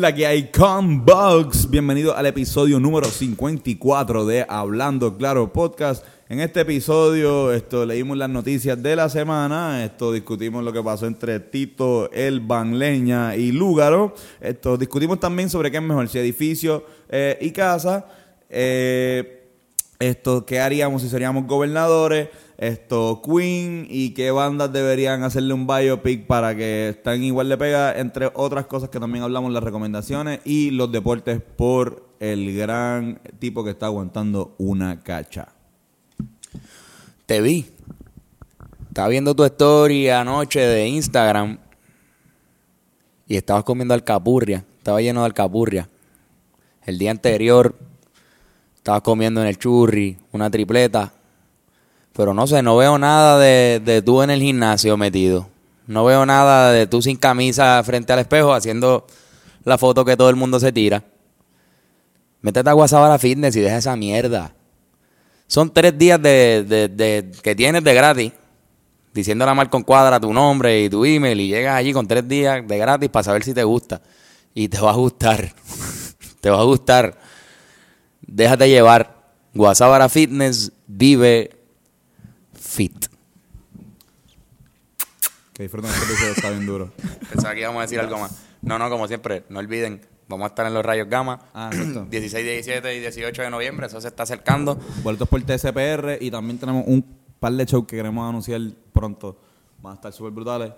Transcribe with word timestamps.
La 0.00 0.14
que 0.14 0.26
hay 0.26 0.50
con 0.50 1.04
Bugs. 1.04 1.68
Bienvenido 1.68 2.16
al 2.16 2.24
episodio 2.24 2.80
número 2.80 3.06
54 3.06 4.24
de 4.24 4.46
Hablando 4.48 5.18
Claro 5.18 5.52
Podcast. 5.52 6.02
En 6.30 6.40
este 6.40 6.62
episodio 6.62 7.52
esto, 7.52 7.84
leímos 7.84 8.16
las 8.16 8.30
noticias 8.30 8.82
de 8.82 8.96
la 8.96 9.10
semana, 9.10 9.84
esto 9.84 10.10
discutimos 10.10 10.64
lo 10.64 10.72
que 10.72 10.82
pasó 10.82 11.06
entre 11.06 11.40
Tito, 11.40 12.10
El 12.10 12.40
Banleña 12.40 13.36
y 13.36 13.52
Lúgaro. 13.52 14.14
Esto 14.40 14.78
discutimos 14.78 15.20
también 15.20 15.50
sobre 15.50 15.70
qué 15.70 15.76
es 15.76 15.82
mejor, 15.82 16.08
si 16.08 16.18
edificio 16.18 16.86
eh, 17.10 17.36
y 17.42 17.50
casa. 17.50 18.06
Eh, 18.48 19.41
esto, 20.02 20.46
qué 20.46 20.60
haríamos 20.60 21.02
si 21.02 21.08
seríamos 21.08 21.46
gobernadores 21.46 22.28
esto 22.62 23.20
Queen 23.24 23.88
y 23.90 24.10
qué 24.10 24.30
bandas 24.30 24.72
deberían 24.72 25.24
hacerle 25.24 25.52
un 25.52 25.66
biopic 25.66 26.28
para 26.28 26.54
que 26.54 26.90
estén 26.90 27.24
igual 27.24 27.48
de 27.48 27.58
pega, 27.58 27.98
entre 27.98 28.30
otras 28.34 28.66
cosas 28.66 28.88
que 28.88 29.00
también 29.00 29.24
hablamos 29.24 29.52
las 29.52 29.64
recomendaciones 29.64 30.38
y 30.44 30.70
los 30.70 30.92
deportes 30.92 31.40
por 31.40 32.06
el 32.20 32.56
gran 32.56 33.20
tipo 33.40 33.64
que 33.64 33.70
está 33.70 33.86
aguantando 33.86 34.54
una 34.58 35.00
cacha. 35.00 35.48
Te 37.26 37.40
vi. 37.40 37.66
Estaba 38.86 39.08
viendo 39.08 39.34
tu 39.34 39.42
story 39.42 40.10
anoche 40.10 40.60
de 40.60 40.86
Instagram 40.86 41.58
y 43.26 43.36
estabas 43.36 43.64
comiendo 43.64 43.92
alcapurria. 43.94 44.64
Estaba 44.78 45.00
lleno 45.00 45.22
de 45.22 45.26
alcapurria. 45.26 45.88
El 46.86 46.96
día 46.98 47.10
anterior 47.10 47.74
estabas 48.82 49.02
comiendo 49.02 49.40
en 49.40 49.46
el 49.46 49.58
churri 49.58 50.18
una 50.32 50.50
tripleta 50.50 51.12
pero 52.14 52.34
no 52.34 52.46
sé, 52.46 52.62
no 52.62 52.76
veo 52.76 52.98
nada 52.98 53.38
de, 53.38 53.80
de 53.82 54.02
tú 54.02 54.22
en 54.22 54.30
el 54.30 54.40
gimnasio 54.40 54.96
metido. 54.96 55.48
No 55.86 56.04
veo 56.04 56.26
nada 56.26 56.70
de 56.70 56.86
tú 56.86 57.02
sin 57.02 57.16
camisa 57.16 57.82
frente 57.84 58.12
al 58.12 58.18
espejo 58.18 58.52
haciendo 58.52 59.06
la 59.64 59.78
foto 59.78 60.04
que 60.04 60.16
todo 60.16 60.28
el 60.28 60.36
mundo 60.36 60.60
se 60.60 60.72
tira. 60.72 61.02
Métete 62.42 62.68
a 62.68 62.74
Guasabara 62.74 63.18
Fitness 63.18 63.56
y 63.56 63.60
deja 63.60 63.78
esa 63.78 63.96
mierda. 63.96 64.54
Son 65.46 65.72
tres 65.72 65.96
días 65.96 66.20
de, 66.20 66.64
de, 66.64 67.30
que 67.42 67.54
tienes 67.54 67.82
de 67.82 67.94
gratis. 67.94 68.32
Diciendo 69.14 69.44
la 69.44 69.68
con 69.68 69.82
cuadra 69.82 70.18
tu 70.18 70.32
nombre 70.32 70.84
y 70.84 70.88
tu 70.88 71.04
email 71.04 71.38
y 71.38 71.48
llegas 71.48 71.76
allí 71.76 71.92
con 71.92 72.08
tres 72.08 72.26
días 72.26 72.66
de 72.66 72.78
gratis 72.78 73.10
para 73.10 73.24
saber 73.24 73.44
si 73.44 73.52
te 73.52 73.62
gusta. 73.62 74.00
Y 74.54 74.68
te 74.68 74.80
va 74.80 74.90
a 74.90 74.94
gustar. 74.94 75.52
te 76.40 76.50
va 76.50 76.60
a 76.60 76.64
gustar. 76.64 77.18
Déjate 78.26 78.68
llevar. 78.68 79.22
Guasabara 79.54 80.08
Fitness 80.08 80.72
vive 80.86 81.50
fit. 82.54 83.06
Que 85.52 85.64
disfruten 85.64 85.90
este 85.90 86.04
episodio, 86.04 86.32
está 86.32 86.50
bien 86.50 86.66
duro. 86.66 86.92
Pensaba 87.30 87.54
que 87.54 87.60
íbamos 87.60 87.80
a 87.80 87.82
decir 87.82 88.00
algo 88.00 88.18
más. 88.18 88.42
No, 88.62 88.78
no, 88.78 88.88
como 88.88 89.06
siempre, 89.06 89.44
no 89.50 89.58
olviden, 89.58 90.00
vamos 90.28 90.44
a 90.44 90.48
estar 90.48 90.66
en 90.66 90.72
los 90.72 90.84
rayos 90.84 91.08
gamma. 91.08 91.40
Ah, 91.52 91.70
16, 91.70 92.32
17 92.44 92.94
y 92.96 93.00
18 93.00 93.42
de 93.42 93.50
noviembre, 93.50 93.86
eso 93.86 94.00
se 94.00 94.08
está 94.08 94.22
acercando. 94.22 94.76
Vueltos 95.02 95.28
por 95.28 95.42
TSPR 95.42 96.16
y 96.20 96.30
también 96.30 96.58
tenemos 96.58 96.84
un 96.86 97.04
par 97.38 97.52
de 97.52 97.66
shows 97.66 97.86
que 97.86 97.96
queremos 97.96 98.26
anunciar 98.26 98.60
pronto. 98.92 99.36
Van 99.82 99.92
a 99.92 99.94
estar 99.96 100.12
súper 100.12 100.32
brutales. 100.32 100.72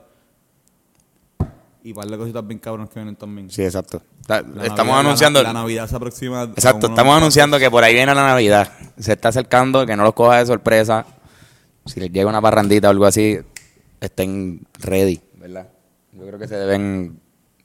Y 1.85 1.95
par 1.95 2.07
de 2.07 2.17
cositas 2.17 2.45
bien 2.47 2.59
cabronas 2.59 2.89
que 2.89 2.99
vienen 2.99 3.15
también. 3.15 3.51
Sí, 3.51 3.63
exacto. 3.63 4.03
estamos 4.63 4.97
anunciando. 4.97 5.43
La, 5.43 5.53
Navidad 5.53 5.87
se 5.87 5.95
aproxima. 5.95 6.45
Exacto, 6.45 6.89
estamos 6.89 7.17
anunciando 7.17 7.59
que 7.59 7.71
por 7.71 7.85
ahí 7.85 7.95
viene 7.95 8.15
la 8.15 8.27
Navidad. 8.27 8.73
Se 8.99 9.13
está 9.13 9.29
acercando, 9.29 9.85
que 9.85 9.95
no 9.95 10.03
los 10.03 10.15
coja 10.15 10.39
de 10.39 10.47
sorpresa 10.47 11.07
si 11.87 12.01
les 12.01 12.11
llega 12.11 12.29
una 12.29 12.41
parrandita 12.41 12.89
o 12.89 12.91
algo 12.91 13.07
así, 13.07 13.39
estén 14.01 14.67
ready, 14.81 15.21
¿verdad? 15.35 15.69
Yo 16.13 16.27
creo 16.27 16.39
que 16.39 16.49
se 16.49 16.57
deben 16.57 17.21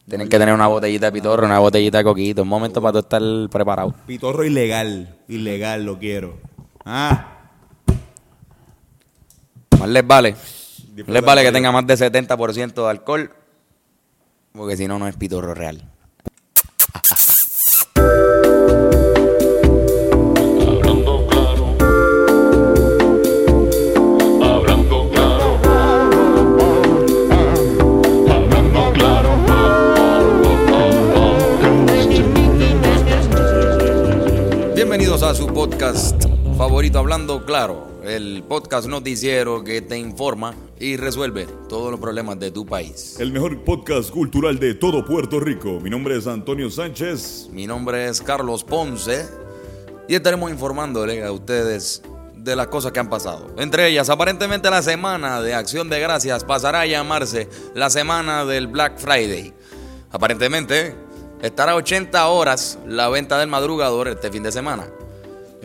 tienen 0.07 0.27
que 0.27 0.39
tener 0.39 0.55
una 0.55 0.67
botellita 0.67 1.05
de 1.05 1.11
pitorro, 1.11 1.45
una 1.45 1.59
botellita 1.59 1.99
de 1.99 2.03
coquito, 2.03 2.41
un 2.41 2.47
momento 2.47 2.81
para 2.81 2.93
tú 2.93 2.99
estar 2.99 3.21
preparado. 3.51 3.93
Pitorro 4.07 4.43
ilegal, 4.43 5.19
ilegal 5.27 5.85
lo 5.85 5.99
quiero. 5.99 6.37
Ah. 6.83 7.37
Más 9.79 9.87
les 9.87 10.07
vale. 10.07 10.35
Les 11.05 11.23
vale 11.23 11.43
que 11.43 11.51
tenga 11.51 11.71
más 11.71 11.85
de 11.85 11.93
70% 11.93 12.73
de 12.73 12.89
alcohol, 12.89 13.31
porque 14.53 14.77
si 14.77 14.87
no, 14.87 14.99
no 14.99 15.07
es 15.07 15.15
pitorro 15.15 15.53
real. 15.53 15.89
a 35.29 35.35
su 35.35 35.47
podcast 35.47 36.23
favorito 36.57 36.97
Hablando 36.97 37.45
Claro, 37.45 37.88
el 38.09 38.43
podcast 38.47 38.87
noticiero 38.87 39.63
que 39.63 39.81
te 39.81 39.97
informa 39.97 40.55
y 40.79 40.97
resuelve 40.97 41.45
todos 41.67 41.91
los 41.91 41.99
problemas 41.99 42.39
de 42.39 42.49
tu 42.49 42.65
país. 42.65 43.19
El 43.19 43.31
mejor 43.31 43.63
podcast 43.63 44.09
cultural 44.09 44.57
de 44.57 44.73
todo 44.73 45.05
Puerto 45.05 45.39
Rico. 45.39 45.79
Mi 45.79 45.89
nombre 45.89 46.17
es 46.17 46.25
Antonio 46.25 46.69
Sánchez. 46.71 47.49
Mi 47.51 47.67
nombre 47.67 48.07
es 48.07 48.21
Carlos 48.21 48.63
Ponce 48.63 49.27
y 50.07 50.15
estaremos 50.15 50.49
informándole 50.49 51.23
a 51.23 51.31
ustedes 51.31 52.01
de 52.35 52.55
las 52.55 52.67
cosas 52.67 52.91
que 52.91 52.99
han 52.99 53.09
pasado. 53.09 53.53
Entre 53.57 53.87
ellas, 53.87 54.09
aparentemente 54.09 54.69
la 54.69 54.81
semana 54.81 55.41
de 55.41 55.53
Acción 55.53 55.89
de 55.89 55.99
Gracias 55.99 56.43
pasará 56.43 56.81
a 56.81 56.85
llamarse 56.87 57.47
la 57.75 57.89
semana 57.89 58.43
del 58.43 58.67
Black 58.67 58.97
Friday. 58.97 59.53
Aparentemente, 60.11 60.95
estará 61.43 61.75
80 61.75 62.27
horas 62.27 62.79
la 62.87 63.07
venta 63.09 63.37
del 63.37 63.49
madrugador 63.49 64.07
este 64.07 64.31
fin 64.31 64.41
de 64.41 64.51
semana 64.51 64.87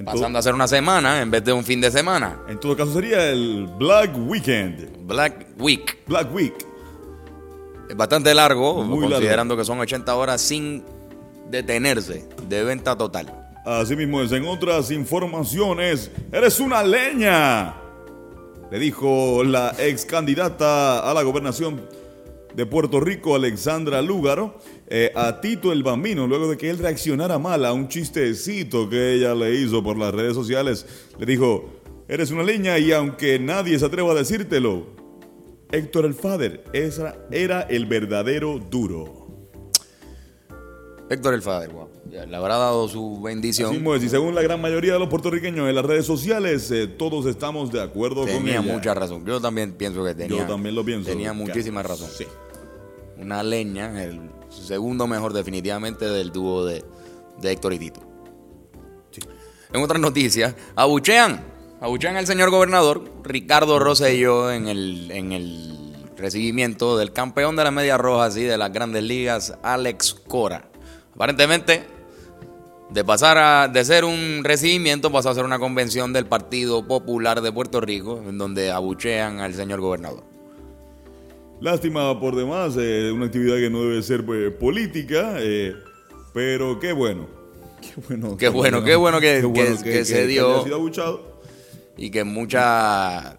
pasando 0.02 0.38
a 0.38 0.42
ser 0.42 0.54
una 0.54 0.66
semana 0.66 1.22
en 1.22 1.30
vez 1.30 1.44
de 1.44 1.52
un 1.52 1.64
fin 1.64 1.80
de 1.80 1.90
semana. 1.90 2.40
En 2.48 2.58
todo 2.58 2.76
caso 2.76 2.92
sería 2.92 3.30
el 3.30 3.68
Black 3.78 4.12
Weekend. 4.16 5.06
Black 5.06 5.46
Week. 5.58 5.98
Black 6.06 6.34
Week. 6.34 6.54
Es 7.88 7.96
bastante 7.96 8.34
largo, 8.34 8.76
considerando 8.76 9.56
que 9.56 9.64
son 9.64 9.78
80 9.78 10.14
horas 10.14 10.40
sin 10.40 10.82
detenerse 11.50 12.26
de 12.48 12.64
venta 12.64 12.96
total. 12.96 13.32
Así 13.64 13.96
mismo 13.96 14.20
es, 14.20 14.32
en 14.32 14.46
otras 14.46 14.90
informaciones, 14.90 16.10
eres 16.32 16.60
una 16.60 16.82
leña. 16.82 17.74
Le 18.70 18.78
dijo 18.78 19.44
la 19.44 19.74
ex 19.78 20.04
candidata 20.04 21.08
a 21.08 21.14
la 21.14 21.22
gobernación 21.22 21.80
de 22.54 22.66
Puerto 22.66 23.00
Rico, 23.00 23.34
Alexandra 23.34 24.02
Lúgaro, 24.02 24.58
eh, 24.86 25.12
a 25.14 25.40
Tito 25.40 25.72
el 25.72 25.82
Bambino, 25.82 26.26
luego 26.26 26.50
de 26.50 26.56
que 26.56 26.68
él 26.68 26.78
reaccionara 26.78 27.38
mal 27.38 27.64
a 27.64 27.72
un 27.72 27.88
chistecito 27.88 28.88
que 28.88 29.14
ella 29.14 29.34
le 29.34 29.54
hizo 29.54 29.82
por 29.82 29.96
las 29.96 30.12
redes 30.12 30.34
sociales. 30.34 30.86
Le 31.18 31.26
dijo, 31.26 31.80
eres 32.08 32.30
una 32.30 32.42
leña 32.42 32.78
y 32.78 32.92
aunque 32.92 33.38
nadie 33.38 33.78
se 33.78 33.86
atreva 33.86 34.12
a 34.12 34.14
decírtelo, 34.14 34.86
Héctor 35.72 36.04
el 36.04 36.14
Fader 36.14 36.64
era 37.30 37.62
el 37.62 37.86
verdadero 37.86 38.58
duro. 38.58 39.24
Héctor 41.10 41.34
el 41.34 41.42
Fader, 41.42 41.70
wow. 41.70 41.88
le 42.10 42.36
habrá 42.36 42.56
dado 42.56 42.88
su 42.88 43.20
bendición. 43.20 43.74
y 44.02 44.08
según 44.08 44.34
la 44.34 44.42
gran 44.42 44.60
mayoría 44.60 44.94
de 44.94 44.98
los 44.98 45.08
puertorriqueños 45.08 45.68
en 45.68 45.74
las 45.74 45.84
redes 45.84 46.06
sociales, 46.06 46.70
eh, 46.70 46.86
todos 46.86 47.26
estamos 47.26 47.72
de 47.72 47.82
acuerdo 47.82 48.22
con 48.22 48.30
ella. 48.30 48.38
Tenía 48.38 48.60
mucha 48.62 48.94
razón. 48.94 49.24
Yo 49.24 49.40
también 49.40 49.72
pienso 49.72 50.04
que 50.04 50.14
tenía. 50.14 50.38
Yo 50.38 50.46
también 50.46 50.74
lo 50.74 50.84
pienso. 50.84 51.10
Tenía 51.10 51.32
muchísima 51.32 51.82
razón. 51.82 52.08
Sí. 52.16 52.24
Una 53.18 53.42
leña, 53.42 54.02
el 54.02 54.20
segundo 54.62 55.06
mejor 55.06 55.32
definitivamente 55.32 56.06
del 56.06 56.30
dúo 56.30 56.64
de, 56.64 56.84
Héctor 57.42 57.72
y 57.74 57.78
Tito. 57.78 58.00
En 59.72 59.82
otras 59.82 60.00
noticias, 60.00 60.54
abuchean, 60.76 61.44
abuchean 61.80 62.16
al 62.16 62.26
señor 62.26 62.50
gobernador 62.50 63.04
Ricardo 63.24 63.78
Rosselló 63.78 64.52
en 64.52 64.68
el, 64.68 65.10
en 65.10 65.32
el 65.32 66.06
recibimiento 66.16 66.96
del 66.96 67.12
campeón 67.12 67.56
de 67.56 67.64
las 67.64 67.72
medias 67.72 67.98
rojas 67.98 68.36
y 68.36 68.44
de 68.44 68.56
las 68.56 68.72
grandes 68.72 69.02
ligas, 69.02 69.54
Alex 69.62 70.14
Cora. 70.14 70.68
Aparentemente, 71.14 71.84
de 72.90 73.04
pasar 73.04 73.38
a, 73.38 73.68
de 73.68 73.84
ser 73.84 74.04
un 74.04 74.42
recibimiento, 74.44 75.10
pasó 75.10 75.30
a 75.30 75.34
ser 75.34 75.44
una 75.44 75.58
convención 75.58 76.12
del 76.12 76.26
Partido 76.26 76.86
Popular 76.86 77.40
de 77.40 77.52
Puerto 77.52 77.80
Rico, 77.80 78.22
en 78.26 78.38
donde 78.38 78.70
abuchean 78.70 79.40
al 79.40 79.54
señor 79.54 79.80
gobernador. 79.80 80.33
Lástima 81.60 82.18
por 82.20 82.36
demás, 82.36 82.76
eh, 82.78 83.10
una 83.12 83.26
actividad 83.26 83.56
que 83.56 83.70
no 83.70 83.82
debe 83.82 84.02
ser 84.02 84.24
pues, 84.24 84.52
política, 84.54 85.36
eh, 85.38 85.74
pero 86.32 86.78
qué 86.80 86.92
bueno. 86.92 87.26
Qué 87.80 88.00
bueno, 88.08 88.36
qué 88.36 88.48
bueno, 88.48 88.82
qué 88.82 88.96
bueno 88.96 89.20
que, 89.20 90.04
se 90.04 90.26
dio. 90.26 90.64
Y 91.96 92.10
que 92.10 92.24
mucha, 92.24 93.38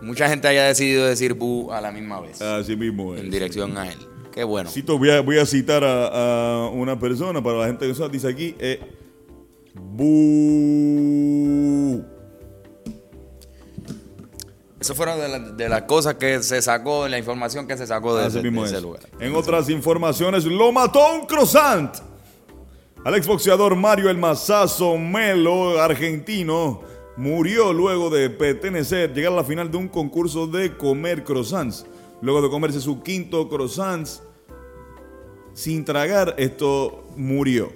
mucha 0.00 0.28
gente 0.28 0.46
haya 0.48 0.64
decidido 0.64 1.06
decir 1.06 1.34
bu 1.34 1.72
a 1.72 1.80
la 1.80 1.90
misma 1.90 2.20
vez. 2.20 2.40
Así 2.40 2.76
mismo 2.76 3.16
En 3.16 3.30
dirección 3.30 3.76
a 3.78 3.90
él. 3.90 3.98
Qué 4.32 4.44
bueno. 4.44 4.70
voy, 4.98 5.10
a, 5.10 5.20
voy 5.20 5.38
a 5.38 5.46
citar 5.46 5.82
a, 5.84 6.68
una 6.72 6.98
persona 6.98 7.42
para 7.42 7.58
la 7.58 7.66
gente 7.66 7.90
que 7.90 8.08
dice 8.08 8.28
aquí. 8.28 8.54
Eh, 8.58 8.80
bu 9.74 10.44
Eso 14.84 14.94
fueron 14.94 15.18
de, 15.18 15.28
la- 15.28 15.38
de 15.38 15.68
las 15.68 15.82
cosas 15.84 16.16
que 16.16 16.42
se 16.42 16.60
sacó, 16.60 17.08
la 17.08 17.16
información 17.16 17.66
que 17.66 17.74
se 17.78 17.86
sacó 17.86 18.14
de, 18.16 18.26
Así 18.26 18.36
ese, 18.38 18.42
mismo 18.42 18.64
de 18.64 18.68
ese 18.70 18.80
lugar. 18.82 19.00
En 19.18 19.34
otras 19.34 19.70
informaciones, 19.70 20.44
lo 20.44 20.70
mató 20.72 21.14
un 21.14 21.24
croissant. 21.26 21.96
Al 23.02 23.14
exboxeador 23.14 23.76
Mario 23.76 24.10
El 24.10 24.18
Mazazo 24.18 24.98
Melo, 24.98 25.80
argentino, 25.80 26.82
murió 27.16 27.72
luego 27.72 28.10
de 28.10 28.28
pertenecer, 28.28 29.14
llegar 29.14 29.32
a 29.32 29.36
la 29.36 29.44
final 29.44 29.70
de 29.70 29.78
un 29.78 29.88
concurso 29.88 30.46
de 30.46 30.76
comer 30.76 31.24
croissants. 31.24 31.86
Luego 32.20 32.42
de 32.42 32.50
comerse 32.50 32.78
su 32.80 33.02
quinto 33.02 33.48
croissant, 33.48 34.06
sin 35.54 35.84
tragar, 35.86 36.34
esto 36.36 37.04
murió. 37.16 37.72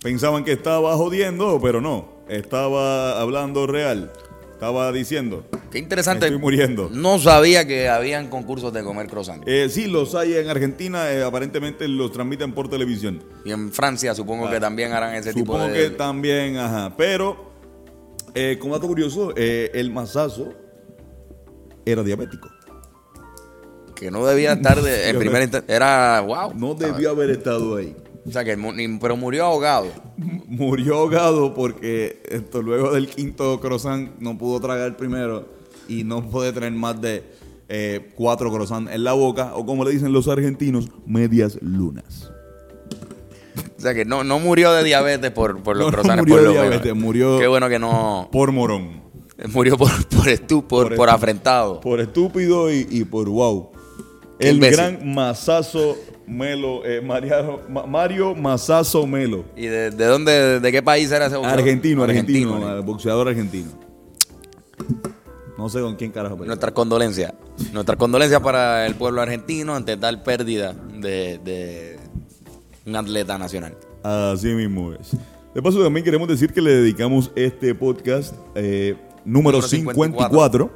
Pensaban 0.00 0.44
que 0.44 0.52
estaba 0.52 0.94
jodiendo, 0.96 1.58
pero 1.60 1.80
no. 1.80 2.06
Estaba 2.28 3.20
hablando 3.20 3.66
real. 3.66 4.12
Estaba 4.62 4.92
diciendo, 4.92 5.44
Qué 5.72 5.80
interesante. 5.80 6.26
Estoy 6.26 6.40
muriendo. 6.40 6.88
No 6.92 7.18
sabía 7.18 7.66
que 7.66 7.88
habían 7.88 8.28
concursos 8.28 8.72
de 8.72 8.84
comer 8.84 9.08
croissant. 9.08 9.42
eh, 9.44 9.68
sí, 9.68 9.88
los 9.88 10.14
hay 10.14 10.36
en 10.36 10.48
Argentina, 10.48 11.10
eh, 11.10 11.24
aparentemente 11.24 11.88
los 11.88 12.12
transmiten 12.12 12.52
por 12.52 12.68
televisión. 12.68 13.24
Y 13.44 13.50
en 13.50 13.72
Francia 13.72 14.14
supongo 14.14 14.48
que 14.48 14.60
también 14.60 14.92
harán 14.92 15.16
ese 15.16 15.34
tipo 15.34 15.54
Supongo 15.54 15.72
de... 15.72 15.74
que 15.74 15.90
también, 15.90 16.58
ajá. 16.58 16.94
Pero, 16.96 17.50
eh, 18.36 18.56
como 18.60 18.74
dato 18.74 18.86
curioso, 18.86 19.32
eh, 19.34 19.72
el 19.74 19.90
mazazo 19.90 20.54
era 21.84 22.04
diabético. 22.04 22.48
Que 23.96 24.12
no 24.12 24.24
debía 24.24 24.52
estar 24.52 24.80
de, 24.80 25.06
en 25.08 25.16
Sí, 25.16 25.18
primer 25.18 25.42
instante. 25.42 25.74
Era, 25.74 26.20
wow. 26.20 26.54
No 26.54 26.74
debió 26.74 27.10
haber 27.10 27.30
estado 27.30 27.74
ahí. 27.74 27.96
O 28.26 28.30
sea, 28.30 28.44
que 28.44 28.56
pero 29.00 29.16
murió 29.16 29.44
ahogado. 29.46 29.88
Murió 30.46 30.96
ahogado 30.98 31.54
porque 31.54 32.22
esto, 32.28 32.62
luego 32.62 32.92
del 32.92 33.08
quinto 33.08 33.58
croissant 33.60 34.10
no 34.20 34.36
pudo 34.38 34.60
tragar 34.60 34.86
el 34.86 34.94
primero 34.96 35.48
y 35.88 36.04
no 36.04 36.22
puede 36.30 36.52
tener 36.52 36.70
más 36.72 37.00
de 37.00 37.24
eh, 37.68 38.10
cuatro 38.14 38.52
croissants 38.52 38.92
en 38.92 39.02
la 39.02 39.14
boca 39.14 39.52
o 39.56 39.64
como 39.66 39.84
le 39.84 39.90
dicen 39.92 40.12
los 40.12 40.28
argentinos, 40.28 40.88
medias 41.06 41.58
lunas. 41.62 42.30
O 43.76 43.80
sea, 43.80 43.94
que 43.94 44.04
no, 44.04 44.22
no 44.22 44.38
murió 44.38 44.70
de 44.72 44.84
diabetes 44.84 45.30
por, 45.32 45.60
por 45.62 45.76
los 45.76 45.86
No, 45.86 45.90
no 45.90 45.96
croissants. 46.02 46.20
murió 46.22 46.34
por 46.36 46.42
de 46.42 46.48
lo 46.48 46.52
menos. 46.54 46.68
diabetes, 46.82 46.94
murió- 47.02 47.38
Qué 47.40 47.46
bueno 47.48 47.68
que 47.68 47.78
no... 47.78 48.28
Por 48.30 48.52
morón. 48.52 49.02
Murió 49.52 49.76
por, 49.76 49.90
por, 50.06 50.62
por, 50.68 50.94
Por 50.94 51.10
afrentado. 51.10 51.80
Por 51.80 51.98
estúpido 52.00 52.70
y, 52.70 52.86
y 52.90 53.04
por 53.04 53.28
wow. 53.28 53.70
El 54.38 54.60
gran 54.60 55.12
Mazazo 55.12 55.96
Melo, 56.26 56.84
eh, 56.84 57.00
Mariano- 57.02 57.60
Mario 57.86 58.34
Mazazo 58.34 59.06
Melo. 59.06 59.44
¿Y 59.56 59.66
de, 59.66 59.90
de 59.90 60.04
dónde, 60.06 60.60
de 60.60 60.72
qué 60.72 60.82
país 60.82 61.10
era 61.10 61.26
ese 61.26 61.36
boxeador? 61.36 61.60
Argentino, 61.60 62.02
argentino, 62.04 62.58
¿no? 62.58 62.76
eh, 62.78 62.80
boxeador 62.80 63.28
argentino. 63.28 63.70
No 65.58 65.68
sé 65.68 65.80
con 65.80 65.94
quién 65.96 66.10
carajo. 66.10 66.36
pero- 66.36 66.46
Nuestras 66.46 66.72
condolencias. 66.72 67.32
Nuestras 67.72 67.96
condolencias 67.98 68.40
para 68.40 68.86
el 68.86 68.94
pueblo 68.94 69.20
argentino 69.20 69.74
ante 69.74 69.96
tal 69.96 70.22
pérdida 70.22 70.72
de, 70.72 71.38
de 71.44 71.98
un 72.86 72.96
atleta 72.96 73.38
nacional. 73.38 73.76
Así 74.02 74.48
mismo 74.48 74.92
es. 74.92 75.16
De 75.54 75.62
paso, 75.62 75.82
también 75.82 76.02
queremos 76.04 76.26
decir 76.28 76.52
que 76.52 76.62
le 76.62 76.70
dedicamos 76.76 77.30
este 77.36 77.74
podcast 77.74 78.34
eh, 78.54 78.96
número, 79.24 79.58
Número 79.58 79.68
54, 79.68 80.70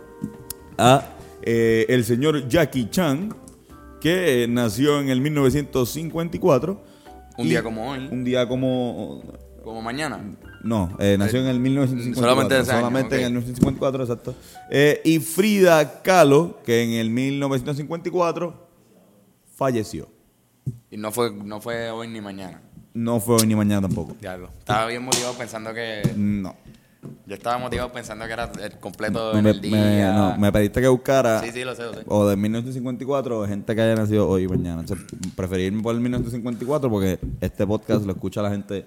a 0.78 1.02
eh, 1.42 1.86
el 1.88 2.04
señor 2.04 2.46
Jackie 2.46 2.88
Chan, 2.90 3.34
que 4.06 4.44
eh, 4.44 4.46
nació 4.46 5.00
en 5.00 5.08
el 5.08 5.20
1954. 5.20 6.80
Un 7.38 7.46
y 7.46 7.50
día 7.50 7.64
como 7.64 7.90
hoy. 7.90 8.08
Un 8.08 8.22
día 8.22 8.46
como... 8.46 9.20
Como 9.64 9.82
mañana. 9.82 10.20
No, 10.62 10.96
eh, 11.00 11.16
nació 11.18 11.40
en 11.40 11.46
el 11.46 11.58
1954. 11.58 12.22
Solamente 12.22 12.60
ese 12.60 12.70
año, 12.70 12.80
solamente 12.82 13.16
ok. 13.16 13.20
en 13.20 13.26
el 13.26 13.32
1954, 13.32 14.02
exacto. 14.04 14.34
Eh, 14.70 15.00
y 15.04 15.18
Frida 15.18 16.02
Kahlo, 16.02 16.60
que 16.64 16.84
en 16.84 16.90
el 16.92 17.10
1954 17.10 18.68
falleció. 19.56 20.08
Y 20.88 20.98
no 20.98 21.10
fue, 21.10 21.32
no 21.32 21.60
fue 21.60 21.90
hoy 21.90 22.06
ni 22.06 22.20
mañana. 22.20 22.62
No 22.94 23.18
fue 23.18 23.34
hoy 23.40 23.48
ni 23.48 23.56
mañana 23.56 23.88
tampoco. 23.88 24.14
Diablo. 24.20 24.50
Estaba 24.56 24.86
bien 24.86 25.02
motivado 25.02 25.34
pensando 25.34 25.74
que. 25.74 26.12
No. 26.14 26.54
Yo 27.26 27.34
estaba 27.34 27.58
motivado 27.58 27.92
pensando 27.92 28.26
que 28.26 28.32
era 28.32 28.50
el 28.62 28.78
completo 28.78 29.32
No, 29.32 29.38
en 29.38 29.44
me, 29.44 29.50
el 29.50 29.60
día. 29.60 29.70
me- 29.76 30.02
no, 30.04 30.36
me 30.38 30.52
pediste 30.52 30.80
que 30.80 30.88
buscara 30.88 31.40
Sí, 31.42 31.50
sí, 31.52 31.64
lo 31.64 31.74
sé, 31.74 31.82
lo 31.84 31.94
sé. 31.94 32.02
o 32.06 32.26
de 32.28 32.36
1954 32.36 33.40
o 33.40 33.46
gente 33.46 33.74
que 33.74 33.80
haya 33.80 33.94
nacido 33.94 34.28
hoy 34.28 34.44
y 34.44 34.48
mañana. 34.48 34.80
Entonces, 34.80 35.06
preferí 35.34 35.64
irme 35.64 35.82
por 35.82 35.94
el 35.94 36.00
1954 36.00 36.90
porque 36.90 37.18
este 37.40 37.66
podcast 37.66 38.04
lo 38.04 38.12
escucha 38.12 38.42
la 38.42 38.50
gente 38.50 38.86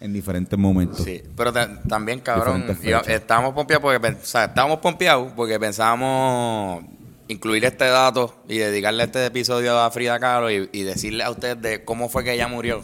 en 0.00 0.12
diferentes 0.12 0.58
momentos. 0.58 0.98
Sí, 1.04 1.22
pero 1.36 1.52
ta- 1.52 1.80
también, 1.88 2.20
cabrón, 2.20 2.64
fechas. 2.80 3.08
estábamos 3.08 3.54
pompeados 3.54 3.82
porque, 3.82 4.06
o 4.08 4.24
sea, 4.24 4.44
estábamos 4.44 4.78
pompeados 4.80 5.32
porque 5.34 5.58
pensábamos 5.58 6.84
incluir 7.28 7.64
este 7.64 7.86
dato 7.86 8.34
y 8.48 8.58
dedicarle 8.58 9.04
este 9.04 9.24
episodio 9.24 9.78
a 9.78 9.90
Frida 9.90 10.18
Kahlo 10.18 10.50
y, 10.50 10.68
y 10.72 10.82
decirle 10.82 11.24
a 11.24 11.30
ustedes 11.30 11.60
de 11.62 11.84
cómo 11.84 12.08
fue 12.10 12.24
que 12.24 12.34
ella 12.34 12.48
murió 12.48 12.82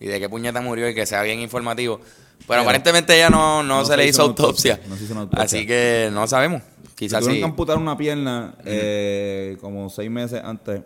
y 0.00 0.06
de 0.06 0.20
qué 0.20 0.28
puñeta 0.28 0.60
murió 0.60 0.88
y 0.88 0.94
que 0.94 1.06
sea 1.06 1.22
bien 1.22 1.40
informativo. 1.40 1.98
Pero, 1.98 2.48
Pero 2.48 2.60
aparentemente 2.62 3.16
ella 3.16 3.30
no, 3.30 3.62
no, 3.62 3.78
no 3.78 3.84
se, 3.84 3.92
se 3.92 3.96
le 3.96 4.06
hizo 4.06 4.22
autopsia, 4.22 4.74
autopsia. 4.74 4.90
no 4.90 4.96
se 4.96 5.04
hizo 5.04 5.12
una 5.12 5.22
autopsia. 5.22 5.44
Así 5.44 5.66
que 5.66 6.10
no 6.12 6.26
sabemos. 6.26 6.62
Quizás 6.94 7.24
sí. 7.24 7.38
que 7.38 7.44
amputar 7.44 7.76
una 7.76 7.96
pierna 7.96 8.54
eh, 8.64 9.58
como 9.60 9.88
seis 9.90 10.10
meses 10.10 10.40
antes 10.42 10.82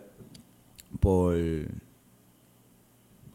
por... 0.99 1.35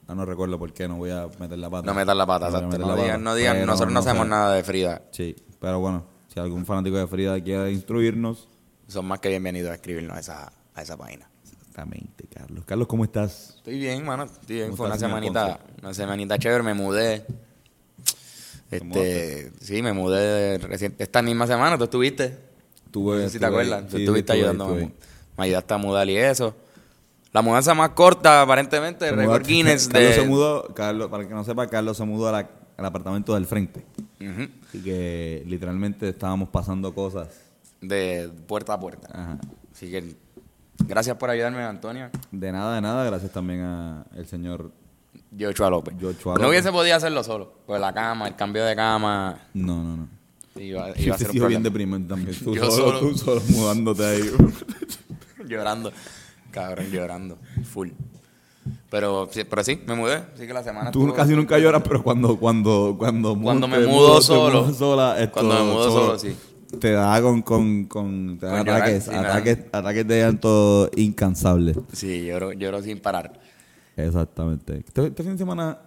Ah, 0.09 0.15
no 0.15 0.25
recuerdo 0.25 0.59
por 0.59 0.73
qué, 0.73 0.87
no 0.87 0.97
voy 0.97 1.11
a 1.11 1.27
meter 1.41 1.59
la 1.59 1.69
pata. 1.69 1.87
No 1.87 1.95
metan 1.95 2.17
la 2.17 2.27
pata, 2.27 2.47
exacto. 2.47 2.69
meter 2.69 2.81
No 2.87 2.95
digan, 2.95 3.09
pata. 3.09 3.19
no 3.19 3.35
digan, 3.35 3.55
Pero 3.55 3.67
nosotros 3.67 3.93
no, 3.93 4.03
sabemos 4.03 4.29
nada 4.29 4.55
de 4.55 4.63
Frida. 4.63 5.03
Sí, 5.11 5.35
pero 5.59 5.81
bueno, 5.81 6.05
si 6.33 6.39
algún 6.39 6.65
fanático 6.65 6.97
de 6.97 7.07
Frida 7.07 7.41
quiere 7.43 7.73
instruirnos... 7.73 8.49
Son 8.87 9.05
más 9.05 9.19
que 9.19 9.31
bienvenidos 9.31 9.71
a 9.71 9.75
escribirnos 9.75 10.17
a 10.17 10.21
esa, 10.21 10.53
a 10.75 10.83
esa 10.83 10.97
página. 10.97 11.29
Exactamente, 11.77 12.25
Carlos. 12.33 12.65
Carlos, 12.65 12.89
¿cómo 12.89 13.05
estás? 13.05 13.55
Estoy 13.59 13.79
bien, 13.79 14.03
mano. 14.03 14.25
Estoy 14.25 14.57
bien. 14.57 14.67
¿Cómo 14.69 14.79
Fue 14.79 14.87
una 14.87 14.99
semanita, 14.99 15.61
una 15.83 15.93
semanita 15.93 16.39
chévere. 16.39 16.63
Me 16.63 16.73
mudé. 16.73 17.27
Este, 18.71 19.53
sí, 19.61 19.83
me 19.83 19.93
mudé 19.93 20.57
recién, 20.59 20.95
esta 20.99 21.21
misma 21.21 21.47
semana. 21.47 21.77
Tú 21.77 21.85
estuviste. 21.85 22.39
Tuve, 22.91 23.17
no 23.17 23.23
sé 23.25 23.31
si 23.31 23.39
te 23.39 23.45
acuerdas. 23.47 23.87
Tú 23.89 23.99
estuviste 23.99 24.33
estuve, 24.33 24.39
ayudándome. 24.39 24.83
estuve. 24.85 24.95
Me 25.37 25.45
ayudaste 25.45 25.75
a 25.75 25.77
mudar 25.77 26.09
y 26.09 26.17
eso. 26.17 26.55
La 27.33 27.43
mudanza 27.43 27.75
más 27.75 27.91
corta, 27.91 28.41
aparentemente, 28.41 29.11
récord 29.13 29.47
Guinness 29.47 29.89
Carlos 29.89 30.11
de. 30.11 30.15
se 30.23 30.27
mudó, 30.27 30.73
Carlos, 30.75 31.11
para 31.11 31.29
que 31.29 31.35
no 31.35 31.45
sepa, 31.45 31.67
Carlos 31.67 31.99
se 31.99 32.05
mudó 32.05 32.29
a 32.29 32.33
la- 32.33 32.51
al 32.79 32.85
apartamento 32.87 33.35
del 33.35 33.45
frente. 33.45 33.85
Ujú. 34.19 34.49
Así 34.69 34.83
que 34.83 35.43
literalmente 35.47 36.09
estábamos 36.09 36.49
pasando 36.49 36.95
cosas. 36.95 37.29
de 37.83 38.31
puerta 38.47 38.73
a 38.73 38.81
puerta. 38.81 39.09
Ajá. 39.13 39.39
Así 39.71 39.91
que 39.91 40.17
gracias 40.87 41.17
por 41.17 41.31
ayudarme, 41.31 41.63
Antonio. 41.63 42.11
De 42.31 42.53
nada, 42.53 42.75
de 42.75 42.81
nada, 42.81 43.05
gracias 43.05 43.33
también 43.33 43.61
al 43.63 44.27
señor. 44.27 44.71
Joshua 45.39 45.69
López. 45.71 45.95
Joshua 46.01 46.35
No 46.35 46.39
López. 46.39 46.49
hubiese 46.51 46.73
podido 46.73 46.97
hacerlo 46.97 47.23
solo. 47.23 47.53
Pues 47.67 47.81
la 47.81 47.93
cama, 47.93 48.29
el 48.29 48.37
cambio 48.37 48.65
de 48.65 48.75
cama. 48.77 49.39
No, 49.55 49.83
no, 49.83 49.97
no. 49.97 50.09
Iba, 50.61 50.89
iba 50.99 51.15
a 51.15 51.19
ser 51.19 51.31
un 51.43 51.49
bien 51.49 51.63
deprimente 51.63 52.09
también. 52.09 52.35
Tú 52.43 52.55
Yo 52.55 52.71
solo, 52.71 52.99
solo. 52.99 53.01
tú 53.01 53.19
solo 53.19 53.43
mudándote 53.51 54.05
ahí. 54.07 54.23
llorando. 55.47 55.93
Cabrón, 56.51 56.87
llorando. 56.91 57.39
Full. 57.73 57.91
Pero, 58.91 59.29
sí, 59.31 59.45
pero 59.45 59.63
sí, 59.63 59.81
me 59.87 59.95
mudé. 59.95 60.23
Así 60.35 60.47
que 60.47 60.53
la 60.55 60.63
semana. 60.63 60.91
Tú 60.91 61.01
estuvo- 61.03 61.15
casi 61.15 61.35
nunca 61.35 61.59
lloras, 61.59 61.83
pero 61.83 62.03
cuando 62.03 62.37
cuando 62.39 62.97
cuando, 62.99 63.39
Cuando 63.39 63.69
me 63.69 63.79
mudo 63.87 64.21
solo. 64.23 64.63
mudas 64.63 64.77
sola, 64.77 65.21
esto, 65.21 65.33
Cuando 65.35 65.55
me 65.55 65.73
mudo 65.73 65.91
solo, 65.91 66.19
sí. 66.19 66.35
Te 66.81 66.93
da 66.93 67.21
con, 67.23 67.43
con, 67.43 67.85
con, 67.85 68.39
te 68.39 68.47
da 68.47 68.53
Con 68.59 68.67
llorar, 68.67 68.83
ataques, 68.83 69.09
nada. 69.09 69.29
ataques, 69.31 69.59
ataques 69.73 70.07
de 70.09 70.21
llanto 70.21 70.91
incansables. 70.97 71.77
Sí, 71.93 72.27
lloro, 72.27 72.53
lloro 72.53 72.83
sin 72.83 72.99
parar. 73.01 73.41
Exactamente. 73.97 74.79
Este, 74.87 75.07
este 75.07 75.23
fin 75.23 75.33
de 75.33 75.39
semana, 75.39 75.79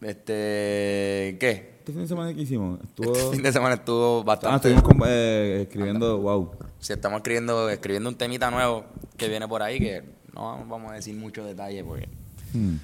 Este. 0.00 1.36
¿Qué? 1.38 1.72
este 1.82 1.92
fin 1.92 2.02
de 2.02 2.08
semana 2.08 2.32
que 2.32 2.42
hicimos, 2.42 2.78
estuvo, 2.80 3.12
Este 3.12 3.30
fin 3.34 3.42
de 3.42 3.52
semana 3.52 3.74
estuvo 3.74 4.20
ah, 4.20 4.24
bastante. 4.24 4.68
estuvimos 4.68 4.82
con- 4.82 5.00
eh, 5.08 5.62
escribiendo, 5.62 6.18
wow. 6.20 6.52
Sí, 6.78 6.92
estamos 6.92 7.16
escribiendo, 7.18 7.68
escribiendo 7.68 8.08
un 8.08 8.14
temita 8.14 8.50
nuevo 8.52 8.84
que 9.16 9.28
viene 9.28 9.48
por 9.48 9.62
ahí 9.62 9.80
que 9.80 10.02
no 10.32 10.42
vamos- 10.44 10.68
vamos 10.68 10.92
a 10.92 10.94
decir 10.94 11.14
muchos 11.16 11.44
detalles 11.46 11.82
porque 11.84 12.08
Hmm. 12.52 12.76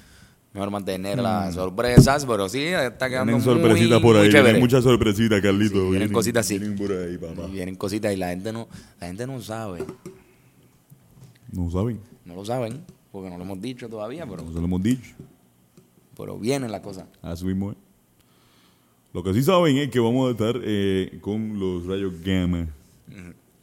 Mejor 0.53 0.71
mantener 0.71 1.19
las 1.19 1.53
sorpresas, 1.55 2.25
pero 2.25 2.49
sí, 2.49 2.63
está 2.63 3.09
quedando 3.09 3.31
Vienen 3.33 3.45
muy, 3.45 3.61
sorpresitas 3.61 4.01
por 4.01 4.17
ahí, 4.17 4.29
vienen 4.29 4.59
muchas 4.59 4.83
sorpresitas, 4.83 5.41
Carlito. 5.41 5.85
Sí, 5.85 5.89
vienen 5.91 6.11
cositas 6.11 6.45
así. 6.45 6.57
Vienen 6.59 6.77
por 6.77 6.91
ahí, 6.91 7.17
papá. 7.17 7.47
Vienen 7.47 7.75
cositas 7.75 8.13
y 8.13 8.17
la 8.17 8.29
gente 8.29 8.51
no, 8.51 8.67
la 8.99 9.07
gente 9.07 9.27
no 9.27 9.41
sabe, 9.41 9.83
No 11.51 11.69
saben, 11.69 11.99
no 12.25 12.35
lo 12.35 12.45
saben, 12.45 12.81
porque 13.11 13.29
no 13.29 13.37
lo 13.37 13.43
hemos 13.43 13.61
dicho 13.61 13.87
todavía, 13.89 14.25
pero, 14.25 14.43
no 14.43 14.51
se 14.51 14.59
lo 14.59 14.65
hemos 14.65 14.81
dicho. 14.83 15.11
pero 16.17 16.37
vienen 16.37 16.71
las 16.71 16.81
cosas. 16.81 17.05
Así 17.21 17.45
mismo 17.45 17.71
es. 17.71 17.77
Lo 19.13 19.23
que 19.23 19.33
sí 19.33 19.41
saben 19.41 19.77
es 19.77 19.89
que 19.89 19.99
vamos 19.99 20.27
a 20.29 20.31
estar 20.31 20.55
eh, 20.63 21.17
con 21.21 21.59
los 21.59 21.85
rayos 21.87 22.13
gamma 22.21 22.67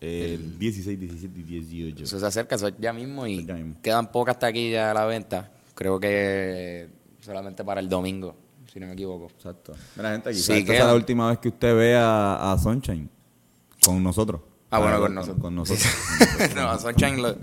el 0.00 0.58
16, 0.58 0.98
17 1.00 1.40
y 1.40 1.42
18. 1.42 2.04
Eso 2.04 2.20
se 2.20 2.26
acerca, 2.26 2.54
eso 2.56 2.68
ya 2.78 2.92
mismo 2.92 3.26
y 3.26 3.44
Ya 3.44 3.54
mismo. 3.54 3.74
quedan 3.82 4.10
pocas 4.10 4.38
taquillas 4.38 4.90
a 4.90 4.94
la 4.94 5.04
venta. 5.06 5.50
Creo 5.76 6.00
que 6.00 6.88
solamente 7.20 7.62
para 7.64 7.80
el 7.80 7.88
domingo, 7.88 8.34
si 8.72 8.80
no 8.80 8.86
me 8.88 8.94
equivoco. 8.94 9.26
Exacto. 9.28 9.74
Mira, 9.96 10.10
gente, 10.12 10.34
Sí, 10.34 10.40
quizás 10.40 10.58
esta 10.58 10.72
sea 10.72 10.86
la 10.86 10.94
última 10.94 11.28
vez 11.28 11.38
que 11.38 11.48
usted 11.50 11.76
vea 11.76 12.52
a 12.52 12.58
Sunshine. 12.58 13.08
con 13.84 14.02
nosotros. 14.02 14.40
Ah, 14.70 14.80
bueno, 14.80 14.98
con 15.00 15.14
nosotros. 15.14 15.40
Con 15.40 15.54
nosotros. 15.54 15.86
no, 16.56 16.78
Sunshine 16.80 17.22
lo, 17.22 17.36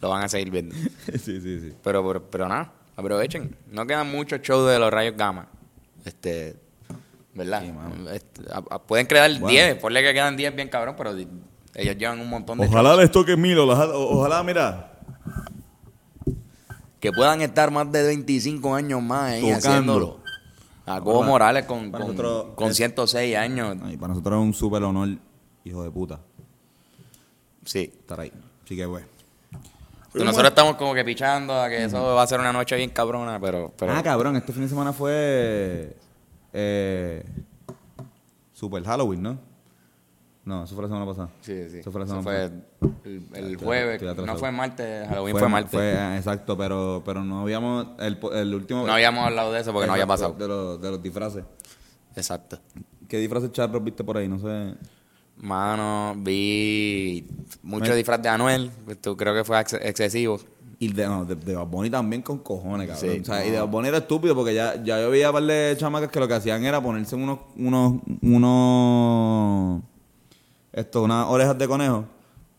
lo 0.00 0.08
van 0.10 0.24
a 0.24 0.28
seguir 0.28 0.50
viendo. 0.50 0.74
sí, 1.12 1.40
sí, 1.40 1.60
sí. 1.60 1.72
Pero, 1.84 2.04
pero, 2.06 2.22
pero 2.30 2.48
nada, 2.48 2.72
aprovechen. 2.96 3.54
No 3.70 3.86
quedan 3.86 4.10
muchos 4.10 4.40
shows 4.40 4.68
de 4.70 4.78
los 4.78 4.90
rayos 4.90 5.14
gamma. 5.16 5.46
Este, 6.04 6.56
¿verdad? 7.34 7.62
Sí. 7.62 7.72
Este, 8.12 8.42
a- 8.52 8.64
a- 8.76 8.82
pueden 8.82 9.06
crear 9.06 9.30
Bueno. 9.32 9.48
10, 9.48 9.76
ponle 9.76 10.02
que 10.02 10.12
quedan 10.14 10.36
10 10.36 10.56
bien 10.56 10.68
cabrón, 10.68 10.94
pero 10.96 11.10
ellos 11.12 11.96
llevan 11.98 12.18
un 12.20 12.28
montón 12.30 12.58
de 12.58 12.66
Ojalá 12.66 12.90
shows. 12.90 13.00
les 13.02 13.10
toque 13.10 13.36
mil, 13.36 13.58
ojalá, 13.58 13.92
ojalá, 13.94 14.42
mira, 14.42 14.93
Que 17.04 17.12
puedan 17.12 17.42
estar 17.42 17.70
más 17.70 17.92
de 17.92 18.02
25 18.02 18.74
años 18.74 19.02
más 19.02 19.32
ahí 19.32 19.42
Tocando. 19.42 19.58
haciéndolo. 19.68 20.20
A 20.86 21.00
Cobo 21.02 21.18
Para- 21.20 21.30
Morales 21.30 21.64
con, 21.66 21.90
con, 21.90 22.00
nosotros 22.00 22.46
con 22.54 22.70
es- 22.70 22.76
106 22.78 23.36
años. 23.36 23.76
ay, 23.84 23.98
para 23.98 24.08
nosotros 24.14 24.38
es 24.40 24.42
un 24.46 24.54
súper 24.54 24.82
honor, 24.84 25.10
hijo 25.64 25.82
de 25.82 25.90
puta, 25.90 26.20
Sí. 27.62 27.92
estar 27.94 28.20
ahí. 28.20 28.32
Así 28.64 28.74
que, 28.74 28.88
pues. 28.88 29.04
Nosotros 30.14 30.48
estamos 30.48 30.76
como 30.76 30.94
que 30.94 31.04
pichando 31.04 31.52
a 31.60 31.68
que 31.68 31.84
eso 31.84 32.02
va 32.14 32.22
a 32.22 32.26
ser 32.26 32.40
una 32.40 32.54
noche 32.54 32.74
bien 32.76 32.88
cabrona, 32.88 33.38
pero... 33.38 33.70
pero 33.78 33.92
Ah, 33.92 34.02
cabrón, 34.02 34.36
este 34.36 34.54
fin 34.54 34.62
de 34.62 34.68
semana 34.70 34.94
fue. 34.94 35.94
Eh, 36.54 37.22
Super 38.54 38.82
Halloween, 38.82 39.22
¿no? 39.22 39.38
No, 40.44 40.64
eso 40.64 40.74
fue 40.74 40.82
la 40.82 40.88
semana 40.88 41.06
pasada. 41.06 41.30
Sí, 41.40 41.68
sí. 41.70 41.78
Eso 41.78 41.90
fue 41.90 42.00
la 42.02 42.06
semana 42.06 42.22
fue 42.22 42.34
pasada. 42.34 42.62
el, 43.04 43.26
el 43.34 43.56
jueves. 43.56 44.02
No 44.26 44.36
fue 44.36 44.52
martes, 44.52 45.08
Halloween 45.08 45.38
fue, 45.38 45.48
martes. 45.48 45.70
fue, 45.70 45.96
ah, 45.96 46.16
exacto, 46.18 46.56
pero, 46.58 47.02
pero 47.04 47.24
no 47.24 47.40
habíamos. 47.40 47.86
El, 47.98 48.18
el 48.34 48.54
último. 48.54 48.86
no 48.86 48.92
habíamos 48.92 49.24
hablado 49.26 49.52
de 49.52 49.60
eso 49.60 49.72
porque 49.72 49.86
no 49.86 49.94
había 49.94 50.06
pasado. 50.06 50.34
De 50.34 50.46
los, 50.46 50.80
de 50.80 50.90
los 50.90 51.02
disfraces. 51.02 51.44
Exacto. 52.14 52.58
¿Qué 53.08 53.16
disfraces 53.18 53.52
charros 53.52 53.82
viste 53.82 54.04
por 54.04 54.18
ahí? 54.18 54.28
No 54.28 54.38
sé. 54.38 54.74
Mano, 55.38 56.14
vi 56.18 57.26
mucho 57.62 57.90
Me- 57.90 57.96
disfraz 57.96 58.20
de 58.22 58.28
Anuel. 58.28 58.70
pues, 58.84 59.00
tú 59.00 59.16
creo 59.16 59.34
que 59.34 59.44
fue 59.44 59.58
ex- 59.60 59.72
excesivo. 59.80 60.38
Y 60.78 60.92
de, 60.92 61.06
no, 61.06 61.24
de, 61.24 61.34
de 61.36 61.54
Bad 61.56 61.66
Bunny 61.66 61.88
también 61.88 62.20
con 62.22 62.38
cojones, 62.38 62.88
cabrón. 62.88 63.10
Sí, 63.14 63.20
o 63.20 63.24
sea, 63.24 63.40
no. 63.40 63.46
y 63.46 63.50
de 63.50 63.58
Bad 63.60 63.68
Bunny 63.68 63.88
era 63.88 63.98
estúpido 63.98 64.34
porque 64.34 64.54
ya, 64.54 64.74
ya 64.82 65.00
yo 65.00 65.08
veía 65.10 65.28
un 65.30 65.34
par 65.34 65.42
de 65.44 65.74
chamacas 65.78 66.10
que 66.10 66.20
lo 66.20 66.28
que 66.28 66.34
hacían 66.34 66.64
era 66.64 66.80
ponerse 66.82 67.16
unos, 67.16 67.38
unos, 67.56 67.94
unos, 68.22 69.82
esto, 70.74 71.02
unas 71.02 71.26
orejas 71.28 71.56
de 71.56 71.68
conejo 71.68 72.04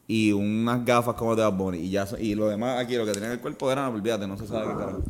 y 0.07 0.31
unas 0.31 0.85
gafas 0.85 1.15
como 1.15 1.35
de 1.35 1.43
Bad 1.43 1.53
Bunny. 1.53 1.77
Y 1.79 1.89
ya, 1.91 2.07
y 2.19 2.33
lo 2.35 2.47
demás 2.47 2.79
aquí, 2.79 2.95
lo 2.95 3.05
que 3.05 3.11
tenía 3.11 3.27
en 3.27 3.33
el 3.33 3.39
cuerpo 3.39 3.71
era, 3.71 3.89
olvídate, 3.89 4.25
no 4.27 4.37
se 4.37 4.47
sabe 4.47 4.67
qué 4.71 4.79
carajo. 4.79 5.03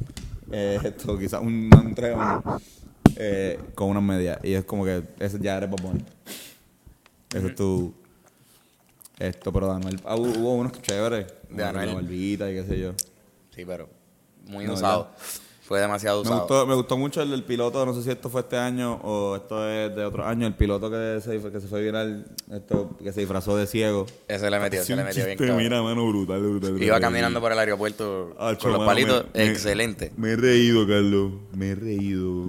Eh, 0.51 0.79
esto, 0.83 1.17
quizás 1.17 1.41
un, 1.41 1.69
un 1.73 1.95
eh, 3.15 3.59
con 3.75 3.89
unas 3.89 4.03
medias. 4.03 4.39
Y 4.43 4.53
es 4.53 4.65
como 4.65 4.83
que 4.83 5.03
ese 5.19 5.39
ya 5.39 5.57
eres 5.57 5.69
Bad 5.69 5.81
Bunny. 5.81 6.03
Eso 7.33 7.47
es 7.47 7.55
tu... 7.55 7.93
Esto, 9.17 9.53
pero 9.53 9.67
de 9.69 9.75
Anuel, 9.75 10.01
ah, 10.03 10.15
hubo, 10.17 10.27
hubo 10.39 10.55
unos 10.55 10.81
chéveres. 10.81 11.31
como 11.49 11.63
Anuel. 11.63 11.87
La 11.87 11.93
barbita 11.93 12.51
y 12.51 12.55
qué 12.55 12.63
sé 12.65 12.79
yo. 12.79 12.93
Sí, 13.55 13.63
pero 13.65 13.87
muy 14.47 14.65
No, 14.65 14.73
usado. 14.73 15.09
Fue 15.67 15.79
demasiado 15.81 16.17
Me 16.17 16.29
usado. 16.29 16.39
gustó, 16.41 16.67
me 16.67 16.75
gustó 16.75 16.95
mucho 16.95 17.23
el 17.23 17.31
del 17.31 17.43
piloto, 17.43 17.83
no 17.87 17.93
sé 17.95 18.03
si 18.03 18.11
esto 18.11 18.29
fue 18.29 18.41
este 18.41 18.55
año 18.55 18.99
o 19.03 19.35
esto 19.35 19.67
es 19.67 19.95
de 19.95 20.05
otro 20.05 20.23
año, 20.23 20.45
el 20.45 20.53
piloto 20.53 20.91
que 20.91 21.19
se, 21.23 21.41
que 21.51 21.59
se 21.59 21.67
fue 21.67 21.81
viral, 21.81 22.27
esto, 22.51 22.95
que 23.03 23.11
se 23.11 23.21
disfrazó 23.21 23.57
de 23.57 23.65
ciego. 23.65 24.05
Ese 24.27 24.51
le 24.51 24.59
metió, 24.59 24.83
se 24.83 24.95
le 24.95 25.03
metió 25.03 25.25
bien 25.25 25.37
chiste, 25.39 25.47
cabrón. 25.47 25.63
mira, 25.63 25.81
mano, 25.81 26.07
brutal, 26.07 26.39
brutal, 26.39 26.69
brutal. 26.71 26.83
Iba 26.87 26.99
caminando 26.99 27.41
por 27.41 27.51
el 27.51 27.57
aeropuerto 27.57 28.35
Ah, 28.37 28.55
con 28.61 28.71
los 28.73 28.79
mano, 28.79 28.91
palitos. 28.91 29.25
me- 29.33 29.39
me- 29.43 29.49
Excelente. 29.51 30.11
Me 30.17 30.29
he 30.33 30.35
reído, 30.35 30.87
Carlos, 30.87 31.31
me 31.53 31.69
he 31.71 31.75
reído. 31.75 32.45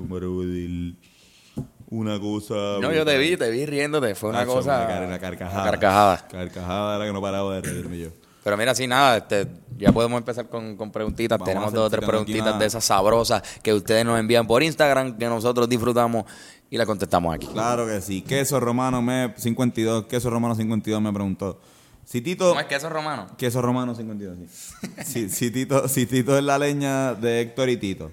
Una 1.89 2.19
cosa... 2.21 2.55
No, 2.81 2.93
yo 2.93 3.05
te 3.05 3.17
vi, 3.17 3.37
te 3.37 3.49
vi 3.51 3.65
riéndote. 3.65 4.15
Fue 4.15 4.31
una 4.31 4.41
Acho, 4.41 4.55
cosa... 4.55 4.77
Una, 4.79 4.87
car- 4.89 5.07
una 5.07 5.19
carcajada. 5.19 5.63
una 5.63 5.71
carcajada. 5.71 6.29
Carcajada 6.29 6.97
era 6.97 7.07
que 7.07 7.13
no 7.13 7.23
paraba 7.23 7.55
de 7.55 7.61
reírme 7.63 7.99
yo. 7.99 8.09
Pero 8.47 8.57
mira, 8.57 8.77
sí, 8.77 8.87
nada, 8.87 9.17
este, 9.17 9.49
ya 9.77 9.91
podemos 9.91 10.19
empezar 10.19 10.49
con, 10.49 10.77
con 10.77 10.93
preguntitas. 10.93 11.37
Vamos 11.37 11.49
Tenemos 11.53 11.73
dos 11.73 11.89
o 11.89 11.91
tres 11.91 12.07
preguntitas 12.09 12.47
una- 12.47 12.59
de 12.61 12.67
esas 12.67 12.85
sabrosas 12.85 13.43
que 13.61 13.75
ustedes 13.75 14.05
nos 14.05 14.21
envían 14.21 14.47
por 14.47 14.63
Instagram, 14.63 15.19
que 15.19 15.27
nosotros 15.27 15.69
disfrutamos 15.69 16.27
y 16.71 16.77
la 16.77 16.87
contestamos 16.87 17.35
aquí. 17.35 17.49
Claro 17.49 17.89
que 17.89 18.01
sí. 18.01 18.23
Queso 18.23 18.61
Romano 18.61 19.03
me 19.03 19.35
52, 19.37 20.07
Queso 20.07 20.31
Romano 20.31 20.55
52 20.55 21.03
me 21.03 21.13
preguntó. 21.13 21.61
Si 22.05 22.21
Tito... 22.21 22.51
¿Cómo 22.51 22.61
es 22.61 22.67
queso 22.67 22.89
romano? 22.89 23.27
Queso 23.37 23.61
romano 23.61 23.97
52, 23.97 24.39
sí. 24.39 24.87
si, 25.05 25.29
si 25.29 25.51
Tito, 25.51 25.89
si 25.89 26.07
Tito 26.07 26.39
es 26.39 26.45
la 26.45 26.57
leña 26.57 27.15
de 27.15 27.41
Héctor 27.41 27.69
y 27.69 27.79
Tito, 27.79 28.13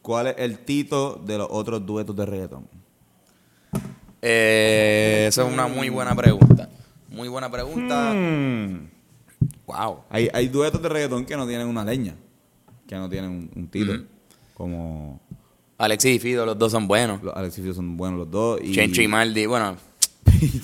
¿cuál 0.00 0.28
es 0.28 0.36
el 0.38 0.60
Tito 0.60 1.20
de 1.22 1.36
los 1.36 1.48
otros 1.50 1.84
duetos 1.84 2.16
de 2.16 2.24
reggaetón? 2.24 2.66
Eh, 4.22 5.26
esa 5.28 5.46
es 5.46 5.52
una 5.52 5.66
muy 5.66 5.90
buena 5.90 6.14
pregunta. 6.14 6.70
Muy 7.10 7.28
buena 7.28 7.50
pregunta. 7.50 8.14
Mm. 8.14 8.99
Wow. 9.66 10.00
Hay, 10.10 10.28
hay 10.32 10.48
duetos 10.48 10.82
de 10.82 10.88
reggaetón 10.88 11.24
que 11.24 11.36
no 11.36 11.46
tienen 11.46 11.68
una 11.68 11.84
leña, 11.84 12.14
que 12.86 12.96
no 12.96 13.08
tienen 13.08 13.30
un, 13.30 13.50
un 13.54 13.68
Tito. 13.68 13.92
Como 14.54 15.20
Alexis 15.78 16.16
y 16.16 16.18
Fido, 16.18 16.44
los 16.44 16.58
dos 16.58 16.72
son 16.72 16.86
buenos. 16.88 17.22
los 17.22 17.34
Alex 17.34 17.58
y 17.58 17.62
Fio 17.62 17.72
son 17.74 17.96
buenos 17.96 18.18
los 18.18 18.30
dos. 18.30 18.60
Y... 18.62 18.72
Chencho 18.72 19.00
y 19.02 19.08
Maldi, 19.08 19.46
bueno, 19.46 19.76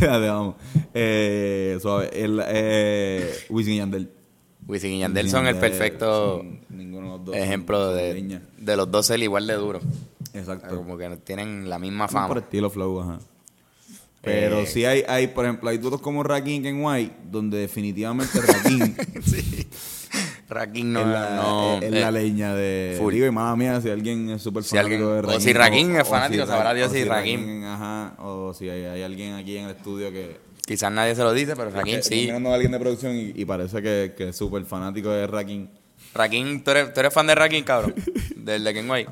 Dale, 0.00 0.28
vamos. 0.28 0.56
Eh, 0.92 1.78
suave. 1.80 2.10
El, 2.12 2.42
eh, 2.46 3.32
Wisin 3.48 3.74
y 3.74 3.76
Yandel. 3.78 4.10
Wisin 4.66 4.92
y 4.94 4.98
Yandel 5.00 5.30
son 5.30 5.46
el 5.46 5.56
perfecto 5.56 6.38
son- 6.38 7.24
dos 7.24 7.36
ejemplo 7.36 7.92
de, 7.92 8.14
leña. 8.14 8.42
de 8.58 8.76
los 8.76 8.90
dos 8.90 9.06
ser 9.06 9.22
igual 9.22 9.46
de 9.46 9.54
duro. 9.54 9.80
Exacto. 10.34 10.76
Como 10.76 10.98
que 10.98 11.08
tienen 11.24 11.70
la 11.70 11.78
misma 11.78 12.06
Por 12.08 12.12
fama. 12.12 12.40
estilo 12.40 12.68
flow, 12.68 13.00
ajá. 13.00 13.18
Pero 14.26 14.60
Eh. 14.60 14.66
sí 14.66 14.84
hay, 14.84 15.04
hay, 15.08 15.28
por 15.28 15.44
ejemplo, 15.44 15.70
hay 15.70 15.78
duetos 15.78 16.00
como 16.00 16.22
Rakim 16.22 16.60
y 16.60 16.62
Ken 16.62 16.84
White, 16.84 17.14
donde 17.30 17.58
definitivamente 17.58 18.38
Rakim 18.40 18.94
sí. 19.24 19.68
Rakim 20.48 20.92
no, 20.92 21.00
es, 21.00 21.06
la, 21.06 21.30
no, 21.36 21.76
es- 21.78 21.82
es 21.84 21.92
eh, 21.92 22.00
la 22.00 22.10
leña 22.10 22.54
de... 22.54 22.96
full. 22.98 23.12
Digo, 23.14 23.26
y 23.26 23.30
mala 23.30 23.56
mía, 23.56 23.80
si 23.80 23.88
alguien 23.88 24.30
es 24.30 24.42
súper 24.42 24.62
Si 24.64 24.70
fanático 24.76 25.10
alguien- 25.12 25.26
de 25.30 25.36
o 25.36 25.40
si 25.40 25.52
Rakim 25.52 25.96
es 25.96 26.08
fanático, 26.08 26.44
si 26.44 26.48
sabrá 26.50 26.74
Dios 26.74 26.92
si 26.92 27.04
Rakim- 27.04 27.64
Ajá, 27.64 28.14
o 28.22 28.52
si 28.52 28.68
hay, 28.68 28.84
hay 28.84 29.02
alguien 29.02 29.34
aquí 29.34 29.56
en 29.56 29.64
el 29.66 29.70
estudio 29.76 30.10
que... 30.10 30.38
Quizás 30.66 30.90
nadie 30.92 31.14
se 31.14 31.22
lo 31.22 31.32
dice, 31.32 31.54
pero 31.56 31.70
Rakim 31.70 32.02
sí. 32.02 32.22
mirando 32.26 32.50
a 32.50 32.54
alguien 32.54 32.72
de 32.72 32.78
producción 32.80 33.14
y, 33.16 33.32
y 33.34 33.44
parece 33.44 33.80
que, 33.80 34.14
que 34.16 34.28
es 34.30 34.36
súper 34.36 34.64
fanático 34.64 35.10
de 35.10 35.26
Rakim. 35.26 35.68
Rakim, 36.14 36.62
¿tú 36.64 36.70
eres, 36.72 36.92
tú 36.92 37.00
eres 37.00 37.12
fan 37.14 37.26
de 37.28 37.34
Rakim, 37.36 37.62
cabrón? 37.64 37.94
Del 38.36 38.64
de 38.64 38.74
Ken 38.74 38.90
White. 38.90 39.10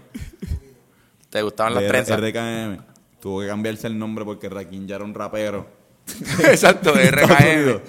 ¿Te 1.31 1.43
gustaban 1.43 1.75
las 1.75 1.83
de 1.85 1.89
trenzas? 1.89 2.21
RKM. 2.21 2.94
Tuvo 3.25 3.41
que 3.41 3.47
cambiarse 3.47 3.87
el 3.87 3.99
nombre 3.99 4.23
porque 4.23 4.51
Rakim 4.51 4.87
ya 4.87 4.97
era 4.97 5.05
un 5.07 5.15
rapero. 5.15 5.67
Exacto, 6.45 6.93
RKM. 6.93 7.81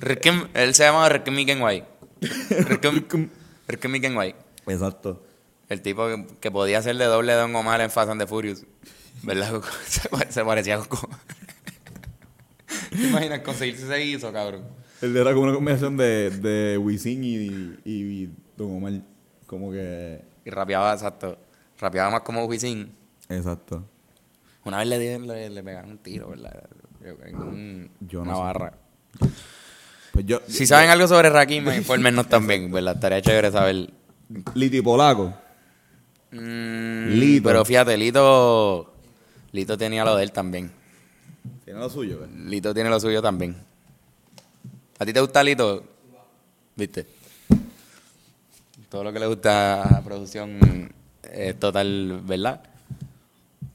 Rakim, 0.00 0.48
él 0.54 0.74
se 0.74 0.82
llama 0.82 1.08
Rakim 1.08 1.38
y 1.38 1.46
Ken 1.46 1.62
White. 1.62 1.86
Rakim, 2.68 3.28
Rakim 3.68 3.94
y 3.94 4.00
Ken 4.00 4.16
White. 4.16 4.38
Exacto. 4.66 5.22
El 5.68 5.82
tipo 5.82 6.08
que, 6.08 6.26
que 6.40 6.50
podía 6.50 6.82
ser 6.82 6.96
de 6.96 7.04
doble 7.04 7.32
Don 7.34 7.54
Omar 7.54 7.80
en 7.80 7.92
Fast 7.92 8.10
and 8.10 8.20
the 8.20 8.26
Furious. 8.26 8.66
¿Verdad? 9.22 9.62
Se, 9.86 10.10
se 10.30 10.44
parecía 10.44 10.74
a 10.74 10.78
Goku. 10.78 11.08
¿Te 12.90 13.06
imaginas 13.06 13.38
conseguirse 13.42 13.84
ese 13.84 13.98
guiso, 13.98 14.32
cabrón? 14.32 14.64
Él 15.00 15.16
era 15.16 15.32
como 15.32 15.44
una 15.44 15.54
combinación 15.54 15.96
de, 15.96 16.30
de 16.30 16.76
Wisin 16.76 17.22
y, 17.22 17.78
y, 17.84 18.30
Don 18.56 18.78
Omar. 18.78 18.94
Como 19.46 19.70
que... 19.70 20.24
Y 20.44 20.50
rapeaba, 20.50 20.92
exacto. 20.92 21.38
Rapeaba 21.78 22.10
más 22.10 22.22
como 22.22 22.44
Wisin. 22.46 22.92
Exacto. 23.28 23.84
Una 24.64 24.78
vez 24.78 24.86
le, 24.88 24.98
di- 24.98 25.26
le, 25.26 25.50
le 25.50 25.62
pegaron 25.62 25.90
un 25.92 25.98
tiro, 25.98 26.28
¿verdad? 26.30 26.62
En 27.24 27.36
un- 27.36 27.90
Yo 28.00 28.24
no 28.24 28.30
una 28.30 28.34
sé. 28.36 28.40
barra. 28.42 28.72
Pues 30.12 30.26
yo... 30.26 30.40
Si 30.46 30.66
saben 30.66 30.90
algo 30.90 31.08
sobre 31.08 31.30
Rakim, 31.30 31.68
infórmenos 31.72 32.28
también, 32.28 32.70
¿verdad? 32.70 32.94
Estaría 32.94 33.22
chévere 33.22 33.50
saber. 33.50 33.90
Liti 34.54 34.80
Polaco. 34.82 35.34
Mm, 36.30 37.08
Lito. 37.08 37.48
Pero 37.48 37.64
fíjate, 37.64 37.96
Lito. 37.96 38.94
Lito 39.52 39.76
tenía 39.76 40.04
lo 40.04 40.16
de 40.16 40.22
él 40.24 40.32
también. 40.32 40.70
Tiene 41.64 41.80
lo 41.80 41.90
suyo, 41.90 42.20
¿ves? 42.20 42.30
Lito 42.30 42.72
tiene 42.72 42.88
lo 42.88 43.00
suyo 43.00 43.20
también. 43.20 43.56
¿A 44.98 45.04
ti 45.04 45.12
te 45.12 45.20
gusta 45.20 45.42
Lito? 45.42 45.84
¿Viste? 46.76 47.06
Todo 48.88 49.04
lo 49.04 49.12
que 49.12 49.18
le 49.18 49.26
gusta 49.26 49.82
a 49.82 49.90
la 49.92 50.00
producción 50.02 50.92
es 51.30 51.58
total, 51.58 52.20
¿verdad? 52.24 52.62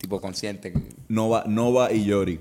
Tipo 0.07 0.21
consciente. 0.21 0.71
Nova, 1.09 1.43
Nova 1.47 1.91
y 1.91 2.05
Yori. 2.05 2.39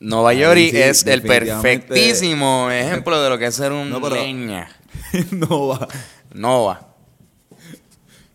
Nova 0.00 0.34
Yori 0.34 0.68
sí, 0.68 0.76
es 0.76 1.06
el 1.06 1.22
perfectísimo 1.22 2.70
ejemplo 2.70 3.22
de 3.22 3.30
lo 3.30 3.38
que 3.38 3.46
es 3.46 3.54
ser 3.54 3.72
un 3.72 3.88
No, 3.88 4.02
pero- 4.02 4.16
leña. 4.16 4.68
Nova. 5.30 5.88
Nova. 6.34 6.88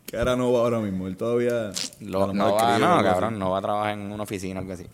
Que 0.07 0.17
era 0.17 0.35
Nova 0.35 0.61
ahora 0.61 0.79
mismo. 0.79 1.05
Él 1.05 1.15
todavía... 1.15 1.71
Lo- 1.99 2.33
Nova, 2.33 2.79
no, 2.79 3.03
cabrón, 3.03 3.37
Nova 3.37 3.61
trabaja 3.61 3.93
en 3.93 4.11
una 4.11 4.23
oficina 4.23 4.61
o 4.61 4.63
algo 4.63 4.73
así. 4.73 4.87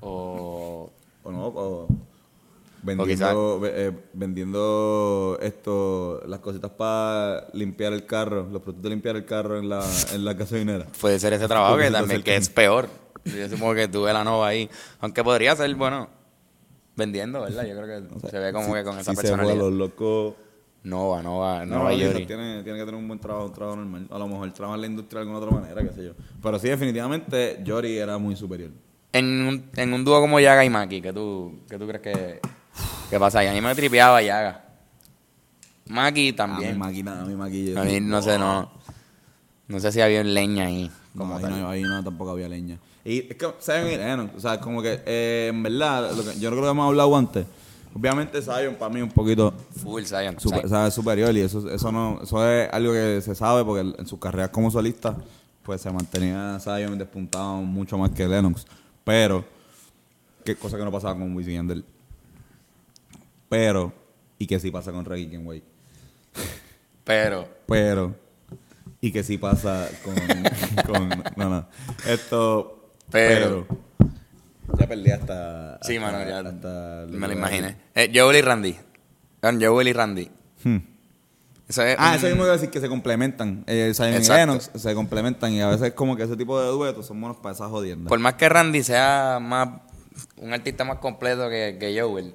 O 0.00 0.90
O 1.24 1.30
no, 1.30 1.46
o... 1.48 1.88
Vendiendo, 2.82 3.60
ve- 3.60 3.72
eh, 3.74 3.92
vendiendo 4.12 5.38
esto, 5.40 6.20
las 6.26 6.40
cositas 6.40 6.70
para 6.72 7.46
limpiar 7.52 7.92
el 7.92 8.06
carro, 8.06 8.48
los 8.50 8.60
productos 8.60 8.82
de 8.82 8.90
limpiar 8.90 9.16
el 9.16 9.24
carro 9.24 9.58
en 9.58 9.68
la, 9.68 9.88
en 10.12 10.24
la 10.24 10.34
gasolinera. 10.34 10.86
puede 11.00 11.18
ser 11.20 11.32
ese 11.32 11.46
trabajo 11.46 11.78
que 11.78 11.90
también 11.90 12.22
que 12.22 12.36
es 12.36 12.48
peor. 12.48 12.88
Yo 13.24 13.48
supongo 13.48 13.74
que 13.74 13.86
tuve 13.88 14.12
la 14.12 14.24
nova 14.24 14.48
ahí. 14.48 14.68
Aunque 15.00 15.22
podría 15.22 15.54
ser, 15.54 15.72
bueno, 15.76 16.08
vendiendo, 16.96 17.40
¿verdad? 17.42 17.64
Yo 17.64 17.76
creo 17.80 17.86
que 18.20 18.28
se 18.28 18.38
ve 18.38 18.52
como 18.52 18.74
que 18.74 18.82
con 18.82 18.98
esa 18.98 19.12
Si 19.14 19.16
se 19.16 19.36
los 19.36 19.72
locos. 19.72 20.34
Nova, 20.84 21.22
Nova, 21.22 21.64
No, 21.64 21.76
Nova 21.78 21.94
Yori. 21.94 22.26
tiene, 22.26 22.64
tiene 22.64 22.76
que 22.80 22.84
tener 22.84 22.96
un 22.96 23.06
buen 23.06 23.20
trabajo, 23.20 23.46
un 23.46 23.52
trabajo 23.52 23.76
normal. 23.76 24.08
A 24.10 24.18
lo 24.18 24.26
mejor 24.26 24.52
trabaja 24.52 24.74
en 24.74 24.80
la 24.80 24.86
industria 24.88 25.20
de 25.20 25.28
alguna 25.30 25.38
otra 25.38 25.60
manera, 25.60 25.80
qué 25.88 25.92
sé 25.94 26.04
yo. 26.06 26.12
Pero 26.42 26.58
sí, 26.58 26.68
definitivamente, 26.68 27.60
Yori 27.62 27.98
era 27.98 28.18
muy 28.18 28.34
superior. 28.34 28.70
En 29.12 29.26
un, 29.46 29.70
en 29.76 29.92
un 29.92 30.04
dúo 30.04 30.20
como 30.20 30.40
Yaga 30.40 30.64
y 30.64 30.70
Maki, 30.70 31.00
¿qué 31.00 31.12
tú, 31.12 31.60
qué 31.70 31.78
tú 31.78 31.86
crees 31.86 32.02
que, 32.02 32.40
que 33.12 33.20
pasa 33.20 33.40
ahí? 33.40 33.48
A 33.48 33.52
mí 33.52 33.60
me 33.60 33.74
tripeaba 33.74 34.22
Yaga. 34.22 34.64
Maki 35.88 36.20
A 36.20 36.24
mi 36.24 36.32
también. 36.32 36.78
máquina, 36.78 37.20
a 37.20 37.24
mi 37.26 37.34
máquina. 37.36 37.82
A 37.82 37.84
mí 37.84 38.00
no 38.00 38.22
sé, 38.22 38.38
no. 38.38 38.70
No 39.68 39.80
sé 39.80 39.92
si 39.92 40.00
había 40.00 40.24
leña 40.24 40.64
ahí. 40.66 40.90
Como 41.16 41.34
Como 41.34 41.46
ahí, 41.46 41.60
no, 41.60 41.68
ahí 41.68 41.82
no 41.82 42.02
tampoco 42.02 42.30
había 42.30 42.48
leña. 42.48 42.78
Y 43.04 43.18
es 43.30 43.36
que, 43.36 43.46
¿saben? 43.58 43.98
Lennox, 43.98 44.34
o 44.36 44.40
sea, 44.40 44.58
como 44.60 44.80
que, 44.80 45.02
eh, 45.04 45.48
en 45.52 45.62
verdad, 45.62 46.12
lo 46.16 46.24
que, 46.24 46.38
yo 46.38 46.50
no 46.50 46.56
creo 46.56 46.68
que 46.68 46.70
hemos 46.70 46.86
hablado 46.88 47.14
antes. 47.16 47.46
Obviamente, 47.94 48.40
Zion 48.40 48.76
para 48.78 48.94
mí 48.94 49.02
un 49.02 49.10
poquito 49.10 49.52
Full 49.82 50.04
Zion. 50.04 50.40
super- 50.40 50.60
Zion. 50.60 50.70
sabe, 50.70 50.90
superior 50.90 51.36
y 51.36 51.40
eso, 51.40 51.68
eso, 51.70 51.92
no, 51.92 52.20
eso 52.22 52.48
es 52.50 52.72
algo 52.72 52.92
que 52.94 53.20
se 53.20 53.34
sabe 53.34 53.62
porque 53.64 53.94
en 53.98 54.06
su 54.06 54.18
carrera 54.18 54.50
como 54.50 54.70
solista, 54.70 55.14
pues 55.62 55.82
se 55.82 55.90
mantenía 55.90 56.58
Zion 56.60 56.96
despuntado 56.96 57.56
mucho 57.56 57.98
más 57.98 58.10
que 58.12 58.26
Lennox. 58.26 58.66
Pero, 59.04 59.44
qué 60.44 60.56
cosa 60.56 60.78
que 60.78 60.84
no 60.84 60.90
pasaba 60.92 61.12
con 61.18 61.34
Wisin 61.36 61.52
y 61.52 61.56
Yandel. 61.56 61.84
Pero, 63.52 63.92
y 64.38 64.46
que 64.46 64.58
sí 64.58 64.70
pasa 64.70 64.92
con 64.92 65.04
Reggie 65.04 65.28
Kenway. 65.28 65.62
Pero, 67.04 67.46
Pero, 67.66 68.14
y 69.02 69.12
que 69.12 69.22
sí 69.22 69.36
pasa 69.36 69.90
con. 70.02 70.14
con 70.86 71.08
no, 71.36 71.50
no. 71.50 71.68
Esto. 72.06 72.94
Pero. 73.10 73.66
ya 74.78 74.86
perdí 74.86 75.10
hasta. 75.10 75.78
sí, 75.82 75.96
hasta- 75.98 76.10
mano, 76.12 76.26
ya 76.26 76.38
hasta- 76.38 77.06
me 77.10 77.26
lo 77.26 77.32
imaginé. 77.34 77.76
Eh, 77.94 78.10
Joel 78.14 78.38
y 78.38 78.40
Randy. 78.40 78.76
Joel 79.42 79.88
y 79.88 79.92
Randy. 79.92 80.30
Hmm. 80.64 80.78
Eso 81.68 81.82
es 81.82 81.96
Ah, 81.98 82.12
un- 82.12 82.16
eso 82.16 82.26
mismo 82.28 82.44
iba 82.44 82.52
a 82.52 82.56
decir 82.56 82.70
que 82.70 82.80
se 82.80 82.88
complementan. 82.88 83.64
Eh, 83.66 83.92
Zion 83.94 84.14
y. 84.22 84.26
Lennox 84.26 84.70
se 84.74 84.94
complementan 84.94 85.52
y 85.52 85.60
a 85.60 85.68
veces 85.68 85.92
como 85.92 86.16
que 86.16 86.22
ese 86.22 86.38
tipo 86.38 86.58
de 86.58 86.68
duetos 86.68 87.06
son 87.06 87.20
buenos 87.20 87.36
para 87.36 87.54
esas 87.54 87.68
jodiendas. 87.68 88.08
Por 88.08 88.18
más 88.18 88.32
que 88.34 88.48
Randy 88.48 88.82
sea 88.82 89.38
más 89.42 89.68
un 90.38 90.54
artista 90.54 90.84
más 90.84 91.00
completo 91.00 91.50
que, 91.50 91.76
que 91.78 92.00
Joel. 92.00 92.34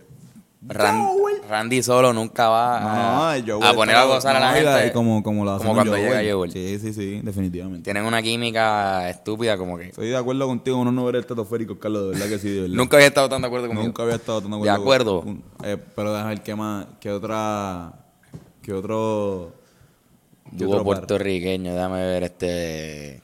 Ran- 0.61 1.05
Randy 1.47 1.81
solo 1.83 2.11
nunca 2.13 2.49
va 2.49 3.31
a, 3.33 3.39
Joel 3.45 3.75
poner 3.75 3.95
a 3.95 4.03
gozar 4.05 4.35
a 4.35 4.39
la 4.39 4.51
gente. 4.53 4.91
como, 4.91 5.21
como 5.23 5.45
lo 5.45 5.51
como 5.51 5.55
hacen 5.57 5.73
cuando 5.73 5.91
con 5.93 6.01
llega 6.01 6.33
Joel. 6.33 6.51
Sí, 6.51 6.79
sí, 6.79 6.93
sí, 6.93 7.21
definitivamente. 7.23 7.83
Tienen 7.83 8.03
una 8.05 8.21
química 8.21 9.07
estúpida 9.09 9.57
como 9.57 9.77
que... 9.77 9.85
Estoy 9.89 10.09
de 10.09 10.17
acuerdo 10.17 10.47
contigo, 10.47 10.77
uno 10.77 10.91
no 10.91 11.05
ver 11.05 11.17
el 11.17 11.25
tetosférico, 11.25 11.77
Carlos, 11.79 12.03
de 12.03 12.09
verdad 12.09 12.27
que 12.27 12.39
sí, 12.39 12.49
de 12.49 12.61
verdad. 12.61 12.75
Nunca 12.75 12.97
había 12.97 13.07
estado 13.07 13.29
tan 13.29 13.41
de 13.41 13.47
acuerdo 13.47 13.67
conmigo. 13.67 13.85
Nunca 13.87 14.03
había 14.03 14.15
estado 14.15 14.41
tan 14.41 14.61
De 14.61 14.69
acuerdo. 14.69 15.21
con- 15.21 15.43
eh, 15.63 15.77
pero 15.95 16.11
déjame 16.11 16.29
ver 16.31 16.43
qué 16.43 16.55
más, 16.55 16.85
qué 16.99 17.11
otra, 17.11 17.93
qué 18.61 18.73
otro... 18.73 19.53
Dúo 20.51 20.83
puertorriqueño, 20.83 21.73
déjame 21.73 22.01
ver 22.05 22.23
este... 22.23 23.21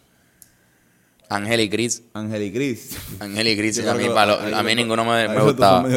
Ángel 1.30 1.62
y 1.62 1.70
Cris. 1.70 2.04
Ángel 2.14 2.44
y 2.44 2.52
Cris. 2.52 2.98
Ángel 3.20 3.48
y 3.48 3.58
Cris, 3.58 3.78
Yo 3.78 3.90
a 3.92 3.96
mí, 3.96 4.04
ahí 4.06 4.54
a 4.54 4.64
mí 4.64 4.76
ninguno 4.76 5.04
me, 5.06 5.28
gustaba. 5.42 5.88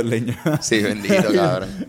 Sí, 0.62 0.80
bendito, 0.82 1.14
cabrón. 1.34 1.88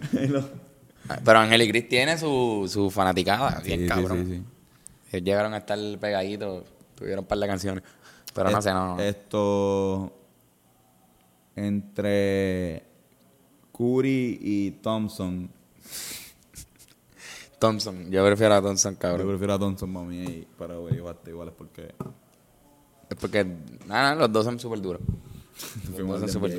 Pero 1.24 1.40
Ángel 1.40 1.62
y 1.62 1.70
Cris 1.70 1.88
tiene 1.88 2.18
su, 2.18 2.68
su 2.72 2.90
fanaticada, 2.92 3.62
bien 3.64 3.82
Sí, 3.82 3.88
cabrón. 3.88 4.26
sí, 4.28 4.34
sí. 4.36 4.44
Ellos 5.18 5.26
llegaron 5.26 5.54
a 5.54 5.58
estar 5.58 5.80
pegaditos, 6.00 6.66
tuvieron 6.96 7.20
un 7.20 7.28
par 7.28 7.38
de 7.38 7.48
canciones. 7.48 7.84
Pero 8.34 8.50
no 8.52 8.58
Es- 8.58 8.64
sé, 8.64 8.72
no. 8.74 8.96
no. 8.98 9.02
Esto 9.02 10.14
entre 11.56 12.84
Curry 13.72 14.40
y 14.42 14.72
Thompson. 14.82 15.50
Thompson, 17.60 18.12
yo 18.12 18.24
prefiero 18.26 18.54
a 18.56 18.62
Thompson, 18.62 18.94
Yo 18.94 19.00
cabrón. 19.00 19.28
prefiero 19.30 19.54
a 19.54 19.60
Thompson 19.60 19.92
para 19.94 20.06
pero 20.60 20.82
güey, 20.82 21.00
basta 21.00 21.30
igual 21.32 21.48
es 21.48 21.54
porque 21.56 21.96
porque, 23.16 23.46
nada, 23.88 24.16
los 24.16 24.32
dos 24.32 24.46
son 24.46 24.60
súper 24.60 24.82
duros. 24.82 25.02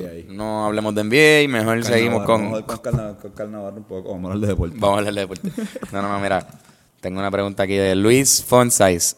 Ahí. 0.09 0.27
No 0.29 0.65
hablemos 0.65 0.93
de 0.93 1.03
NBA, 1.03 1.51
mejor 1.51 1.83
seguimos 1.83 2.25
con... 2.25 2.51
Vamos 2.51 2.63
con 2.63 3.55
un 3.77 3.83
poco, 3.83 4.09
vamos 4.09 4.29
a 4.29 4.33
hablar 4.33 4.39
de 4.39 4.47
deporte. 4.47 4.75
Vamos 4.77 4.95
a 4.95 4.99
hablar 4.99 5.13
de 5.13 5.21
deporte. 5.21 5.51
No, 5.91 6.01
no, 6.01 6.09
no, 6.09 6.19
mira. 6.19 6.45
Tengo 6.99 7.19
una 7.19 7.31
pregunta 7.31 7.63
aquí 7.63 7.75
de 7.75 7.95
Luis 7.95 8.43
Fonsais. 8.43 9.15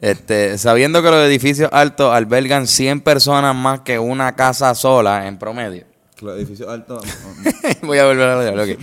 Este, 0.00 0.58
sabiendo 0.58 1.02
que 1.02 1.10
los 1.10 1.26
edificios 1.26 1.70
altos 1.72 2.14
albergan 2.14 2.66
100 2.66 3.00
personas 3.02 3.54
más 3.54 3.80
que 3.80 3.98
una 3.98 4.34
casa 4.34 4.74
sola 4.74 5.26
en 5.26 5.38
promedio. 5.38 5.84
Los 6.20 6.36
edificios 6.36 6.68
altos. 6.68 7.04
Voy 7.82 7.98
a 7.98 8.06
volver 8.06 8.28
a 8.28 8.48
hablar, 8.48 8.58
ok. 8.58 8.78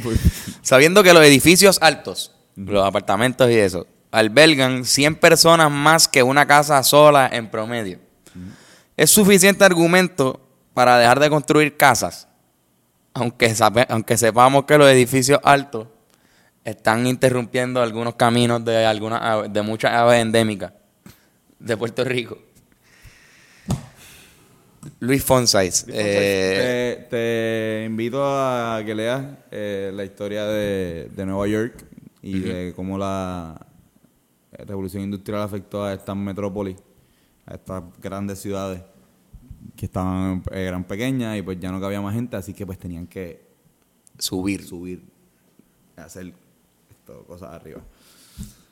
Sabiendo 0.62 1.02
que 1.04 1.14
los 1.14 1.24
edificios 1.24 1.80
altos, 1.82 2.36
los 2.56 2.86
apartamentos 2.86 3.50
y 3.50 3.56
eso, 3.56 3.88
albergan 4.12 4.84
100 4.86 5.16
personas 5.16 5.72
más 5.72 6.08
que 6.08 6.22
una 6.24 6.46
casa 6.46 6.82
sola 6.84 7.30
en 7.32 7.50
promedio. 7.50 8.00
Es 8.98 9.10
suficiente 9.10 9.64
argumento 9.64 10.40
para 10.74 10.98
dejar 10.98 11.20
de 11.20 11.30
construir 11.30 11.78
casas, 11.78 12.28
aunque, 13.14 13.54
sabe- 13.56 13.88
aunque 13.90 14.18
sepamos 14.18 14.66
que 14.66 14.78
los 14.78 14.90
edificios 14.90 15.40
altos 15.44 15.88
están 16.64 17.08
interrumpiendo 17.08 17.82
algunos 17.82 18.16
caminos 18.16 18.64
de, 18.64 18.86
algunas 18.86 19.52
de 19.52 19.62
muchas 19.64 19.92
aves 19.94 20.22
endémicas 20.22 20.74
de 21.60 21.78
Puerto 21.78 22.04
Rico. 22.04 22.38
Luis 25.00 25.24
Fonsais. 25.24 25.86
eh, 25.90 27.06
te, 27.10 27.18
te 27.82 27.86
invito 27.86 28.20
a 28.24 28.82
que 28.86 28.96
leas 28.96 29.24
eh, 29.52 29.92
la 29.94 30.04
historia 30.04 30.46
de, 30.46 31.08
de 31.16 31.26
Nueva 31.26 31.48
York 31.48 31.84
y 32.24 32.40
de 32.40 32.74
cómo 32.76 32.98
la 32.98 33.60
revolución 34.52 35.04
industrial 35.04 35.42
afectó 35.42 35.84
a 35.84 35.94
estas 35.94 36.16
metrópolis, 36.16 36.78
a 37.46 37.56
estas 37.56 37.84
grandes 38.02 38.40
ciudades 38.40 38.82
que 39.76 39.86
estaban 39.86 40.44
eh, 40.52 40.66
eran 40.66 40.84
pequeñas 40.84 41.38
y 41.38 41.42
pues 41.42 41.60
ya 41.60 41.72
no 41.72 41.80
cabía 41.80 42.02
más 42.02 42.14
gente, 42.14 42.36
así 42.36 42.54
que 42.54 42.66
pues 42.66 42.78
tenían 42.78 43.08
que 43.08 43.42
subir. 44.18 44.64
subir, 44.64 45.02
hacer 45.96 46.34
esto, 46.90 47.24
cosas 47.26 47.54
arriba. 47.54 47.82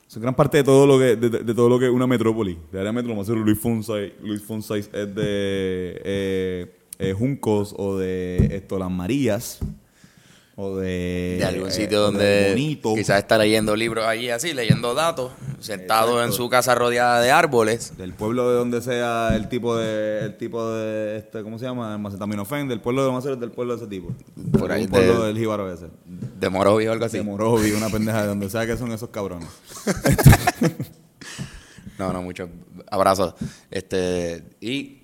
Es 0.08 0.18
gran 0.18 0.36
parte 0.36 0.58
de 0.58 0.64
todo 0.64 0.88
lo 0.88 0.98
que 0.98 1.16
de, 1.16 1.54
todo 1.54 1.70
lo 1.70 1.78
que 1.78 1.86
es 1.86 1.92
una 1.92 2.08
metrópoli. 2.08 2.58
De 2.72 2.80
área 2.80 2.92
metro, 2.92 3.14
más 3.14 3.28
Luis 3.30 3.60
Fonsais, 3.60 4.12
Luis 4.24 4.42
Fonsais 4.42 4.90
es 4.92 5.16
de 5.16 6.02
eh, 6.04 6.76
eh, 6.98 7.14
Juncos 7.14 7.76
o 7.78 7.96
de 7.96 8.50
esto 8.56 8.80
las 8.80 8.90
Marías 8.90 9.60
o 10.62 10.76
de 10.76 11.38
de 11.40 11.46
algún 11.46 11.70
eh, 11.70 11.72
sitio 11.72 12.02
donde 12.02 12.50
Bonito. 12.50 12.94
quizás 12.94 13.20
está 13.20 13.38
leyendo 13.38 13.78
libros 13.78 14.06
allí 14.06 14.30
así, 14.30 14.54
leyendo 14.54 14.94
datos, 14.94 15.32
sentado 15.60 16.22
en 16.22 16.34
su 16.34 16.50
casa 16.50 16.76
rodeada 16.76 17.22
de 17.22 17.32
árboles. 17.32 17.98
del 17.98 18.14
pueblo 18.14 18.50
de 18.50 18.58
donde 18.58 18.82
sea 18.82 19.36
el 19.38 19.48
tipo 19.48 19.78
de 19.78 20.20
el 20.26 20.36
tipo 20.38 20.70
de 20.74 21.18
este 21.18 21.44
¿cómo 21.44 21.58
se 21.60 21.64
llama? 21.66 21.94
El 21.94 22.00
Macetaminofen, 22.00 22.68
del 22.68 22.82
pueblo 22.82 23.06
de 23.06 23.12
Macero, 23.14 23.38
del 23.38 23.52
pueblo 23.52 23.78
de 23.78 23.82
ese 23.84 23.90
tipo. 23.90 24.14
Por 24.60 24.70
ahí 24.72 24.84
un 24.84 24.90
pueblo 24.90 25.22
de- 25.22 25.28
del 25.28 25.38
Jíbaro 25.38 25.72
ese. 25.72 25.88
De 26.06 26.50
Morovia 26.50 26.90
o 26.90 26.94
algo 26.94 27.06
así. 27.06 27.18
De 27.18 27.24
Morovi, 27.24 27.72
una 27.72 27.88
pendeja 27.90 28.24
de 28.24 28.28
donde 28.28 28.50
sea 28.50 28.66
que 28.66 28.76
son 28.76 28.92
esos 28.92 29.10
cabrones. 29.10 29.48
No, 31.98 32.14
no, 32.14 32.22
muchos 32.22 32.50
abrazos. 32.90 33.34
Este, 33.70 34.42
y 34.62 35.02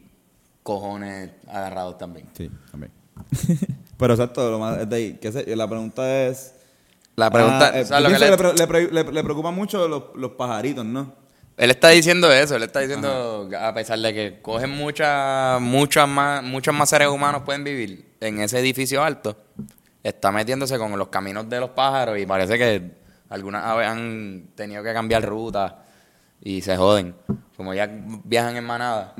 cojones 0.64 1.32
agarrados 1.48 1.98
también. 1.98 2.28
Sí, 2.34 2.50
también. 2.72 2.92
Pero 3.98 4.14
exacto, 4.14 4.52
lo 4.52 4.60
más 4.60 4.80
es 4.80 4.90
de 4.90 4.96
ahí. 4.96 5.18
¿Qué 5.22 5.32
sé? 5.32 5.56
La 5.56 5.68
pregunta 5.68 6.26
es. 6.28 6.54
La 7.16 7.32
pregunta, 7.32 7.72
Ah, 7.74 7.80
eh, 7.80 7.86
¿sabes 7.86 8.04
yo 8.04 8.10
lo 8.10 8.10
que 8.10 8.26
pienso 8.38 8.54
le- 8.54 8.60
le, 8.60 8.68
pre- 8.68 8.82
le 8.84 8.88
pre- 8.92 9.04
le- 9.06 9.12
le 9.14 9.24
preocupan 9.24 9.56
mucho 9.56 9.88
los, 9.88 10.04
los 10.16 10.32
pajaritos, 10.32 10.84
¿no? 10.86 11.14
Él 11.56 11.72
está 11.72 11.88
diciendo 11.90 12.30
eso, 12.34 12.58
él 12.58 12.64
está 12.64 12.82
diciendo, 12.82 13.50
a 13.58 13.74
pesar 13.74 13.98
de 14.00 14.14
que 14.14 14.42
cogen 14.42 14.70
muchas, 14.72 15.62
muchas 15.62 16.06
más, 16.10 16.44
muchos 16.44 16.74
más 16.76 16.90
seres 16.90 17.08
humanos 17.08 17.44
pueden 17.46 17.64
vivir 17.64 18.12
en 18.20 18.42
ese 18.42 18.60
edificio 18.60 19.02
alto, 19.02 19.38
está 20.04 20.34
metiéndose 20.34 20.78
con 20.78 20.98
los 21.00 21.08
caminos 21.08 21.48
de 21.50 21.62
los 21.62 21.70
pájaros 21.70 22.20
y 22.20 22.26
parece 22.26 22.58
que 22.58 22.92
algunas 23.30 23.64
aves 23.64 23.88
han 23.88 24.50
tenido 24.56 24.84
que 24.84 24.92
cambiar 24.92 25.24
ruta 25.24 25.86
y 26.42 26.62
se 26.62 26.76
joden. 26.76 27.16
Como 27.56 27.74
ya 27.74 27.90
viajan 28.26 28.58
en 28.58 28.66
manada, 28.66 29.14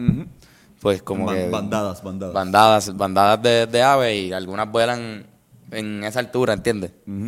pues 0.86 1.02
como 1.02 1.26
Ban- 1.26 1.36
que 1.36 1.50
bandadas, 1.50 2.04
bandadas. 2.04 2.34
bandadas, 2.36 2.96
bandadas 2.96 3.42
de, 3.42 3.66
de 3.66 3.82
aves 3.82 4.16
y 4.16 4.32
algunas 4.32 4.72
vuelan 4.72 5.26
en 5.72 6.04
esa 6.04 6.20
altura, 6.20 6.54
¿entiendes? 6.54 6.92
Ujú. 7.08 7.26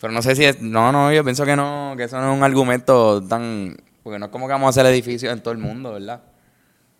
Pero 0.00 0.12
no 0.12 0.22
sé 0.22 0.36
si 0.36 0.44
es... 0.44 0.62
No, 0.62 0.92
no, 0.92 1.12
yo 1.12 1.24
pienso 1.24 1.44
que 1.44 1.56
no, 1.56 1.94
que 1.96 2.04
eso 2.04 2.20
no 2.20 2.30
es 2.30 2.36
un 2.38 2.44
argumento 2.44 3.20
tan... 3.26 3.76
Porque 4.04 4.20
no 4.20 4.26
es 4.26 4.30
como 4.30 4.46
que 4.46 4.52
vamos 4.52 4.66
a 4.68 4.70
hacer 4.70 4.86
edificios 4.86 5.32
en 5.32 5.40
todo 5.42 5.50
el 5.50 5.58
mundo, 5.58 5.94
¿verdad? 5.94 6.22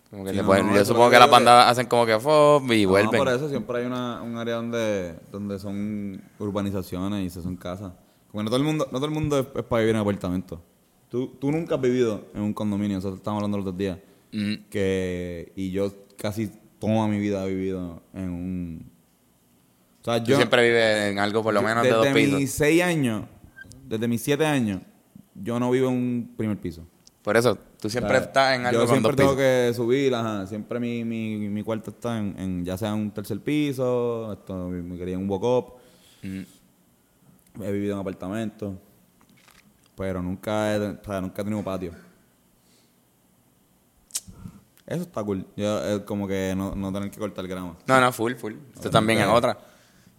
Como 0.09 0.25
que 0.25 0.31
Sí, 0.31 0.35
no, 0.35 0.43
no, 0.43 0.75
yo 0.75 0.83
supongo 0.83 1.09
que 1.11 1.17
las 1.17 1.27
que 1.27 1.31
bandas 1.31 1.71
hacen 1.71 1.87
como 1.87 2.05
que 2.05 2.19
FOB 2.19 2.69
y 2.73 2.83
No, 2.83 2.89
vuelven. 2.89 3.17
por 3.17 3.29
eso 3.29 3.47
siempre 3.47 3.77
hay 3.79 3.85
una, 3.85 4.21
un 4.21 4.35
área 4.37 4.55
donde, 4.55 5.15
donde 5.31 5.59
son 5.59 6.21
urbanizaciones 6.39 7.25
y 7.25 7.29
se 7.29 7.41
son 7.41 7.55
casas. 7.55 7.93
Porque 8.29 8.43
no 8.43 8.49
todo 8.49 8.57
el 8.57 8.65
mundo, 8.65 8.85
no 8.91 8.97
todo 8.97 9.05
el 9.05 9.13
mundo 9.13 9.39
es, 9.39 9.45
es 9.55 9.63
para 9.63 9.79
vivir 9.79 9.95
en 9.95 10.01
apartamentos. 10.01 10.59
Tú, 11.09 11.27
tú 11.39 11.49
nunca 11.53 11.75
has 11.75 11.81
vivido 11.81 12.25
en 12.35 12.41
un 12.41 12.53
condominio, 12.53 12.97
eso 12.97 13.13
estamos 13.13 13.37
hablando 13.37 13.55
los 13.59 13.65
otros 13.67 13.77
días. 13.77 13.97
Mm. 14.31 14.53
que 14.69 15.51
y 15.55 15.71
yo 15.71 15.93
casi 16.17 16.51
toda 16.79 17.07
mi 17.07 17.19
vida 17.19 17.45
he 17.45 17.49
vivido 17.49 18.03
en 18.13 18.29
un 18.29 18.91
o 20.01 20.03
sea, 20.03 20.23
Tú 20.23 20.29
yo 20.31 20.35
siempre 20.37 20.63
vives 20.63 21.11
en 21.11 21.19
algo 21.19 21.41
por 21.43 21.53
lo 21.53 21.61
menos 21.61 21.83
de 21.83 21.89
dos 21.91 22.03
desde 22.05 22.15
pisos. 22.15 22.39
mis 22.39 22.51
seis 22.51 22.81
años 22.83 23.23
desde 23.87 24.07
mis 24.07 24.21
siete 24.21 24.45
años 24.45 24.81
yo 25.35 25.59
no 25.59 25.71
vivo 25.71 25.89
en 25.89 25.95
un 25.95 26.33
primer 26.37 26.57
piso 26.57 26.85
Por 27.21 27.35
eso, 27.37 27.57
tú 27.79 27.89
siempre 27.89 28.15
O 28.17 28.19
sea, 28.19 28.27
estás 28.27 28.55
en 28.55 28.65
algo 28.65 28.81
yo 28.81 28.85
con 28.87 28.95
siempre 28.95 29.09
dos 29.11 29.15
tengo 29.15 29.31
pisos. 29.35 29.43
que 29.43 29.73
subir 29.75 30.13
ajá, 30.15 30.45
siempre 30.47 30.79
mi, 30.79 31.03
mi, 31.05 31.37
mi 31.49 31.63
cuarto 31.63 31.91
está 31.91 32.17
en, 32.19 32.35
en 32.37 32.65
ya 32.65 32.77
sea 32.77 32.89
en 32.89 32.95
un 32.95 33.11
tercer 33.11 33.39
piso 33.41 34.33
esto 34.33 34.67
me 34.69 34.97
quería 34.97 35.15
en 35.15 35.21
un 35.21 35.29
walk-up 35.29 35.73
Mm. 36.23 37.63
he 37.63 37.71
vivido 37.71 37.93
en 37.93 37.99
apartamentos 38.01 38.73
pero 39.95 40.21
nunca 40.21 40.75
he, 40.75 40.79
o 40.79 40.97
sea, 41.03 41.21
nunca 41.21 41.41
he 41.41 41.45
tenido 41.45 41.63
patio 41.63 41.91
eso 44.87 45.03
está 45.03 45.23
cool 45.23 45.45
yo, 45.55 46.05
como 46.05 46.27
que 46.27 46.53
no, 46.57 46.73
no 46.75 46.91
tener 46.91 47.11
que 47.11 47.19
cortar 47.19 47.47
grama 47.47 47.75
No, 47.85 48.01
no, 48.01 48.11
full, 48.11 48.33
full. 48.35 48.53
Esto 48.73 48.89
también 48.89 49.19
es 49.19 49.27
otra. 49.27 49.57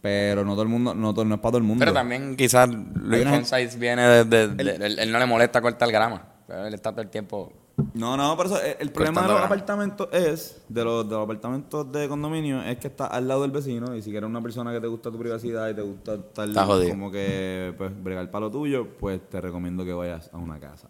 pero 0.01 0.45
no 0.45 0.53
todo 0.53 0.63
el 0.63 0.69
mundo 0.69 0.95
no, 0.95 1.13
todo- 1.13 1.25
no 1.25 1.35
es 1.35 1.41
para 1.41 1.51
todo 1.53 1.59
el 1.59 1.65
mundo 1.65 1.81
Pero 1.81 1.93
también 1.93 2.37
quizás 2.37 2.69
Luis 2.69 3.25
Fonsaitz 3.29 3.77
viene 3.79 4.03
de... 4.07 4.25
de- 4.25 4.49
de- 4.49 4.87
él, 4.87 4.99
él 4.99 5.11
no 5.13 5.19
le 5.19 5.27
molesta 5.27 5.61
cortar 5.61 5.91
grama. 5.91 6.23
Pero 6.47 6.67
él 6.67 6.73
está 6.75 6.93
todo 6.93 7.03
el 7.03 7.09
tiempo... 7.11 7.53
No, 7.95 8.17
no, 8.17 8.37
pero 8.37 8.49
eso, 8.49 8.61
el, 8.63 8.77
el 8.81 8.91
problema 8.91 9.23
de 9.23 9.29
los 9.29 9.37
grama. 9.37 9.47
apartamentos 9.55 10.09
es, 10.13 10.63
de 10.69 10.83
los, 10.83 11.09
de 11.09 11.15
los 11.15 11.25
apartamentos 11.25 11.93
de 11.93 12.09
condominio, 12.09 12.61
es 12.63 12.77
que 12.79 12.89
está 12.89 13.07
al 13.07 13.29
lado 13.29 13.43
del 13.43 13.53
vecino 13.53 13.95
y 13.95 14.03
si 14.03 14.11
eres 14.17 14.29
una 14.29 14.43
persona 14.43 14.73
que 14.73 14.81
te 14.81 14.89
gusta 14.89 15.11
tu 15.13 15.19
privacidad 15.19 15.69
y 15.69 15.75
te 15.75 15.83
gusta 15.83 16.15
estar 16.15 16.49
como 16.91 17.11
que 17.13 17.73
pues, 17.79 17.93
bregar 18.03 18.29
para 18.33 18.47
lo 18.47 18.51
tuyo, 18.51 18.89
pues 18.99 19.21
te 19.29 19.41
recomiendo 19.41 19.85
que 19.85 19.93
vayas 19.93 20.29
a 20.33 20.39
una 20.39 20.59
casa. 20.59 20.89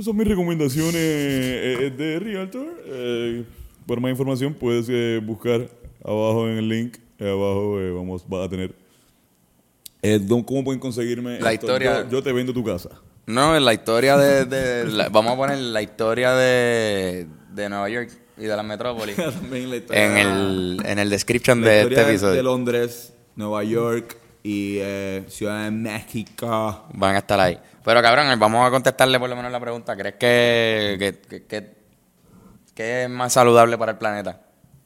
Esas 0.00 0.06
son 0.06 0.16
mis 0.16 0.26
recomendaciones 0.28 0.94
eh, 0.96 1.92
de 1.94 2.18
Realtor. 2.20 2.66
Eh, 2.86 3.44
por 3.84 4.00
más 4.00 4.10
información 4.10 4.54
puedes 4.54 4.86
eh, 4.88 5.20
buscar 5.22 5.68
abajo 6.02 6.48
en 6.48 6.56
el 6.56 6.68
link. 6.70 6.96
Eh, 7.18 7.28
abajo 7.28 7.78
eh, 7.78 7.90
vamos 7.90 8.24
va 8.32 8.44
a 8.44 8.48
tener 8.48 8.74
eh, 10.00 10.18
cómo 10.46 10.64
pueden 10.64 10.80
conseguirme 10.80 11.38
La 11.38 11.52
esto? 11.52 11.66
historia- 11.66 12.04
Yo, 12.04 12.12
yo 12.12 12.22
te 12.22 12.32
vendo 12.32 12.54
tu 12.54 12.64
casa. 12.64 12.88
No, 13.26 13.54
en 13.54 13.62
la 13.62 13.74
historia 13.74 14.16
de... 14.16 14.46
de- 14.46 14.86
la- 14.86 15.10
vamos 15.10 15.34
a 15.34 15.36
poner 15.36 15.58
la 15.58 15.82
historia 15.82 16.32
de, 16.32 17.26
de 17.52 17.68
Nueva 17.68 17.90
York 17.90 18.08
y 18.38 18.44
de 18.44 18.56
la 18.56 18.62
metrópolis 18.62 19.16
También 19.16 19.68
la 19.68 19.76
historia- 19.76 20.06
en 20.06 20.16
el, 20.16 20.78
en 20.82 20.98
el 20.98 21.10
description 21.10 21.60
La 21.60 21.68
de 21.68 21.80
este 21.82 22.00
episodio. 22.08 22.36
De 22.36 22.42
Londres, 22.42 23.12
Nueva 23.36 23.64
York 23.64 24.16
y 24.42 24.78
eh, 24.80 25.24
Ciudad 25.28 25.64
de 25.64 25.70
México. 25.70 26.86
Van 26.94 27.14
a 27.14 27.18
estar 27.18 27.38
ahí. 27.40 27.58
Pero 27.84 28.02
cabrón, 28.02 28.38
vamos 28.38 28.66
a 28.66 28.70
contestarle 28.70 29.18
por 29.18 29.28
lo 29.30 29.36
menos 29.36 29.50
la 29.52 29.60
pregunta. 29.60 29.96
¿Crees 29.96 30.14
que, 30.16 31.20
que, 31.28 31.44
que- 31.46 31.80
es 33.04 33.10
más 33.10 33.32
saludable 33.34 33.76
para 33.76 33.92
el 33.92 33.98
planeta? 33.98 34.40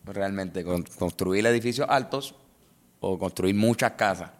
Realmente, 0.04 0.64
Con- 0.64 0.82
construir 0.98 1.46
edificios 1.46 1.86
altos 1.88 2.34
o 3.00 3.18
construir 3.18 3.54
muchas 3.54 3.92
casas. 3.92 4.30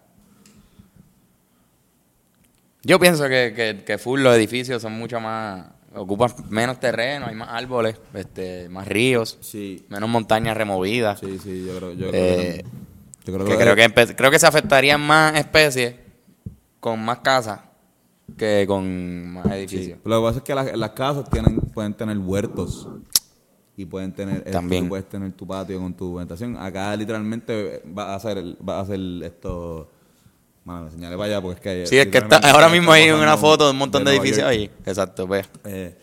Yo 2.83 2.99
pienso 2.99 3.25
que, 3.29 3.53
que, 3.57 3.83
que 3.85 3.99
full 3.99 4.21
los 4.21 4.37
edificios 4.37 4.83
son 4.83 4.93
mucho 4.93 5.19
más, 5.21 5.67
ocupan 5.95 6.31
menos 6.51 6.79
terreno, 6.81 7.27
hay 7.27 7.35
más 7.35 7.49
árboles, 7.51 7.97
este, 8.13 8.69
más 8.69 8.87
ríos, 8.87 9.39
Sí, 9.41 9.87
menos 9.89 10.09
montañas 10.11 10.57
removidas. 10.57 11.19
sí, 11.21 11.39
sí, 11.39 11.65
yo 11.67 11.77
creo, 11.79 11.93
yo 11.95 12.11
Eh, 12.13 12.63
yo 13.25 13.35
creo 13.35 13.47
que 13.47 13.53
que, 13.53 13.59
creo 13.59 13.77
que 13.77 13.85
empe- 13.87 14.15
creo 14.17 14.31
que 14.31 14.39
se 14.39 14.47
afectarían 14.47 15.01
más 15.01 15.35
especies 15.37 15.97
con 16.81 17.05
más 17.05 17.19
casas 17.19 17.61
que 18.37 18.65
con 18.67 19.33
más 19.33 19.47
sí. 19.47 19.53
edificios. 19.53 19.99
Lo 20.05 20.21
que 20.21 20.27
pasa 20.27 20.39
es 20.39 20.45
que 20.45 20.55
las, 20.55 20.77
las 20.77 20.91
casas 20.91 21.29
tienen, 21.31 21.61
pueden 21.61 21.95
tener 21.95 22.19
huertos 22.19 22.89
y 23.77 23.85
pueden 23.87 24.13
tener, 24.13 24.45
También. 24.51 24.89
puedes 24.89 25.09
tener 25.09 25.33
tu 25.33 25.47
patio 25.47 25.81
con 25.81 25.95
tu 25.95 26.15
vegetación. 26.15 26.57
Acá 26.57 26.95
literalmente 26.97 27.83
va 27.97 28.13
a 28.13 28.15
hacer, 28.17 28.39
va 28.67 28.79
a 28.79 28.81
hacer 28.83 29.01
esto. 29.23 29.91
Mano, 30.65 30.85
me 30.85 30.91
señalé 30.91 31.17
para 31.17 31.27
allá 31.27 31.43
porque 31.43 31.59
es 31.59 31.61
que. 31.61 31.87
Sí, 31.87 31.99
es 31.99 32.07
que 32.07 32.19
está, 32.19 32.37
ahora 32.51 32.69
mismo 32.69 32.93
hay 32.93 33.11
una 33.11 33.37
foto 33.37 33.65
de 33.67 33.73
un 33.73 33.79
montón 33.79 34.05
de, 34.05 34.13
edificios 34.13 34.47
ahí. 34.47 34.71
Exacto, 34.87 35.27
pues. 35.27 35.49
Eh, 35.65 35.97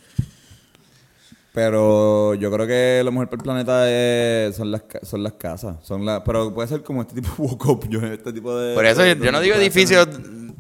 pero 1.54 2.34
yo 2.36 2.50
creo 2.52 2.66
que 2.66 3.02
lo 3.04 3.12
mejor 3.12 3.28
para 3.30 3.38
el 3.40 3.44
planeta 3.44 3.90
es- 3.92 4.56
son 4.56 4.72
las 4.72 4.84
son 5.04 5.24
las 5.24 5.34
casas. 5.34 5.76
Son 5.84 6.06
las, 6.06 6.22
pero 6.22 6.54
puede 6.54 6.68
ser 6.68 6.82
como 6.84 7.02
este 7.02 7.16
tipo 7.16 7.30
de 7.38 7.44
walk-up. 7.44 7.88
Yo, 7.90 8.00
este 8.02 8.32
tipo 8.34 8.56
de. 8.58 8.74
Por 8.76 8.86
eso 8.86 9.02
de- 9.02 9.16
yo, 9.18 9.26
yo 9.26 9.32
no 9.32 9.40
digo 9.42 9.56
edificios 9.56 10.08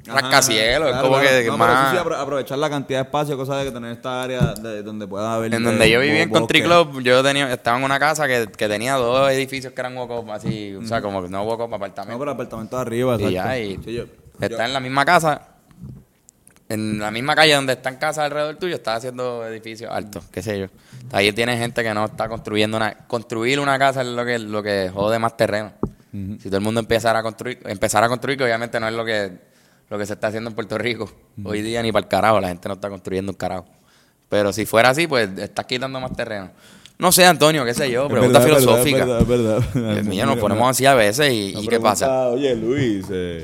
rascacielos, 0.05 0.89
es 0.89 0.95
como 1.01 1.13
claro, 1.19 1.27
que. 1.29 1.35
No, 1.45 1.53
pero 1.53 1.57
más... 1.57 1.91
sí, 1.91 1.97
sí, 1.97 2.03
apro- 2.03 2.17
aprovechar 2.19 2.57
la 2.57 2.69
cantidad 2.69 2.99
de 2.99 3.03
espacio, 3.03 3.37
cosas 3.37 3.59
de 3.59 3.65
que 3.65 3.71
tener 3.71 3.91
esta 3.91 4.23
área 4.23 4.53
de, 4.53 4.83
donde 4.83 5.07
pueda 5.07 5.33
haber. 5.35 5.53
En 5.53 5.63
donde 5.63 5.89
yo 5.89 5.99
vivía 5.99 6.23
en 6.23 6.29
Country. 6.31 6.61
Club, 6.63 7.01
yo 7.01 7.23
tenía, 7.23 7.51
estaba 7.53 7.77
en 7.77 7.83
una 7.83 7.99
casa 7.99 8.27
que, 8.27 8.47
que 8.55 8.67
tenía 8.67 8.95
dos 8.95 9.31
edificios 9.31 9.73
que 9.73 9.79
eran 9.81 9.95
walk-up, 9.95 10.29
así, 10.31 10.75
o 10.75 10.85
sea, 10.85 11.01
como 11.01 11.21
que 11.23 11.29
no 11.29 11.43
walk-up, 11.43 11.69
No, 11.69 11.75
apartamentos. 11.75 12.19
pero 12.19 12.31
apartamento 12.31 12.75
de 12.75 12.81
arriba, 12.81 13.11
Y 13.13 13.15
exacto. 13.25 13.31
ya, 13.31 13.59
y 13.59 13.79
Sí, 13.85 13.93
yo- 13.93 14.03
está 14.39 14.65
en 14.65 14.73
la 14.73 14.79
misma 14.79 15.05
casa, 15.05 15.49
en 16.73 16.99
la 16.99 17.11
misma 17.11 17.35
calle 17.35 17.55
donde 17.55 17.73
están 17.73 17.97
casas 17.97 18.25
alrededor 18.25 18.55
tuyo, 18.55 18.75
está 18.75 18.95
haciendo 18.95 19.45
edificios 19.45 19.91
altos, 19.91 20.23
qué 20.31 20.41
sé 20.41 20.59
yo. 20.59 20.67
Ahí 21.11 21.31
tienes 21.33 21.59
gente 21.59 21.83
que 21.83 21.93
no 21.93 22.05
está 22.05 22.29
construyendo 22.29 22.77
una... 22.77 22.93
Construir 23.07 23.59
una 23.59 23.77
casa 23.77 24.01
es 24.01 24.07
lo 24.07 24.23
que, 24.23 24.39
lo 24.39 24.63
que 24.63 24.89
jode 24.93 25.19
más 25.19 25.35
terreno. 25.35 25.73
Si 26.11 26.45
todo 26.45 26.57
el 26.57 26.63
mundo 26.63 26.79
empezara 26.81 27.19
a 27.19 27.23
construir, 27.23 27.59
empezara 27.65 28.05
a 28.05 28.09
construir, 28.09 28.37
que 28.37 28.43
obviamente 28.43 28.79
no 28.79 28.87
es 28.87 28.93
lo 28.93 29.05
que, 29.05 29.31
lo 29.89 29.97
que 29.97 30.05
se 30.05 30.13
está 30.13 30.27
haciendo 30.27 30.49
en 30.49 30.55
Puerto 30.55 30.77
Rico. 30.77 31.09
Hoy 31.43 31.61
día 31.61 31.81
ni 31.81 31.91
para 31.91 32.03
el 32.03 32.09
carajo, 32.09 32.39
la 32.39 32.49
gente 32.49 32.67
no 32.67 32.75
está 32.75 32.89
construyendo 32.89 33.31
un 33.31 33.37
carajo. 33.37 33.65
Pero 34.27 34.51
si 34.51 34.65
fuera 34.65 34.89
así, 34.89 35.07
pues 35.07 35.29
estás 35.37 35.65
quitando 35.65 35.99
más 35.99 36.15
terreno. 36.15 36.51
No 36.97 37.11
sé, 37.11 37.25
Antonio, 37.25 37.65
qué 37.65 37.73
sé 37.73 37.89
yo, 37.89 38.07
pregunta 38.07 38.39
verdad, 38.39 38.59
es 38.59 38.65
verdad, 38.65 38.83
filosófica. 38.83 38.99
Es 38.99 39.27
verdad, 39.27 39.57
es 39.57 39.73
verdad. 39.73 39.93
Dios 39.95 40.05
mío, 40.05 40.25
nos 40.27 40.37
ponemos 40.37 40.69
así 40.69 40.85
a 40.85 40.93
veces 40.93 41.33
y, 41.33 41.51
Una 41.53 41.63
¿y 41.63 41.67
qué 41.67 41.79
pasa? 41.79 42.27
Oye, 42.27 42.55
Luis, 42.55 43.05
eh, 43.09 43.43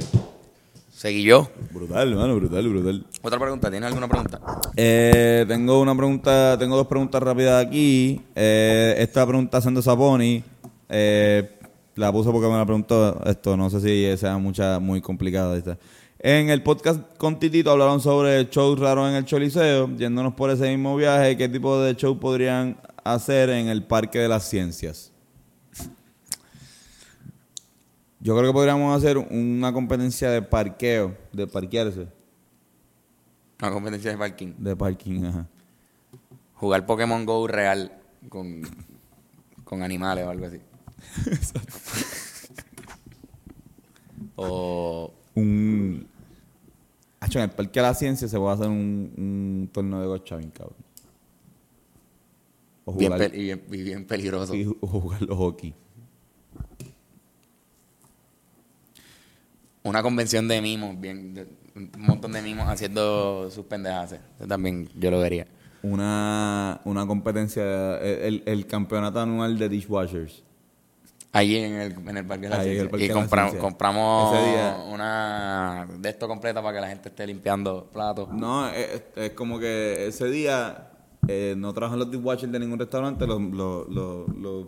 Seguí 0.97 1.21
yo. 1.21 1.47
brutal, 1.71 2.09
hermano, 2.09 2.35
brutal, 2.37 2.67
brutal. 2.67 3.05
Otra 3.21 3.37
pregunta, 3.37 3.69
¿tienes 3.69 3.85
alguna 3.85 4.07
pregunta? 4.07 4.41
Eh, 4.75 5.45
tengo 5.47 5.79
una 5.79 5.95
pregunta, 5.95 6.57
tengo 6.57 6.75
dos 6.75 6.87
preguntas 6.87 7.21
rápidas 7.21 7.63
aquí. 7.63 8.19
Eh, 8.33 8.95
esta 8.97 9.23
pregunta 9.27 9.59
haciendo 9.59 9.79
Saponi, 9.83 10.43
eh, 10.89 11.51
la 11.93 12.11
puse 12.11 12.31
porque 12.31 12.47
me 12.47 12.57
la 12.57 12.65
preguntó 12.65 13.23
esto, 13.25 13.55
no 13.55 13.69
sé 13.69 13.79
si 13.79 14.17
sea 14.17 14.39
mucha, 14.39 14.79
muy 14.79 14.99
complicada 14.99 15.55
esta. 15.55 15.77
En 16.17 16.49
el 16.49 16.63
podcast 16.63 16.99
con 17.17 17.37
Titito 17.37 17.69
hablaron 17.69 18.01
sobre 18.01 18.45
shows 18.45 18.79
raros 18.79 19.07
en 19.07 19.17
el 19.17 19.25
Choliseo, 19.25 19.95
yéndonos 19.95 20.33
por 20.33 20.49
ese 20.49 20.67
mismo 20.75 20.95
viaje, 20.95 21.37
¿qué 21.37 21.47
tipo 21.47 21.79
de 21.79 21.95
show 21.95 22.17
podrían 22.17 22.75
hacer 23.03 23.51
en 23.51 23.67
el 23.67 23.83
Parque 23.83 24.17
de 24.17 24.29
las 24.29 24.49
Ciencias? 24.49 25.11
Yo 28.27 28.35
creo 28.37 28.49
que 28.49 28.53
podríamos 28.53 28.93
hacer 28.97 29.17
una 29.17 29.71
competencia 29.71 30.29
de 30.29 30.41
parqueo, 30.41 31.15
de 31.31 31.47
parquearse, 31.47 32.09
Una 33.61 33.71
competencia 33.71 34.11
de 34.11 34.17
parking. 34.17 34.53
de 34.57 34.75
parking, 34.75 35.23
ajá. 35.23 35.47
Jugar 36.55 36.85
Pokémon 36.85 37.25
Go 37.25 37.47
real 37.47 37.89
con, 38.27 38.63
con 39.63 39.81
animales 39.81 40.25
o 40.25 40.29
algo 40.29 40.45
así. 40.47 40.59
o 44.35 45.13
un. 45.35 46.05
Hacho, 47.21 47.39
en 47.39 47.43
el 47.45 47.51
Parque 47.51 47.79
de 47.79 47.85
la 47.85 47.93
Ciencia 47.93 48.27
se 48.27 48.37
puede 48.37 48.53
hacer 48.55 48.67
un, 48.67 49.13
un 49.17 49.69
torneo 49.71 50.01
de 50.01 50.07
gocha 50.07 50.35
bien 50.35 50.51
cabrón. 50.51 50.75
O 52.83 52.93
bien, 52.93 53.13
jugar, 53.13 53.31
pe- 53.31 53.37
y 53.37 53.43
bien, 53.43 53.63
y 53.71 53.83
bien 53.83 54.05
peligroso. 54.05 54.53
y 54.53 54.65
o 54.81 54.85
jugar 54.87 55.21
los 55.21 55.37
hockey. 55.37 55.73
Una 59.87 60.03
convención 60.03 60.47
de 60.47 60.61
mimos, 60.61 60.99
bien, 60.99 61.33
de- 61.33 61.47
un 61.75 61.89
montón 61.97 62.31
de 62.33 62.41
mimos 62.41 62.67
haciendo 62.67 63.49
sus 63.51 63.65
pendejas. 63.65 64.15
También 64.47 64.89
yo 64.95 65.11
lo 65.11 65.19
vería. 65.19 65.47
Una, 65.83 66.81
una 66.85 67.05
competencia, 67.05 67.97
el, 67.99 68.43
el 68.45 68.65
campeonato 68.65 69.19
anual 69.21 69.57
de 69.57 69.69
dishwashers. 69.69 70.43
Allí 71.31 71.57
en 71.57 71.73
el, 71.75 71.91
en 72.09 72.17
el 72.17 72.25
Parque 72.25 72.43
de 72.45 72.49
la 72.49 72.59
Ahí 72.61 72.75
Ciencia. 72.77 73.05
Y 73.05 73.07
la 73.09 73.59
compramos 73.59 74.35
Ese 74.35 74.49
día- 74.49 74.77
una 74.91 75.87
de 75.99 76.09
esto 76.09 76.27
completa 76.27 76.61
para 76.63 76.75
que 76.75 76.81
la 76.81 76.87
gente 76.89 77.09
esté 77.09 77.27
limpiando 77.27 77.85
platos. 77.93 78.29
No, 78.33 78.67
es, 78.69 79.03
es 79.15 79.29
como 79.31 79.59
que 79.59 80.07
ese 80.07 80.25
día 80.31 80.89
eh, 81.27 81.53
no 81.55 81.73
trabajan 81.73 81.99
los 81.99 82.09
dishwashers 82.09 82.51
de 82.51 82.59
ningún 82.59 82.79
restaurante, 82.79 83.27
los, 83.27 83.39
los, 83.41 83.87
los, 83.89 84.27
los 84.35 84.65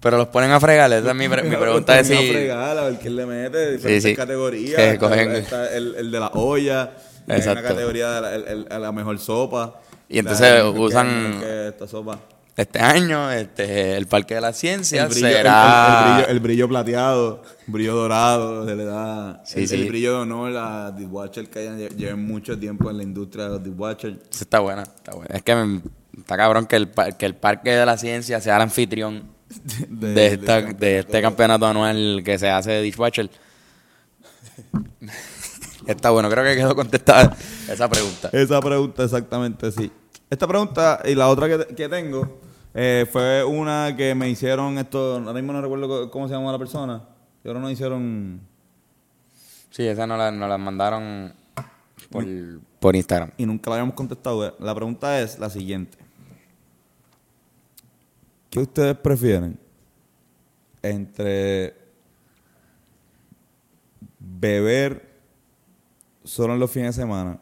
Pero 0.00 0.16
los 0.16 0.28
ponen 0.28 0.50
a 0.52 0.60
fregar. 0.60 0.92
Esa 0.92 1.08
es 1.10 1.14
mi, 1.14 1.28
pre- 1.28 1.42
mi 1.42 1.56
pregunta. 1.60 1.98
Es 1.98 2.08
Los 2.08 2.16
ponen 2.18 2.30
si, 2.30 2.30
a 2.30 2.38
fregar, 2.38 2.78
a 2.78 2.84
ver 2.84 2.98
quién 2.98 3.16
le 3.16 3.26
mete, 3.26 3.72
diferentes 3.72 4.02
sí. 4.04 4.14
categorías. 4.16 4.78
Está- 4.80 5.74
el, 5.74 5.94
el 5.96 6.10
de 6.10 6.20
la 6.20 6.28
olla, 6.28 6.90
hay 7.28 7.36
Exacto. 7.38 7.60
una 7.60 7.68
categoría 7.68 8.10
de 8.12 8.20
la, 8.20 8.34
el- 8.34 8.44
el- 8.48 8.66
a 8.70 8.78
la 8.78 8.92
mejor 8.92 9.18
sopa. 9.18 9.80
Y 10.08 10.18
entonces 10.20 10.54
La- 10.62 10.70
usan- 10.70 11.40
que 11.40 11.68
esta 11.68 11.86
sopa. 11.86 12.18
este 12.56 12.78
año, 12.80 13.30
este, 13.30 13.96
el 13.96 14.06
Parque 14.06 14.34
de 14.36 14.40
la 14.40 14.52
Ciencia 14.52 15.02
El 15.02 15.08
brillo, 15.10 15.28
será... 15.28 15.98
el, 15.98 16.06
el 16.08 16.14
brillo, 16.14 16.28
el 16.30 16.40
brillo 16.40 16.68
plateado, 16.68 17.42
brillo 17.66 17.94
dorado, 17.94 18.66
se 18.66 18.74
le 18.74 18.84
da 18.84 19.42
Sí, 19.44 19.60
el, 19.60 19.68
sí. 19.68 19.74
el 19.82 19.88
brillo 19.88 20.12
de 20.14 20.18
honor 20.20 20.56
a 20.56 20.90
dishwasher 20.92 21.48
que 21.50 21.58
hayan, 21.58 21.78
lle- 21.78 21.94
lleven 21.94 22.24
mucho 22.26 22.58
tiempo 22.58 22.88
en 22.90 22.96
la 22.96 23.02
industria 23.02 23.44
de 23.48 23.50
los. 23.50 24.18
Esa 24.30 24.44
Está 24.44 24.60
buena, 24.60 24.82
está 24.84 25.12
buena. 25.14 25.34
Es 25.34 25.42
que 25.42 25.54
me- 25.54 25.82
Está 26.18 26.36
cabrón 26.36 26.66
que 26.66 26.76
el, 26.76 26.88
que 27.18 27.26
el 27.26 27.34
Parque 27.36 27.70
de 27.70 27.86
la 27.86 27.96
Ciencia 27.96 28.40
sea 28.40 28.56
el 28.56 28.62
anfitrión 28.62 29.36
de, 29.88 30.26
esta- 30.26 30.62
de 30.62 30.98
este 31.00 31.22
campeonato 31.22 31.66
anual 31.66 32.22
que 32.24 32.38
se 32.38 32.48
hace 32.50 32.70
de 32.72 32.82
Dishwatcher. 32.82 33.30
Está 35.86 36.10
bueno, 36.10 36.28
creo 36.28 36.44
que 36.44 36.56
quedó 36.56 36.74
contestada 36.74 37.34
esa 37.68 37.88
pregunta. 37.88 38.28
Esa 38.32 38.60
pregunta 38.60 39.04
exactamente, 39.04 39.72
sí. 39.72 39.90
Esta 40.28 40.46
pregunta 40.46 41.00
y 41.04 41.14
la 41.14 41.28
otra 41.28 41.48
que, 41.48 41.74
que 41.74 41.88
tengo 41.88 42.40
eh, 42.74 43.06
fue 43.10 43.42
una 43.44 43.94
que 43.96 44.14
me 44.14 44.28
hicieron 44.28 44.76
esto, 44.78 45.14
ahora 45.16 45.32
mismo 45.32 45.52
no 45.54 45.62
recuerdo 45.62 46.10
cómo 46.10 46.28
se 46.28 46.34
llama 46.34 46.52
la 46.52 46.58
persona, 46.58 47.02
y 47.42 47.48
ahora 47.48 47.60
nos 47.60 47.72
hicieron 47.72 48.40
Sí, 49.70 49.86
esa 49.86 50.06
nos 50.06 50.18
la, 50.18 50.30
nos 50.30 50.48
la 50.48 50.58
mandaron 50.58 51.32
por, 52.10 52.24
por 52.80 52.94
Instagram. 52.96 53.30
y 53.38 53.46
nunca 53.46 53.70
la 53.70 53.76
habíamos 53.76 53.94
contestado. 53.94 54.56
La 54.60 54.74
pregunta 54.74 55.20
es 55.20 55.38
la 55.38 55.48
siguiente. 55.48 55.96
¿Qué 58.50 58.60
ustedes 58.60 58.96
prefieren 58.96 59.58
entre 60.82 61.74
beber 64.18 65.08
solo 66.24 66.54
en 66.54 66.60
los 66.60 66.70
fines 66.70 66.96
de 66.96 67.02
semana 67.02 67.40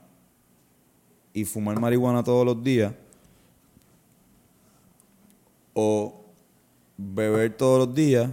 y 1.32 1.44
fumar 1.44 1.78
marihuana 1.78 2.24
todos 2.24 2.44
los 2.44 2.62
días 2.62 2.92
o 5.74 6.24
beber 6.96 7.56
todos 7.56 7.86
los 7.86 7.94
días 7.94 8.30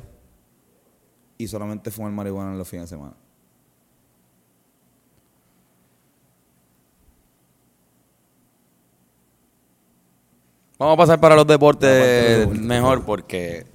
y 1.38 1.48
solamente 1.48 1.92
fumar 1.92 2.12
marihuana 2.12 2.54
en 2.54 2.58
los 2.58 2.68
fines 2.68 2.90
de 2.90 2.96
semana? 2.96 3.23
Vamos 10.84 10.96
a 10.96 10.98
pasar 10.98 11.20
para 11.22 11.38
los 11.38 11.48
deportes 11.48 12.46
mejor 12.60 13.04
porque 13.06 13.66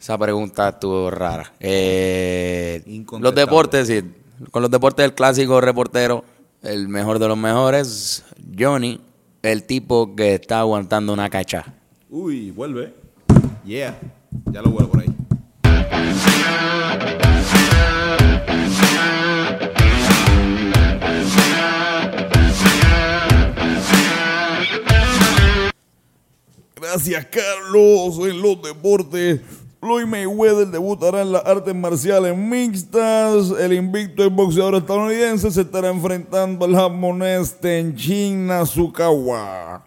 esa 0.00 0.18
pregunta 0.18 0.70
estuvo 0.70 1.12
rara. 1.12 1.52
Eh, 1.60 2.82
los 3.20 3.32
deportes, 3.32 3.86
sí. 3.86 4.02
Con 4.50 4.62
los 4.62 4.70
deportes 4.72 5.04
del 5.04 5.14
clásico 5.14 5.60
reportero, 5.60 6.24
el 6.60 6.88
mejor 6.88 7.20
de 7.20 7.28
los 7.28 7.38
mejores, 7.38 8.24
Johnny, 8.58 9.00
el 9.42 9.62
tipo 9.62 10.16
que 10.16 10.34
está 10.34 10.58
aguantando 10.58 11.12
una 11.12 11.30
cacha. 11.30 11.72
Uy, 12.10 12.50
vuelve. 12.50 12.92
Yeah. 13.64 13.96
Ya 14.50 14.60
lo 14.60 14.70
vuelvo 14.70 14.90
por 14.90 15.02
ahí. 15.02 15.14
Gracias, 26.82 27.26
Carlos. 27.26 28.18
En 28.28 28.42
los 28.42 28.60
deportes, 28.60 29.40
Floyd 29.78 30.04
Mayweather 30.04 30.66
debutará 30.66 31.22
en 31.22 31.30
las 31.30 31.46
artes 31.46 31.72
marciales 31.76 32.36
mixtas. 32.36 33.52
El 33.56 33.74
invicto 33.74 34.28
boxeador 34.28 34.74
estadounidense 34.74 35.48
se 35.52 35.60
estará 35.60 35.90
enfrentando 35.90 36.64
al 36.64 36.74
japonés 36.74 37.54
Tenchin 37.60 38.48
Nasukawa. 38.48 39.84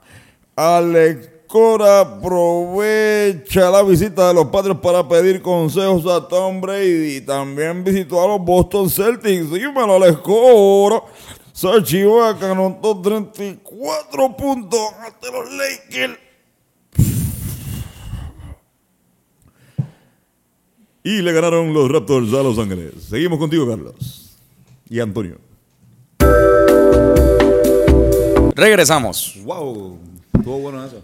Alex 0.55 1.29
Cora 1.47 1.99
aprovecha 1.99 3.69
la 3.69 3.83
visita 3.83 4.29
de 4.29 4.33
los 4.35 4.45
padres 4.45 4.77
para 4.81 5.05
pedir 5.05 5.41
consejos 5.41 6.05
a 6.05 6.25
Tom 6.25 6.61
Brady. 6.61 7.19
También 7.19 7.83
visitó 7.83 8.23
a 8.23 8.27
los 8.27 8.39
Boston 8.39 8.89
Celtics. 8.89 9.51
Dímelo, 9.51 9.95
Alex 9.95 10.19
Cora. 10.19 11.03
Sachi 11.51 12.03
anotó 12.03 13.01
34 13.01 14.37
puntos 14.37 14.79
ante 15.05 15.29
los 15.29 15.51
Lakers. 15.51 16.24
Y 21.07 21.21
le 21.21 21.33
ganaron 21.33 21.71
los 21.71 21.87
Raptors 21.91 22.33
a 22.33 22.41
Los 22.41 22.57
Ángeles. 22.57 22.93
Seguimos 23.07 23.37
contigo, 23.37 23.69
Carlos. 23.69 24.35
Y 24.89 24.99
Antonio. 24.99 25.37
Regresamos. 28.55 29.39
Wow, 29.43 29.99
estuvo 30.33 30.57
bueno 30.61 30.83
eso. 30.83 31.03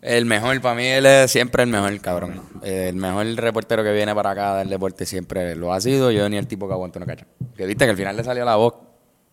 El 0.00 0.26
mejor, 0.26 0.60
para 0.60 0.76
mí 0.76 0.84
él 0.84 1.06
es 1.06 1.32
siempre 1.32 1.64
el 1.64 1.68
mejor, 1.68 2.00
cabrón. 2.00 2.40
El 2.62 2.94
mejor 2.94 3.26
reportero 3.34 3.82
que 3.82 3.92
viene 3.92 4.14
para 4.14 4.30
acá 4.30 4.58
del 4.58 4.68
deporte 4.68 5.04
siempre 5.04 5.56
lo 5.56 5.72
ha 5.72 5.80
sido. 5.80 6.12
Yo 6.12 6.28
ni 6.28 6.36
el 6.36 6.46
tipo 6.46 6.68
que 6.68 6.74
aguanta 6.74 7.00
una 7.00 7.06
cacha. 7.06 7.26
Que 7.56 7.66
viste 7.66 7.84
que 7.84 7.90
al 7.90 7.96
final 7.96 8.16
le 8.16 8.22
salió 8.22 8.44
la 8.44 8.54
voz, 8.54 8.74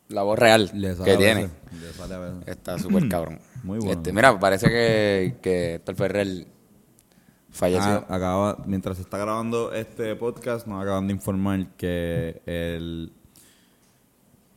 la 0.10 0.24
voz 0.24 0.40
real 0.40 0.72
que 0.72 1.18
tiene. 1.18 1.50
Le 1.80 1.94
sale 1.94 2.16
a. 2.16 2.34
Está 2.48 2.80
súper 2.80 3.08
cabrón. 3.08 3.40
Muy 3.62 3.78
bueno. 3.78 3.94
Este, 3.94 4.12
mira, 4.12 4.40
parece 4.40 4.70
que, 4.70 5.36
que 5.40 5.76
Héctor 5.76 5.96
Ferrer 5.96 6.48
falleció. 7.54 8.06
Ah, 8.10 8.16
acaba, 8.16 8.58
mientras 8.66 8.98
se 8.98 9.04
está 9.04 9.18
grabando 9.18 9.72
este 9.74 10.16
podcast, 10.18 10.68
nos 10.68 10.82
acaban 10.84 11.08
de 11.08 11.13
informar 11.13 11.68
que 11.78 12.42
el 12.46 13.12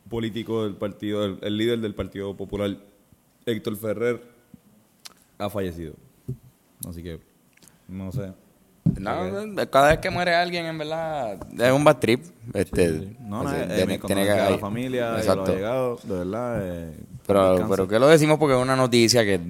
político 0.09 0.65
del 0.65 0.75
partido, 0.77 1.25
el, 1.25 1.39
el 1.43 1.57
líder 1.57 1.81
del 1.81 1.95
Partido 1.95 2.37
Popular, 2.37 2.77
Héctor 3.45 3.77
Ferrer, 3.77 4.23
ha 5.39 5.51
fallecido. 5.51 5.95
Así 6.89 7.03
que, 7.03 7.21
no 7.89 8.13
sé. 8.13 8.33
No, 9.01 9.11
cada 9.69 9.89
vez 9.89 9.99
que 9.99 10.11
muere 10.11 10.33
alguien, 10.35 10.65
en 10.67 10.79
verdad, 10.79 11.39
es 11.59 11.73
un 11.73 11.83
bad 11.83 11.97
trip. 11.99 12.23
Este, 12.55 13.17
No, 13.21 13.43
no, 13.43 13.51
ese- 13.51 13.63
eh, 13.65 13.67
tiene- 13.67 13.81
mi 13.81 13.87
tiene 13.87 13.99
condolencia 13.99 14.43
a 14.45 14.47
que- 14.47 14.53
la 14.53 14.59
familia, 14.59 15.13
y 15.17 15.19
Exacto. 15.19 15.53
allegados, 15.53 16.09
de 16.09 16.15
verdad. 16.19 16.59
eh, 16.63 16.97
Pero, 17.27 17.67
pero 17.69 17.89
que 17.89 17.99
lo 17.99 18.07
decimos 18.07 18.39
porque 18.39 18.55
es 18.55 18.63
una 18.63 18.77
noticia 18.77 19.25
que 19.25 19.41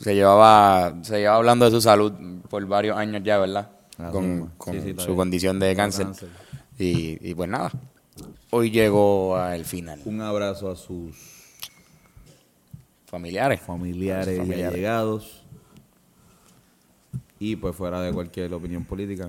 se 0.00 0.14
llevaba, 0.14 0.94
se 1.02 1.18
llevaba 1.18 1.36
hablando 1.36 1.66
de 1.66 1.70
su 1.70 1.82
salud 1.82 2.10
por 2.48 2.64
varios 2.66 2.96
años 2.96 3.22
ya, 3.24 3.38
¿verdad? 3.38 3.70
Con 4.12 4.52
Sí, 4.72 4.78
su 4.98 5.06
bien. 5.06 5.16
condición 5.16 5.58
de 5.58 5.74
cáncer. 5.74 6.06
cáncer. 6.06 6.28
Y, 6.78 7.18
y 7.30 7.34
pues 7.34 7.48
nada, 7.48 7.70
hoy 8.50 8.70
llegó 8.70 9.36
al 9.36 9.64
final. 9.64 10.00
Un 10.04 10.20
abrazo 10.20 10.70
a 10.70 10.76
sus 10.76 11.14
Familiares. 13.06 13.60
familiares, 13.60 14.34
y 14.34 14.38
Familiares. 14.38 14.74
allegados. 14.74 15.42
Y 17.38 17.56
pues 17.56 17.74
fuera 17.76 18.00
de 18.00 18.12
cualquier 18.12 18.52
opinión 18.54 18.84
política, 18.84 19.28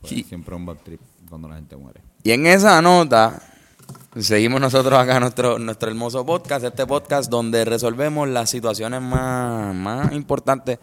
pues, 0.00 0.12
Y- 0.12 0.24
siempre 0.24 0.54
un 0.54 0.64
bad 0.66 0.76
trip 0.76 1.00
cuando 1.28 1.48
la 1.48 1.56
gente 1.56 1.76
muere. 1.76 2.00
Y 2.22 2.30
en 2.32 2.46
esa 2.46 2.80
nota, 2.82 3.40
seguimos 4.16 4.60
nosotros 4.60 4.98
acá 4.98 5.20
nuestro, 5.20 5.58
nuestro 5.58 5.90
hermoso 5.90 6.24
podcast, 6.24 6.64
este 6.64 6.86
podcast 6.86 7.30
donde 7.30 7.64
resolvemos 7.64 8.28
las 8.28 8.48
situaciones 8.50 9.00
más, 9.02 9.74
más 9.74 10.12
importantes 10.12 10.78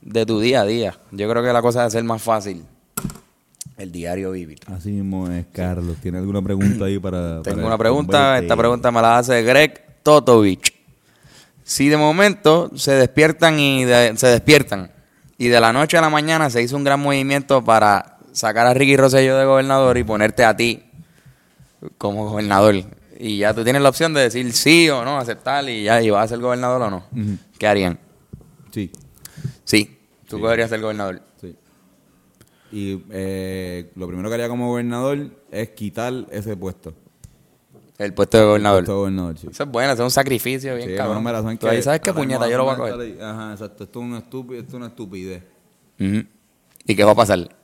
de 0.00 0.26
tu 0.26 0.40
día 0.40 0.62
a 0.62 0.64
día. 0.66 0.98
Yo 1.10 1.28
creo 1.28 1.42
que 1.42 1.52
la 1.52 1.62
cosa 1.62 1.80
debe 1.80 1.90
ser 1.90 2.04
más 2.04 2.22
fácil. 2.22 2.64
El 3.76 3.92
diario 3.92 4.32
vivir. 4.32 4.58
Así 4.66 4.90
mismo 4.90 5.30
es, 5.30 5.46
Carlos. 5.52 5.96
¿Tiene 6.02 6.18
alguna 6.18 6.42
pregunta 6.42 6.86
ahí 6.86 6.98
para...? 6.98 7.42
Tengo 7.42 7.56
para 7.58 7.66
una 7.68 7.78
pregunta, 7.78 8.38
esta 8.38 8.56
pregunta 8.56 8.90
me 8.90 9.00
la 9.02 9.18
hace 9.18 9.42
Greg 9.42 10.02
Totovich. 10.02 10.72
Si 11.62 11.88
de 11.88 11.96
momento 11.96 12.70
se 12.76 12.92
despiertan 12.92 13.58
y 13.60 13.84
de- 13.84 14.16
se 14.16 14.26
despiertan 14.28 14.90
y 15.36 15.48
de 15.48 15.60
la 15.60 15.72
noche 15.72 15.96
a 15.98 16.00
la 16.00 16.10
mañana 16.10 16.50
se 16.50 16.62
hizo 16.62 16.76
un 16.76 16.82
gran 16.84 16.98
movimiento 16.98 17.62
para 17.62 18.16
sacar 18.32 18.66
a 18.66 18.74
Ricky 18.74 18.96
Rosselló 18.96 19.36
de 19.38 19.44
gobernador 19.44 19.96
y 19.98 20.02
ponerte 20.04 20.44
a 20.44 20.56
ti 20.56 20.82
como 21.98 22.28
gobernador 22.30 22.74
y 23.20 23.38
ya 23.38 23.52
tú 23.54 23.62
tienes 23.64 23.82
la 23.82 23.88
opción 23.90 24.14
de 24.14 24.22
decir 24.22 24.52
sí 24.52 24.88
o 24.88 25.04
no, 25.04 25.18
aceptar 25.18 25.68
y 25.68 25.84
ya 25.84 26.00
y 26.02 26.10
vas 26.10 26.24
a 26.24 26.28
ser 26.28 26.38
gobernador 26.38 26.82
o 26.82 26.90
no. 26.90 27.04
¿qué 27.58 27.66
harían? 27.66 27.98
Sí, 28.72 28.90
Sí, 29.64 29.98
tú 30.28 30.36
Sí. 30.36 30.42
podrías 30.42 30.70
ser 30.70 30.80
gobernador. 30.80 31.22
sí. 31.40 31.56
Y 32.70 33.02
eh, 33.10 33.90
lo 33.96 34.06
primero 34.06 34.28
que 34.28 34.34
haría 34.34 34.48
como 34.48 34.68
gobernador 34.68 35.30
es 35.50 35.70
quitar 35.70 36.26
ese 36.30 36.54
puesto. 36.56 36.92
El 37.96 38.14
puesto 38.14 38.38
de 38.38 38.44
gobernador. 38.44 38.80
Puesto 38.80 38.92
de 38.92 38.98
gobernador, 38.98 39.38
sí. 39.38 39.48
Eso 39.50 39.62
es 39.64 39.70
bueno, 39.70 39.92
eso 39.92 40.02
es 40.02 40.06
un 40.06 40.10
sacrificio 40.10 40.76
bien 40.76 40.90
Sí, 40.90 40.94
cabrón. 40.94 41.16
no, 41.16 41.20
mira, 41.30 41.42
¿saben 41.42 41.58
Tú 41.58 41.66
ahí 41.66 41.82
sabes 41.82 42.00
qué 42.00 42.12
puñeta, 42.12 42.48
yo 42.48 42.58
lo 42.58 42.64
voy 42.64 42.74
a 42.74 42.76
coger. 42.76 43.22
Ajá, 43.22 43.52
exacto. 43.52 43.84
Esto 43.84 44.00
es, 44.00 44.04
un 44.06 44.14
estúpido, 44.16 44.60
esto 44.60 44.70
es 44.70 44.74
una 44.74 44.86
estupidez. 44.88 45.42
¿Y 45.98 46.94
qué 46.94 47.04
va 47.04 47.12
a 47.12 47.16
pasar? 47.16 47.57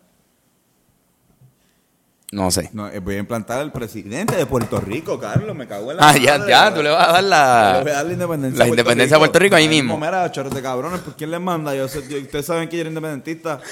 No 2.35 2.51
sé. 2.51 2.69
No, 2.73 2.89
eh, 2.89 2.99
voy 2.99 3.15
a 3.15 3.19
implantar 3.19 3.61
al 3.61 3.71
presidente 3.71 4.35
de 4.35 4.45
Puerto 4.45 4.81
Rico, 4.81 5.21
Carlos. 5.21 5.55
Me 5.55 5.69
cago 5.69 5.93
en 5.93 5.99
la 5.99 6.09
Ah, 6.09 6.17
ya, 6.19 6.37
madre, 6.39 6.51
ya, 6.51 6.75
tú 6.75 6.83
le 6.83 6.91
vas 6.91 7.09
a 7.09 7.13
dar 7.13 7.23
Le 7.23 7.29
la... 7.31 7.81
voy 7.83 7.91
a 7.93 7.95
dar 7.95 8.07
la 8.07 8.13
independencia. 8.13 8.59
la 8.59 8.69
independencia 8.69 9.17
a 9.17 9.21
Puerto 9.21 9.39
Rico 9.39 9.55
ahí 9.55 9.69
mismo. 9.69 9.97
Mira, 9.97 10.31
chorros 10.33 10.53
de 10.53 10.61
cabrones, 10.61 10.99
¿por 11.01 11.15
quién 11.15 11.31
les 11.31 11.41
manda? 11.41 11.75
Yo 11.77 11.85
ustedes 11.85 12.45
saben 12.45 12.69
que 12.69 12.77
yo 12.77 12.81
era 12.81 12.89
independentista. 12.89 13.61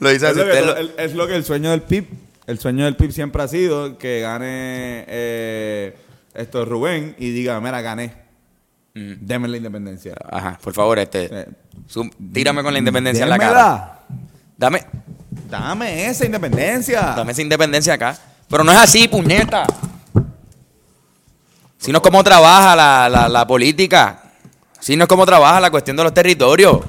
Lo 0.00 0.08
dice 0.10 0.26
es, 0.30 0.36
así. 0.36 0.38
lo 0.40 0.44
que, 0.46 0.50
usted 0.52 0.66
lo- 0.66 0.76
el- 0.76 0.92
es 0.96 1.14
lo 1.14 1.26
que 1.26 1.36
el 1.36 1.44
sueño 1.44 1.70
del 1.70 1.82
PIB, 1.82 2.06
el 2.46 2.58
sueño 2.58 2.84
del 2.84 2.96
PIB 2.96 3.12
siempre 3.12 3.42
ha 3.42 3.48
sido 3.48 3.98
que 3.98 4.20
gane 4.20 5.04
eh, 5.08 5.94
esto 6.34 6.64
Rubén 6.64 7.14
y 7.18 7.30
diga, 7.30 7.60
mira, 7.60 7.80
gané. 7.82 8.14
Mm. 8.94 9.12
Deme 9.20 9.48
la 9.48 9.56
independencia. 9.58 10.14
Ajá, 10.30 10.58
por 10.62 10.72
favor, 10.72 10.98
este... 10.98 11.28
Eh, 11.30 11.46
tírame 12.32 12.62
con 12.62 12.72
la 12.72 12.78
independencia 12.78 13.22
en 13.24 13.30
la 13.30 13.38
cara. 13.38 14.00
Dame, 14.56 14.84
Dame 15.50 16.06
esa 16.06 16.24
independencia. 16.24 17.00
dame 17.16 17.32
esa 17.32 17.42
independencia 17.42 17.94
acá. 17.94 18.16
Pero 18.48 18.64
no 18.64 18.72
es 18.72 18.78
así, 18.78 19.08
puñeta. 19.08 19.64
Si 21.78 21.90
no 21.92 21.98
es 21.98 22.02
como 22.02 22.22
trabaja 22.22 22.76
la, 22.76 23.08
la, 23.08 23.28
la 23.28 23.46
política. 23.46 24.22
Así 24.78 24.96
no 24.96 25.04
es 25.04 25.08
como 25.08 25.26
trabaja 25.26 25.60
la 25.60 25.70
cuestión 25.70 25.96
de 25.96 26.04
los 26.04 26.14
territorios. 26.14 26.80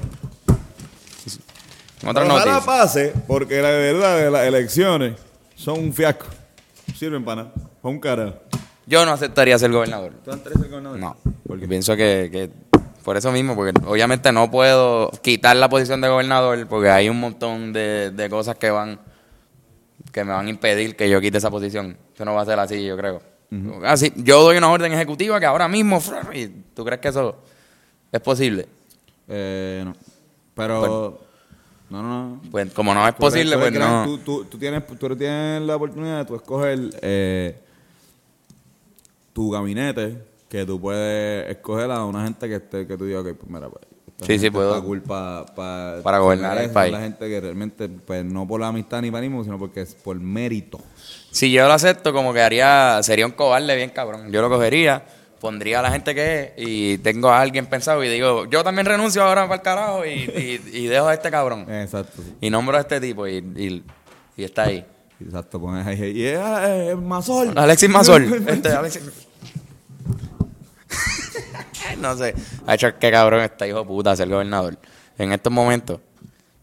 En 2.02 2.08
otras 2.08 2.26
Ojalá 2.28 2.44
noticias. 2.54 2.64
pase, 2.64 3.12
porque 3.28 3.62
la 3.62 3.70
verdad 3.70 4.16
de 4.18 4.30
las 4.30 4.44
elecciones 4.46 5.14
son 5.54 5.78
un 5.78 5.92
fiasco. 5.92 6.26
Sirven 6.98 7.24
para 7.24 7.44
nada. 7.44 7.54
Para 7.80 7.94
un 7.94 8.00
carajo. 8.00 8.34
Yo 8.86 9.06
no 9.06 9.12
aceptaría 9.12 9.58
ser 9.58 9.70
gobernador. 9.70 10.12
¿Tú 10.24 10.30
el 10.32 10.68
gobernador? 10.68 10.98
No, 10.98 11.16
¿Por 11.46 11.60
qué? 11.60 11.68
pienso 11.68 11.94
que, 11.96 12.28
que 12.32 12.50
por 13.02 13.16
eso 13.16 13.32
mismo, 13.32 13.54
porque 13.54 13.72
obviamente 13.86 14.32
no 14.32 14.50
puedo 14.50 15.10
quitar 15.22 15.56
la 15.56 15.68
posición 15.68 16.00
de 16.00 16.08
gobernador 16.08 16.66
porque 16.68 16.88
hay 16.88 17.08
un 17.08 17.20
montón 17.20 17.72
de, 17.72 18.10
de 18.10 18.30
cosas 18.30 18.56
que 18.56 18.70
van 18.70 19.00
que 20.12 20.24
me 20.24 20.32
van 20.32 20.46
a 20.46 20.50
impedir 20.50 20.94
que 20.94 21.08
yo 21.08 21.20
quite 21.20 21.38
esa 21.38 21.50
posición. 21.50 21.96
Eso 22.14 22.24
no 22.24 22.34
va 22.34 22.42
a 22.42 22.46
ser 22.46 22.58
así, 22.58 22.84
yo 22.84 22.96
creo. 22.96 23.22
Así, 23.84 24.12
yo 24.16 24.42
doy 24.42 24.56
una 24.56 24.70
orden 24.70 24.92
ejecutiva 24.92 25.38
que 25.38 25.46
ahora 25.46 25.68
mismo, 25.68 26.00
y 26.32 26.48
¿tú 26.74 26.84
crees 26.84 27.00
que 27.00 27.08
eso 27.08 27.36
es 28.10 28.20
posible? 28.20 28.66
Eh, 29.28 29.82
no. 29.84 29.94
Pero. 30.54 31.20
No, 31.90 32.02
no, 32.02 32.08
no. 32.08 32.40
Pues 32.50 32.72
como 32.72 32.94
no 32.94 33.06
es 33.06 33.14
Tú 33.14 33.20
posible, 33.20 33.56
pues 33.58 33.72
no. 33.72 34.04
Tú, 34.04 34.18
tú, 34.18 34.44
tú 34.46 34.58
tienes, 34.58 34.86
tú 34.86 35.16
tienes 35.16 35.62
la 35.62 35.76
oportunidad 35.76 36.20
de 36.20 36.24
tú 36.24 36.34
escoger 36.34 36.78
eh, 37.02 37.60
tu 39.34 39.50
gabinete, 39.50 40.24
que 40.52 40.66
tú 40.66 40.78
puedes 40.78 41.48
escoger 41.50 41.90
a 41.90 42.04
una 42.04 42.24
gente 42.24 42.46
que 42.46 42.56
esté, 42.56 42.86
que 42.86 42.98
tú 42.98 43.06
digas, 43.06 43.22
ok, 43.24 43.32
pues 43.38 43.50
mira, 43.50 43.70
pues. 43.70 43.86
Sí, 44.26 44.38
sí, 44.38 44.50
puedo. 44.50 44.74
está 44.74 44.84
cool 44.86 45.00
pa- 45.02 45.46
pa- 45.46 45.96
Para 46.02 46.18
gobernar 46.18 46.58
el 46.58 46.70
país. 46.70 46.92
La 46.92 47.00
gente 47.00 47.26
que 47.26 47.40
realmente, 47.40 47.88
pues 47.88 48.22
no 48.24 48.46
por 48.46 48.60
la 48.60 48.68
amistad 48.68 49.00
ni 49.00 49.10
para 49.10 49.22
mismo, 49.22 49.42
sino 49.42 49.58
porque 49.58 49.80
es 49.80 49.94
por 49.94 50.20
mérito. 50.20 50.78
Si 51.30 51.50
yo 51.50 51.66
lo 51.66 51.72
acepto, 51.72 52.12
como 52.12 52.32
que 52.34 52.40
haría, 52.42 53.00
sería 53.02 53.24
un 53.24 53.32
cobarde 53.32 53.74
bien 53.74 53.88
cabrón. 53.90 54.30
Yo 54.30 54.42
lo 54.42 54.50
cogería, 54.50 55.02
pondría 55.40 55.78
a 55.80 55.82
la 55.82 55.90
gente 55.90 56.14
que 56.14 56.52
es 56.56 56.68
y 56.68 56.98
tengo 56.98 57.30
a 57.30 57.40
alguien 57.40 57.64
pensado 57.66 58.04
y 58.04 58.08
digo, 58.10 58.44
yo 58.44 58.62
también 58.62 58.86
renuncio 58.86 59.24
ahora 59.24 59.44
para 59.44 59.54
el 59.56 59.62
carajo 59.62 60.04
y, 60.06 60.10
y- 60.10 60.60
y 60.72 60.86
dejo 60.86 61.08
a 61.08 61.14
este 61.14 61.30
cabrón. 61.30 61.66
Exacto. 61.68 62.22
Y 62.42 62.50
nombro 62.50 62.76
a 62.76 62.80
este 62.80 63.00
tipo 63.00 63.26
y, 63.26 63.38
y- 63.56 63.82
y 64.36 64.44
está 64.44 64.64
ahí. 64.64 64.84
Exacto, 65.24 65.58
pones 65.58 65.84
ahí. 65.86 66.12
Y 66.14 66.26
es. 66.26 66.38
Alexis 67.56 67.88
Mazol. 67.88 68.32
Este, 68.48 68.68
Alexis- 68.68 69.10
no 72.00 72.16
sé. 72.16 72.34
Ha 72.66 72.74
hecho 72.74 72.98
que 72.98 73.10
cabrón 73.10 73.40
está 73.42 73.66
hijo 73.66 73.80
de 73.80 73.84
puta 73.84 74.16
ser 74.16 74.28
gobernador. 74.28 74.78
En 75.18 75.32
estos 75.32 75.52
momentos, 75.52 76.00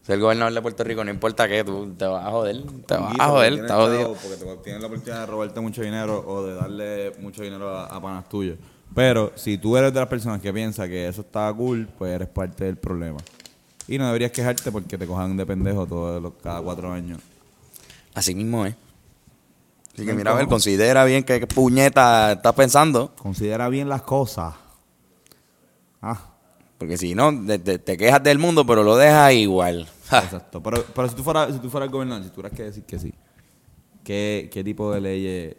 ser 0.06 0.18
gobernador 0.18 0.52
de 0.54 0.62
Puerto 0.62 0.84
Rico, 0.84 1.04
no 1.04 1.10
importa 1.10 1.46
qué, 1.48 1.62
tú 1.64 1.94
te 1.96 2.04
vas 2.04 2.26
a 2.26 2.30
joder. 2.30 2.62
Te 2.86 2.94
vas 2.94 3.14
a 3.18 3.28
joder, 3.28 3.52
está 3.54 3.74
jodido. 3.76 4.14
Porque 4.14 4.36
te- 4.36 4.56
tienes 4.64 4.80
la 4.80 4.86
oportunidad 4.88 5.20
de 5.20 5.26
robarte 5.26 5.60
mucho 5.60 5.82
dinero 5.82 6.24
o 6.26 6.44
de 6.46 6.54
darle 6.54 7.12
mucho 7.20 7.42
dinero 7.42 7.76
a, 7.76 7.86
a 7.86 8.00
panas 8.00 8.28
tuyos. 8.28 8.58
Pero 8.94 9.32
si 9.36 9.56
tú 9.56 9.76
eres 9.76 9.92
de 9.94 10.00
las 10.00 10.08
personas 10.08 10.40
que 10.40 10.52
piensa 10.52 10.88
que 10.88 11.06
eso 11.06 11.20
está 11.20 11.52
cool, 11.52 11.88
pues 11.96 12.12
eres 12.12 12.28
parte 12.28 12.64
del 12.64 12.76
problema. 12.76 13.18
Y 13.86 13.98
no 13.98 14.06
deberías 14.06 14.32
quejarte 14.32 14.70
porque 14.72 14.98
te 14.98 15.06
cojan 15.06 15.36
de 15.36 15.46
pendejo 15.46 15.86
todos 15.86 16.20
los, 16.20 16.32
cada 16.42 16.60
cuatro 16.60 16.92
años. 16.92 17.20
Así 18.14 18.34
mismo 18.34 18.66
es. 18.66 18.74
Así 19.94 20.06
que 20.06 20.14
mira, 20.14 20.30
a 20.32 20.34
ver, 20.34 20.46
considera 20.46 21.04
bien 21.04 21.24
qué 21.24 21.40
qué 21.40 21.46
puñeta 21.46 22.32
estás 22.32 22.54
pensando. 22.54 23.14
Considera 23.16 23.68
bien 23.68 23.88
las 23.88 24.02
cosas. 24.02 24.54
Ah, 26.00 26.18
Porque 26.78 26.96
si 26.96 27.14
no, 27.14 27.30
te, 27.46 27.58
te- 27.58 27.78
te 27.78 27.96
quejas 27.98 28.22
del 28.22 28.38
mundo, 28.38 28.64
pero 28.64 28.82
lo 28.82 28.96
dejas 28.96 29.32
igual. 29.34 29.86
Exacto. 30.10 30.62
Pero, 30.62 30.84
pero 30.94 31.08
si 31.08 31.14
tú 31.14 31.22
fueras, 31.22 31.52
si 31.52 31.58
tú 31.58 31.68
fueras 31.68 31.90
gobernador, 31.90 32.24
si 32.24 32.30
tuvieras 32.30 32.56
que 32.56 32.62
decir 32.64 32.84
que 32.84 32.98
sí, 32.98 33.12
¿qué, 34.02 34.48
qué 34.50 34.64
tipo 34.64 34.90
de 34.92 35.00
leyes 35.02 35.56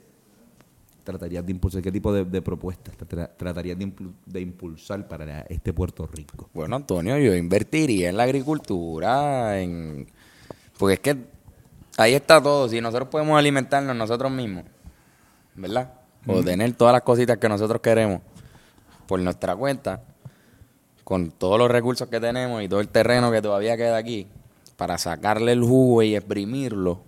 tratarías 1.03 1.45
de 1.45 1.51
impulsar? 1.51 1.81
¿Qué 1.83 1.91
tipo 1.91 2.11
de, 2.11 2.25
de 2.25 2.41
propuestas 2.41 2.95
tra- 2.97 3.29
tratarías 3.37 3.77
de, 3.77 3.85
impul- 3.87 4.13
de 4.25 4.41
impulsar 4.41 5.07
para 5.07 5.41
este 5.41 5.73
Puerto 5.73 6.07
Rico? 6.07 6.49
Bueno, 6.53 6.75
Antonio, 6.75 7.17
yo 7.19 7.35
invertiría 7.35 8.09
en 8.09 8.17
la 8.17 8.23
agricultura, 8.23 9.59
en... 9.61 10.07
Porque 10.77 10.93
es 10.95 10.99
que 11.01 11.17
ahí 11.97 12.13
está 12.13 12.41
todo. 12.41 12.67
Si 12.69 12.81
nosotros 12.81 13.09
podemos 13.09 13.37
alimentarnos 13.37 13.95
nosotros 13.95 14.31
mismos, 14.31 14.65
¿verdad? 15.55 15.91
O 16.27 16.43
tener 16.43 16.71
todas 16.73 16.93
las 16.93 17.01
cositas 17.01 17.37
que 17.37 17.49
nosotros 17.49 17.81
queremos 17.81 18.21
por 19.07 19.19
nuestra 19.19 19.55
cuenta, 19.55 20.01
con 21.03 21.31
todos 21.31 21.57
los 21.57 21.69
recursos 21.69 22.07
que 22.07 22.19
tenemos 22.19 22.61
y 22.63 22.69
todo 22.69 22.79
el 22.79 22.87
terreno 22.87 23.31
que 23.31 23.41
todavía 23.41 23.75
queda 23.75 23.97
aquí, 23.97 24.27
para 24.77 24.97
sacarle 24.97 25.51
el 25.51 25.61
jugo 25.63 26.01
y 26.03 26.15
exprimirlo. 26.15 27.01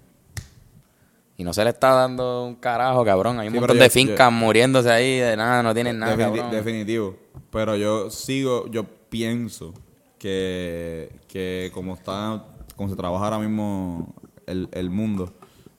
Y 1.37 1.43
no 1.43 1.53
se 1.53 1.63
le 1.63 1.71
está 1.71 1.91
dando 1.93 2.45
un 2.45 2.55
carajo, 2.55 3.03
cabrón. 3.05 3.39
Hay 3.39 3.47
un 3.47 3.53
Sí, 3.53 3.59
montón 3.59 3.77
de 3.79 3.85
yo- 3.85 3.89
fincas 3.91 4.31
muriéndose 4.31 4.91
ahí 4.91 5.17
de 5.19 5.35
nada, 5.37 5.63
no 5.63 5.73
tienen 5.73 5.97
nada, 5.99 6.15
cabrón. 6.17 6.51
Definitivo. 6.51 7.15
Pero 7.51 7.75
yo 7.75 8.09
sigo, 8.09 8.67
yo 8.69 8.83
pienso 9.09 9.73
que, 10.19 11.11
que 11.27 11.71
como 11.73 11.93
está, 11.95 12.43
como 12.75 12.89
se 12.89 12.95
trabaja 12.95 13.25
ahora 13.25 13.39
mismo 13.39 14.13
el, 14.47 14.69
el 14.71 14.89
mundo, 14.89 15.33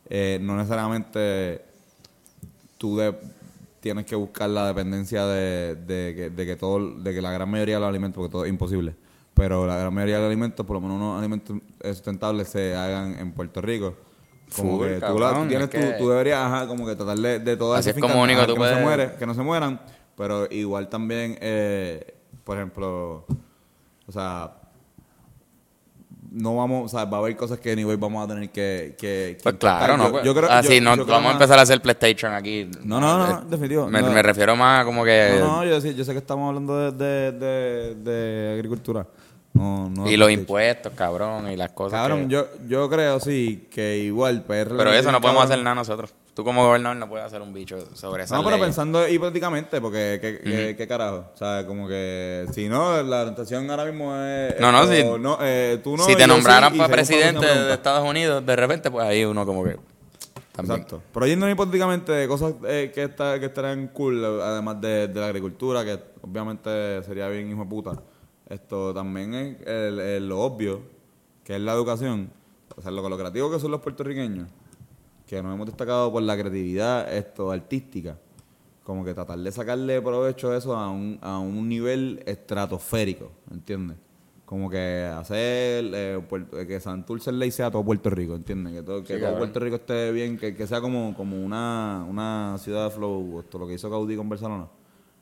eh, 0.09 0.39
no 0.43 0.57
necesariamente 0.57 1.63
tú 2.79 2.97
de- 2.97 3.15
tienes 3.81 4.07
que 4.07 4.17
buscar 4.17 4.49
la 4.51 4.67
dependencia 4.67 5.27
de, 5.27 5.75
de 5.77 6.15
que, 6.17 6.31
de 6.31 6.47
que 6.47 6.57
todo, 6.57 6.95
de 7.01 7.13
que 7.15 7.21
la 7.21 7.31
gran 7.33 7.51
mayoría 7.51 7.75
de 7.77 7.81
los 7.81 7.89
alimentos, 7.89 8.17
porque 8.17 8.33
todo 8.33 8.45
es 8.45 8.51
imposible, 8.51 8.95
pero 9.35 9.67
la 9.67 9.77
gran 9.77 9.93
mayoría 9.93 10.17
de 10.17 10.21
los 10.23 10.29
alimentos, 10.29 10.65
por 10.65 10.75
lo 10.77 10.81
menos 10.81 10.97
unos 10.97 11.19
alimentos 11.19 11.59
sustentables 11.83 12.49
se 12.49 12.75
hagan 12.75 13.19
en 13.19 13.33
Puerto 13.33 13.61
Rico. 13.61 13.95
Como 14.57 14.79
que 14.81 14.95
tú, 14.97 15.01
la- 15.01 15.01
cabrón, 15.01 15.43
tú 15.45 15.49
tienes 15.49 15.65
es 15.65 15.71
que- 15.71 15.93
tú, 15.99 16.05
tú 16.05 16.11
deberías, 16.11 16.39
ajá, 16.41 16.67
como 16.67 16.87
que 16.87 16.95
tratar 16.97 17.19
de, 17.19 17.39
de 17.41 17.57
todas 17.57 17.81
Así 17.81 17.91
esas 17.91 17.97
es 17.99 18.01
como 18.03 18.13
fincas, 18.15 18.25
único 18.25 18.39
ajá, 18.41 18.47
tú 18.47 18.55
que 18.55 18.61
no 18.61 18.67
se 18.67 18.83
muere, 18.83 19.13
que 19.19 19.27
no 19.27 19.35
se 19.35 19.43
mueran, 19.43 19.81
pero 20.17 20.47
igual 20.51 20.89
también, 20.89 21.37
eh, 21.41 22.15
por 22.45 22.57
ejemplo, 22.57 23.27
o 24.07 24.13
sea, 24.13 24.53
no 26.35 26.57
vamos, 26.57 26.87
o 26.87 26.89
sea, 26.97 27.05
va 27.07 27.19
a 27.19 27.21
haber 27.21 27.37
cosas 27.37 27.59
que 27.61 27.75
ni 27.77 27.85
hoy 27.85 27.97
vamos 27.97 28.25
a 28.25 28.29
tener 28.35 28.51
que... 28.51 28.95
que, 28.99 29.37
que 29.37 29.41
Pues 29.43 29.55
claro, 29.57 29.97
no. 29.97 30.05
Yo- 30.07 30.11
pues, 30.13 30.25
yo 30.25 30.35
creo- 30.35 30.51
así 30.51 30.75
yo- 30.77 30.81
no, 30.83 30.93
creo 30.95 31.07
vamos 31.07 31.31
a 31.31 31.33
empezar 31.35 31.59
a 31.59 31.63
hacer 31.63 31.81
PlayStation 31.81 32.33
aquí. 32.33 32.69
No, 32.85 33.01
no, 33.01 33.19
no, 33.27 33.39
Eh, 33.39 33.43
definitivo, 33.49 33.89
Me, 33.89 34.03
no. 34.03 34.11
me 34.11 34.23
refiero 34.23 34.57
más 34.57 34.83
a 34.83 34.85
como 34.85 35.05
que. 35.05 35.37
No, 35.39 35.47
no, 35.59 35.65
yo, 35.65 35.81
sé- 35.81 35.95
yo 35.95 36.05
sé 36.05 36.13
que 36.13 36.19
estamos 36.19 36.49
hablando 36.49 36.91
de, 36.93 37.33
de, 37.33 37.33
de, 37.33 37.95
de 37.97 38.53
agricultura. 38.55 39.07
No, 39.55 39.89
no 39.89 40.11
y 40.11 40.17
los 40.17 40.31
impuestos, 40.31 40.93
cabrón, 40.95 41.51
y 41.51 41.57
las 41.57 41.71
cosas. 41.71 42.01
Cabrón, 42.01 42.25
que- 42.29 42.35
yo, 42.35 42.47
yo 42.69 42.91
creo, 42.91 43.21
sí, 43.21 43.69
que 43.71 43.99
igual 43.99 44.43
PR... 44.43 44.77
Pero 44.77 44.93
eso 44.93 45.13
no 45.13 45.21
podemos 45.21 45.43
cabrón. 45.43 45.53
hacer 45.53 45.65
nada 45.65 45.75
nosotros. 45.77 46.13
Tú 46.35 46.43
como 46.43 46.67
gobernador 46.67 46.97
no 46.97 47.09
puedes 47.09 47.25
hacer 47.25 47.41
un 47.41 47.55
bicho 47.55 47.79
sobre 47.95 48.25
esa 48.25 48.35
No, 48.37 48.43
pero 48.45 48.59
pensando 48.59 49.07
hipotéticamente, 49.09 49.81
porque 49.81 50.19
¿qué, 50.21 50.41
qué- 50.43 50.75
qué 50.77 50.89
carajo? 50.89 51.27
O 51.33 51.37
sea, 51.39 51.65
como 51.69 51.87
que 51.87 52.47
si 52.53 52.69
no, 52.69 53.01
la 53.05 53.21
orientación 53.21 53.71
ahora 53.71 53.85
mismo 53.85 54.13
es... 54.17 54.59
No, 54.59 54.73
no, 54.73 54.85
si- 54.89 55.05
no, 55.21 55.39
eh, 55.41 55.79
tú 55.85 55.97
no, 55.97 56.05
si 56.05 56.17
te 56.17 56.27
nombraran 56.27 56.73
sí, 56.73 56.79
para 56.79 56.93
presidente 56.93 57.47
de. 57.47 57.73
Estados 57.75 58.09
Unidos, 58.09 58.45
de 58.45 58.57
repente, 58.57 58.91
pues 58.91 59.07
ahí 59.07 59.25
uno 59.25 59.47
como 59.47 59.63
que. 59.63 59.79
También. 60.51 60.81
Exacto. 60.81 61.03
Pero 61.13 61.27
yendo 61.29 61.49
hipotéticamente 61.49 62.11
de 62.11 62.27
cosas 62.27 62.55
eh, 62.67 62.91
que, 62.93 63.05
está, 63.05 63.39
que 63.39 63.47
estarían 63.47 63.87
cool, 63.89 64.25
además 64.43 64.81
de, 64.81 65.07
de 65.07 65.21
la 65.21 65.27
agricultura, 65.27 65.85
que 65.85 65.99
obviamente 66.23 67.03
sería 67.05 67.29
bien 67.29 67.49
hijo 67.51 67.61
de 67.63 67.67
puta, 67.69 67.93
esto 68.49 68.93
también 68.95 69.35
es 69.35 69.57
el- 69.67 69.99
el- 70.01 70.29
lo 70.29 70.41
obvio, 70.41 70.81
que 71.45 71.55
es 71.57 71.61
la 71.61 71.73
educación. 71.73 72.31
O 72.77 72.83
sea, 72.83 72.91
lo, 72.91 73.09
lo 73.09 73.17
creativo 73.19 73.51
que 73.51 73.59
son 73.61 73.71
los 73.71 73.81
puertorriqueños, 73.81 74.49
que 75.27 75.43
nos 75.43 75.55
hemos 75.55 75.67
destacado 75.67 76.11
por 76.13 76.23
la 76.23 76.37
creatividad 76.37 77.13
esto 77.15 77.51
artística. 77.51 78.19
Como 78.83 79.03
que 79.05 79.15
tratar 79.15 79.39
de 79.39 79.51
sacarle 79.51 80.03
provecho 80.03 80.51
a 80.51 80.59
eso 80.59 80.77
a 80.77 80.91
un, 80.91 81.19
a 81.23 81.39
un 81.39 81.69
nivel 81.69 82.23
estratosférico, 82.27 83.31
¿entiendes? 83.51 83.97
Como 84.45 84.69
que 84.69 85.05
hacer 85.11 85.87
eh, 85.95 86.21
Puerto- 86.29 86.67
que 86.67 86.79
Santurce 86.81 87.33
ley 87.33 87.51
sea 87.51 87.71
todo 87.71 87.83
Puerto 87.83 88.11
Rico, 88.11 88.35
¿entiendes? 88.35 88.75
Que 88.75 88.83
todo, 88.83 89.03
que 89.03 89.15
Sí, 89.15 89.21
todo. 89.21 89.39
Puerto 89.39 89.59
Rico 89.59 89.77
esté 89.77 90.13
bien, 90.13 90.37
que, 90.37 90.55
que 90.55 90.67
sea 90.67 90.83
como, 90.83 91.15
como 91.17 91.43
una, 91.43 92.05
una 92.07 92.57
ciudad 92.59 92.85
de 92.85 92.91
flow, 92.91 93.41
esto 93.41 93.59
lo 93.59 93.67
que 93.67 93.73
hizo 93.75 93.89
Gaudí 93.89 94.17
con 94.17 94.29
Barcelona. 94.29 94.69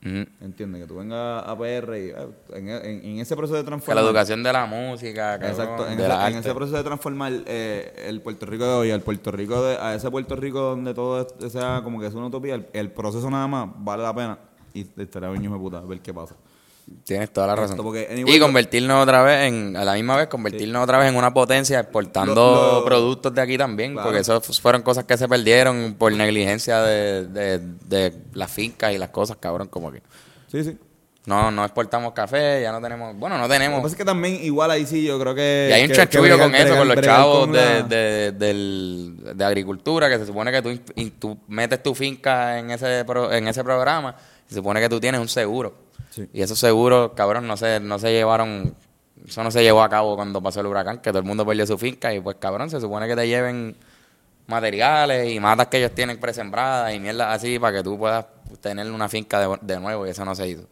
Ujú. 0.05 0.27
¿Entiendes? 0.41 0.83
Que 0.83 0.87
tú 0.89 0.97
vengas 0.97 1.45
a 1.47 1.57
PR 1.57 1.97
y 1.97 2.11
eh, 2.11 2.17
en, 2.55 2.69
en- 2.69 3.05
en 3.05 3.19
ese 3.21 3.37
proceso 3.37 3.55
de 3.57 3.61
Que 3.61 3.71
la 3.71 3.77
transformar. 3.77 4.05
educación 4.05 4.43
de 4.43 4.53
la 4.53 4.67
música, 4.67 5.37
Exacto, 5.37 5.89
en, 5.89 5.97
de 5.97 6.09
la 6.09 6.29
en 6.29 6.39
ese 6.39 6.53
proceso 6.55 6.77
de 6.77 6.83
transformar 6.83 7.33
eh, 7.47 8.07
el 8.09 8.21
Puerto 8.21 8.45
Rico 8.47 8.65
de 8.65 8.71
hoy 8.73 8.91
al 8.91 9.01
Puerto 9.03 9.31
Rico 9.31 9.63
de, 9.63 9.77
a 9.77 9.95
ese 9.95 10.11
Puerto 10.11 10.35
Rico 10.35 10.61
donde 10.61 10.93
todo 10.93 11.25
sea 11.49 11.83
como 11.85 12.01
que 12.01 12.07
es 12.09 12.15
una 12.15 12.27
utopía, 12.27 12.57
el, 12.57 12.67
el 12.73 12.91
proceso 12.91 13.31
nada 13.31 13.47
más 13.47 13.69
vale 13.79 14.03
la 14.03 14.13
pena 14.15 14.39
y 14.75 14.81
estaría 15.01 15.29
bien 15.29 15.45
hijo 15.45 15.55
de 15.55 15.61
puta, 15.61 15.79
a 15.79 15.83
ver 15.83 16.01
qué 16.01 16.13
pasa. 16.13 16.35
Tienes 17.05 17.33
toda 17.33 17.47
la 17.47 17.57
razón. 17.57 17.73
Esto, 17.73 17.83
porque, 17.83 18.09
anyway, 18.11 18.37
y 18.37 18.39
convertirnos 18.41 19.03
otra 19.03 19.23
vez 19.23 19.49
en, 19.49 19.77
a 19.77 19.85
la 19.85 19.95
misma 19.95 20.17
vez, 20.17 20.27
convertirnos 20.29 20.83
otra 20.83 20.99
vez 20.99 21.09
en 21.09 21.17
una 21.17 21.33
potencia 21.33 21.79
exportando 21.81 22.35
Lo- 22.35 22.73
lo- 22.81 22.85
productos 22.85 23.35
de 23.35 23.41
aquí 23.41 23.57
también, 23.57 23.93
Claro. 23.93 24.09
porque 24.09 24.21
eso 24.21 24.41
fu- 24.41 24.53
fueron 24.53 24.83
cosas 24.83 25.05
que 25.05 25.17
se 25.17 25.29
perdieron 25.29 25.95
por 25.99 26.13
negligencia 26.13 26.83
de, 26.83 27.27
de, 27.29 27.59
de 27.87 28.13
las 28.35 28.51
fincas 28.51 28.93
y 28.93 28.99
las 28.99 29.11
cosas, 29.11 29.37
cabrón, 29.41 29.69
como 29.69 29.91
que 29.93 30.03
Sí, 30.51 30.65
sí. 30.65 30.77
no, 31.27 31.51
no 31.51 31.65
exportamos 31.65 32.13
café, 32.13 32.61
ya 32.63 32.73
no 32.73 32.81
tenemos, 32.81 33.17
bueno, 33.17 33.37
no 33.37 33.43
Lo 33.45 33.49
que 33.49 33.55
tenemos. 33.55 33.81
pasa 33.81 33.93
es 33.95 33.99
que 33.99 34.05
también 34.05 34.43
igual 34.45 34.71
ahí 34.71 34.85
sí 34.85 35.05
yo 35.05 35.19
creo 35.21 35.35
que... 35.35 35.69
Y 35.71 35.73
hay 35.73 35.83
un 35.85 35.89
que- 35.89 35.95
bregar- 36.21 36.39
con 36.41 36.55
eso, 36.55 36.65
bregar- 36.75 36.79
con 36.79 36.89
los 36.89 37.01
chavos 37.01 37.53
de, 37.53 38.33
de, 38.33 39.33
de 39.35 39.45
agricultura, 39.45 40.09
que 40.11 40.19
se 40.19 40.27
supone 40.27 40.51
que 40.53 40.61
tú, 40.63 40.79
tú 41.19 41.39
metes 41.49 41.83
tu 41.83 41.95
finca 41.95 42.59
en 42.59 42.71
ese, 42.73 43.05
pro- 43.05 43.33
en 43.33 43.49
ese 43.49 43.63
programa, 43.65 44.15
se 44.49 44.57
supone 44.57 44.81
que 44.81 44.89
tú 44.89 45.01
tienes 45.01 45.21
un 45.21 45.29
seguro. 45.29 45.82
Sí. 46.13 46.29
Y 46.33 46.43
esos 46.43 46.59
seguros, 46.59 47.13
cabrón, 47.15 47.47
no 47.47 47.57
se, 47.57 47.81
no 47.81 47.99
se 47.99 48.13
llevaron, 48.13 48.75
eso 49.27 49.43
no 49.43 49.51
se 49.51 49.63
llevó 49.63 49.83
a 49.83 49.89
cabo 49.89 50.15
cuando 50.15 50.43
pasó 50.43 50.61
el 50.61 50.67
huracán, 50.67 50.99
que 51.01 51.11
todo 51.11 51.19
el 51.21 51.25
mundo 51.25 51.45
perdió 51.47 51.67
su 51.67 51.79
finca 51.79 52.13
y 52.15 52.21
pues 52.21 52.37
cabrón, 52.39 52.69
se 52.71 52.81
supone 52.81 53.09
que 53.09 53.17
te 53.17 53.27
lleven 53.27 53.75
materiales 54.47 55.31
y 55.33 55.41
matas 55.41 55.69
que 55.69 55.79
ellos 55.79 55.93
tienen 55.93 56.19
presembradas 56.21 56.95
y 56.95 57.01
mierda 57.01 57.33
así 57.33 57.59
para 57.59 57.79
que 57.79 57.83
tú 57.83 57.97
puedas 57.99 58.27
tener 58.61 58.91
una 58.91 59.09
finca 59.09 59.41
de, 59.41 59.57
de 59.63 59.81
nuevo 59.81 60.07
y 60.07 60.11
eso 60.11 60.25
no 60.25 60.35
se 60.35 60.49
hizo. 60.49 60.63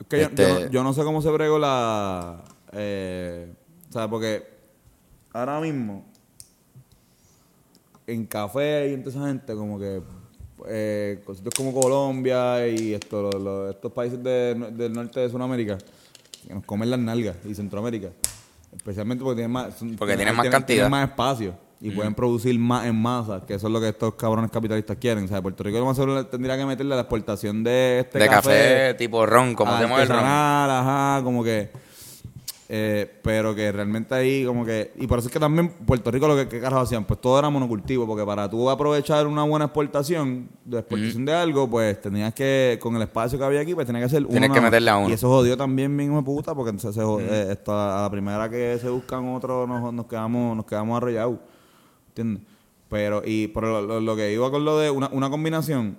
Es 0.00 0.06
que 0.08 0.18
yo- 0.20 0.26
Este- 0.26 0.42
yo, 0.48 0.54
no- 0.60 0.70
yo 0.70 0.82
no 0.82 0.92
sé 0.94 1.04
cómo 1.04 1.22
se 1.22 1.30
bregó 1.30 1.58
la... 1.60 2.42
Eh, 2.72 3.52
o 3.88 3.92
sea, 3.92 4.08
porque 4.08 4.48
ahora 5.32 5.60
mismo 5.60 6.04
en 8.06 8.26
café 8.26 8.88
y 8.90 8.94
en 8.94 9.04
toda 9.04 9.16
esa 9.16 9.26
gente 9.28 9.54
como 9.54 9.78
que 9.78 10.02
eh, 10.68 11.20
con 11.24 11.34
sitios 11.36 11.54
como 11.54 11.72
Colombia 11.72 12.66
y 12.68 12.94
esto, 12.94 13.22
lo- 13.30 13.38
lo- 13.38 13.70
estos 13.70 13.92
países 13.92 14.22
de- 14.22 14.54
del 14.72 14.92
norte 14.92 15.20
de 15.20 15.28
Sudamérica 15.30 15.78
que 16.46 16.54
nos 16.54 16.64
comen 16.64 16.90
las 16.90 16.98
nalgas 17.00 17.36
y 17.48 17.54
Centroamérica 17.54 18.08
especialmente 18.74 19.22
porque 19.22 19.36
tienen 19.36 19.50
más 19.52 19.74
son- 19.76 19.96
Porque 19.96 20.16
tienen 20.16 20.34
más 20.34 20.42
tienen- 20.44 20.52
cantidad. 20.58 20.76
tienen 20.76 20.90
más 20.90 21.08
espacio 21.08 21.54
y 21.80 21.90
pueden 21.90 22.14
producir 22.14 22.56
más 22.58 22.86
en 22.86 22.94
masa 22.94 23.42
que 23.46 23.54
eso 23.54 23.66
es 23.66 23.72
lo 23.72 23.80
que 23.80 23.88
estos 23.88 24.14
cabrones 24.14 24.50
capitalistas 24.50 24.96
quieren 24.98 25.24
o 25.24 25.28
sea 25.28 25.42
Puerto 25.42 25.62
Rico 25.64 25.78
lo 25.78 25.84
más 25.86 25.96
seguro 25.96 26.24
tendría 26.26 26.56
que 26.56 26.64
meterle 26.64 26.94
a 26.94 26.96
la 26.96 27.02
exportación 27.02 27.62
de 27.64 28.00
este 28.00 28.18
de 28.20 28.28
café, 28.28 28.94
tipo 28.94 29.26
ron, 29.26 29.54
como 29.54 29.72
hacemos 29.72 30.00
el 30.00 30.08
ron. 30.08 30.18
ajá, 30.24 31.20
como 31.24 31.42
que. 31.44 31.70
Eh, 32.68 33.18
pero 33.22 33.54
que 33.54 33.70
realmente 33.70 34.14
ahí, 34.14 34.44
como 34.46 34.64
que. 34.64 34.92
Y 34.96 35.06
por 35.06 35.18
eso 35.18 35.28
es 35.28 35.32
que 35.32 35.38
también 35.40 35.68
Puerto 35.84 36.10
Rico 36.10 36.26
lo 36.26 36.36
que, 36.36 36.48
que 36.48 36.60
carajo 36.60 36.82
hacían, 36.82 37.04
pues 37.04 37.20
todo 37.20 37.38
era 37.38 37.50
monocultivo, 37.50 38.06
porque 38.06 38.24
para 38.24 38.48
tú 38.48 38.70
aprovechar 38.70 39.26
una 39.26 39.42
buena 39.44 39.66
exportación, 39.66 40.48
de 40.64 40.78
exportación 40.78 41.24
de 41.26 41.34
algo, 41.34 41.68
pues 41.68 42.00
tenías 42.00 42.32
que, 42.32 42.78
con 42.80 42.96
el 42.96 43.02
espacio 43.02 43.38
que 43.38 43.44
había 43.44 43.60
aquí, 43.60 43.74
pues 43.74 43.86
tenías 43.86 44.02
que 44.02 44.16
hacer. 44.16 44.26
Tienes 44.26 44.40
que 44.42 44.48
nada 44.48 44.60
más. 44.62 44.70
meterle 44.70 44.90
a 44.90 44.96
uno. 44.96 45.10
Y 45.10 45.12
eso 45.12 45.28
jodió 45.28 45.56
también, 45.56 45.96
de 45.96 46.22
puta, 46.22 46.54
porque 46.54 46.70
entonces 46.70 46.94
se 46.94 47.02
jod- 47.06 47.20
eh, 47.28 47.58
a 47.66 48.02
la 48.02 48.08
primera 48.10 48.48
que 48.48 48.78
se 48.80 48.88
buscan 48.88 49.28
otro, 49.34 49.66
nos, 49.66 49.92
nos 49.92 50.06
quedamos, 50.06 50.56
nos 50.56 50.64
quedamos 50.64 50.96
arrollados. 50.96 51.38
¿Entiendes? 52.08 52.42
Pero, 52.88 53.22
y 53.24 53.48
por 53.48 53.64
lo, 53.64 53.82
lo- 53.82 54.00
lo 54.00 54.16
que 54.16 54.32
iba 54.32 54.50
con 54.50 54.64
lo 54.64 54.78
de 54.78 54.90
una, 54.90 55.08
una 55.12 55.28
combinación 55.30 55.96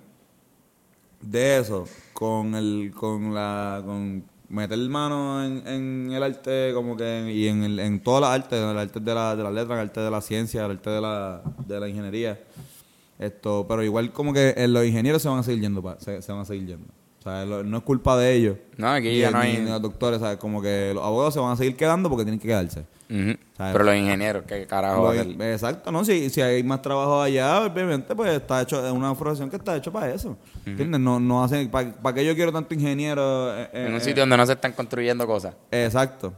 de 1.20 1.58
eso 1.58 1.84
con 2.12 2.54
el 2.54 2.92
con 2.94 3.32
la 3.34 3.82
con 3.84 4.24
meter 4.54 4.78
mano 4.88 5.44
en, 5.44 5.66
en 5.66 6.12
el 6.12 6.22
arte 6.22 6.72
como 6.74 6.96
que 6.96 7.32
y 7.32 7.48
en, 7.48 7.64
el, 7.64 7.78
en 7.80 8.00
todas 8.00 8.22
las 8.22 8.30
artes 8.30 8.58
en 8.58 8.68
el 8.68 8.78
arte 8.78 9.00
de 9.00 9.14
la 9.14 9.36
de 9.36 9.42
las 9.42 9.52
letras 9.52 9.78
el 9.78 9.88
arte 9.88 10.00
de 10.00 10.10
la 10.10 10.20
ciencia 10.20 10.64
el 10.64 10.72
arte 10.72 10.90
de 10.90 11.00
la 11.00 11.42
de 11.66 11.80
la 11.80 11.88
ingeniería. 11.88 12.40
Esto 13.18 13.66
pero 13.68 13.82
igual 13.82 14.12
como 14.12 14.32
que 14.32 14.54
eh, 14.56 14.68
los 14.68 14.84
ingenieros 14.84 15.22
se 15.22 15.28
van 15.28 15.38
a 15.38 15.42
seguir 15.42 15.62
yendo 15.62 15.96
se 15.98 16.32
van 16.32 16.40
a 16.40 16.44
seguir 16.44 16.66
yendo 16.66 17.03
o 17.24 17.30
sea 17.30 17.44
lo- 17.46 17.64
no 17.64 17.78
es 17.78 17.82
culpa 17.82 18.16
de 18.18 18.34
ellos 18.34 18.56
No, 18.76 18.88
aquí 18.90 19.18
ya 19.18 19.30
no 19.30 19.38
hay- 19.38 19.58
ni 19.58 19.68
los 19.70 19.80
doctores 19.80 20.20
¿sabes? 20.20 20.36
como 20.38 20.60
que 20.60 20.92
los 20.94 21.02
abogados 21.02 21.32
se 21.34 21.40
van 21.40 21.52
a 21.52 21.56
seguir 21.56 21.74
quedando 21.76 22.08
porque 22.10 22.24
tienen 22.24 22.38
que 22.38 22.48
quedarse. 22.48 22.84
Pero 23.56 23.84
los 23.84 23.94
ingenieros, 23.94 24.44
¿qué 24.46 24.66
carajo? 24.66 25.12
Exacto, 25.12 25.92
¿no? 25.92 26.04
Si, 26.04 26.28
si 26.30 26.40
hay 26.40 26.62
más 26.64 26.82
trabajo 26.82 27.22
allá, 27.22 27.60
obviamente, 27.62 28.14
pues 28.16 28.32
está 28.34 28.62
hecho, 28.62 28.84
es 28.84 28.92
una 28.92 29.14
profesión 29.14 29.48
que 29.50 29.56
está 29.56 29.76
hecho 29.76 29.92
para 29.92 30.12
eso. 30.12 30.36
¿Entiendes? 30.66 30.98
No, 31.00 31.20
no 31.20 31.44
hacen, 31.44 31.70
¿para, 31.70 31.92
para 31.92 32.14
qué 32.14 32.24
yo 32.24 32.34
quiero 32.34 32.50
tanto 32.50 32.74
ingeniero? 32.74 33.54
eh, 33.56 33.68
eh, 33.72 33.84
En 33.86 33.92
un 33.92 33.98
eh, 34.00 34.04
sitio 34.04 34.22
donde 34.22 34.36
no 34.36 34.46
se 34.46 34.54
están 34.54 34.72
construyendo 34.72 35.26
cosas. 35.26 35.54
Exacto. 35.70 36.32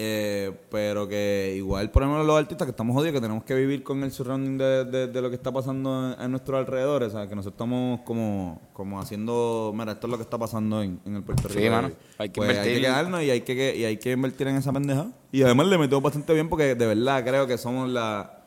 Eh, 0.00 0.52
pero 0.70 1.08
que 1.08 1.54
igual, 1.56 1.90
por 1.90 2.04
ejemplo, 2.04 2.22
los 2.22 2.38
artistas 2.38 2.66
que 2.66 2.70
estamos 2.70 2.94
jodidos, 2.94 3.14
que 3.14 3.20
tenemos 3.20 3.42
que 3.42 3.54
vivir 3.56 3.82
con 3.82 4.04
el 4.04 4.12
surrounding 4.12 4.56
de, 4.56 4.84
de, 4.84 5.06
de 5.08 5.20
lo 5.22 5.28
que 5.28 5.34
está 5.34 5.50
pasando 5.50 6.12
en, 6.14 6.20
en 6.22 6.30
nuestros 6.30 6.56
alrededores, 6.56 7.08
o 7.08 7.18
sea, 7.18 7.26
que 7.26 7.34
nosotros 7.34 7.54
estamos 7.54 8.00
como, 8.02 8.60
como 8.72 9.00
haciendo, 9.00 9.72
mira, 9.74 9.92
esto 9.92 10.06
es 10.06 10.10
lo 10.12 10.16
que 10.16 10.22
está 10.22 10.38
pasando 10.38 10.84
en, 10.84 11.00
en 11.04 11.16
el 11.16 11.22
Puerto 11.24 11.48
Sí, 11.48 11.58
Rico. 11.58 11.72
mano. 11.72 11.88
Y, 11.88 11.92
Hay 12.22 12.28
que 12.28 12.40
pues, 12.40 12.50
Hay 12.50 12.54
invertir. 12.56 12.74
que 12.76 12.80
quedarnos 12.82 13.22
y 13.24 13.30
hay 13.30 13.40
que, 13.40 13.56
que- 13.56 13.76
y 13.76 13.84
hay 13.84 13.96
que 13.96 14.12
invertir 14.12 14.46
en 14.46 14.54
esa 14.56 14.72
pendeja. 14.72 15.08
Y 15.32 15.42
además 15.42 15.66
le 15.66 15.78
metemos 15.78 16.02
bastante 16.04 16.32
bien 16.32 16.48
porque 16.48 16.76
de 16.76 16.86
verdad 16.86 17.24
creo 17.24 17.46
que 17.48 17.58
somos 17.58 17.88
la... 17.88 18.37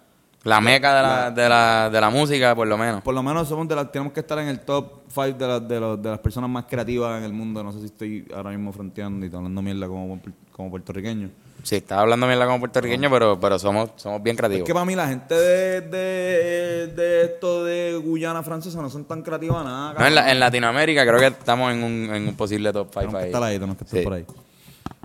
La 0.44 0.60
meca 0.60 0.96
de 0.96 1.02
la, 1.04 1.32
de 1.32 1.50
la, 1.50 1.90
de 1.92 2.02
la 2.02 2.10
música, 2.10 2.56
por 2.56 2.68
lo 2.68 2.76
menos. 2.78 3.02
Por 3.04 3.14
lo 3.14 3.22
menos 3.22 3.48
somos 3.48 3.68
de 3.68 3.76
las, 3.76 3.92
tenemos 3.92 4.12
que 4.12 4.22
estar 4.22 4.40
en 4.40 4.48
el 4.48 4.62
top 4.62 5.02
5 5.08 5.38
de, 5.38 5.48
las- 5.48 5.68
de, 5.68 5.80
los- 5.80 6.02
de 6.02 6.10
las 6.10 6.18
personas 6.20 6.50
más 6.50 6.66
creativas 6.66 7.20
en 7.20 7.26
el 7.26 7.32
mundo. 7.34 7.64
No 7.64 7.72
sé 7.72 7.80
si 7.80 7.86
estoy 7.86 8.28
ahora 8.36 8.50
mismo 8.50 8.72
fronteando 8.74 9.24
y 9.24 9.28
estoy 9.28 9.38
hablando 9.38 9.62
mierda 9.62 9.88
como, 9.88 10.20
como 10.52 10.70
puertorriqueño. 10.72 11.30
Sí, 11.62 11.76
estás 11.76 12.00
hablando 12.00 12.26
mierda 12.26 12.48
como 12.48 12.58
puertorriqueño, 12.58 13.08
pero, 13.12 13.40
pero 13.40 13.60
somos, 13.60 13.92
somos 13.98 14.24
bien 14.24 14.34
Es 14.34 14.38
creativos. 14.40 14.66
que 14.66 14.74
para 14.74 14.84
mí 14.84 14.96
la 14.96 15.08
gente 15.10 15.36
de, 15.36 15.82
de, 15.82 16.88
de 16.88 17.24
esto 17.26 17.64
de 17.64 18.02
Guyana 18.04 18.42
francesa 18.42 18.82
no 18.82 18.90
son 18.90 19.06
tan 19.06 19.22
creativas 19.22 19.64
nada. 19.64 19.94
No, 19.94 20.08
en, 20.08 20.16
la- 20.16 20.32
en 20.32 20.40
Latinoamérica 20.40 21.06
creo 21.06 21.20
que 21.20 21.28
estamos 21.28 21.72
en 21.72 21.84
un, 21.84 22.16
en 22.16 22.28
un 22.30 22.34
posible 22.36 22.74
top 22.74 22.88
5 22.92 23.00
Tenemos 23.00 23.14
que 23.14 23.24
ahí. 23.26 23.30
estar 23.30 23.44
ahí, 23.44 23.54
tenemos 23.58 23.78
que 23.78 23.84
estar 23.84 24.00
Sí. 24.00 24.04
por 24.04 24.14
ahí. 24.14 24.26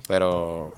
Pero, 0.08 0.72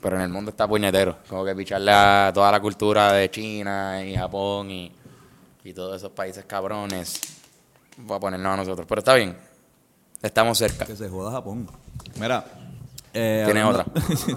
pero 0.00 0.16
en 0.16 0.22
el 0.22 0.28
mundo 0.28 0.50
está 0.50 0.66
puñetero. 0.68 1.18
Como 1.28 1.44
que 1.44 1.54
picharle 1.54 1.90
a 1.92 2.30
toda 2.34 2.50
la 2.52 2.60
cultura 2.60 3.12
de 3.12 3.30
China 3.30 4.02
y 4.04 4.14
Japón 4.16 4.70
y, 4.70 4.92
y 5.64 5.72
todos 5.72 5.96
esos 5.96 6.10
países 6.12 6.44
cabrones. 6.44 7.20
Voy 7.98 8.16
a 8.16 8.20
ponernos 8.20 8.52
a 8.52 8.56
nosotros. 8.56 8.86
Pero 8.88 8.98
está 9.00 9.14
bien. 9.14 9.36
Estamos 10.22 10.58
cerca. 10.58 10.84
Que 10.86 10.96
se 10.96 11.08
joda 11.08 11.30
Japón. 11.32 11.68
Mira. 12.20 12.44
eh, 13.14 13.42
Tiene 13.44 13.60
hablando- 13.62 13.92
otra. 13.92 14.36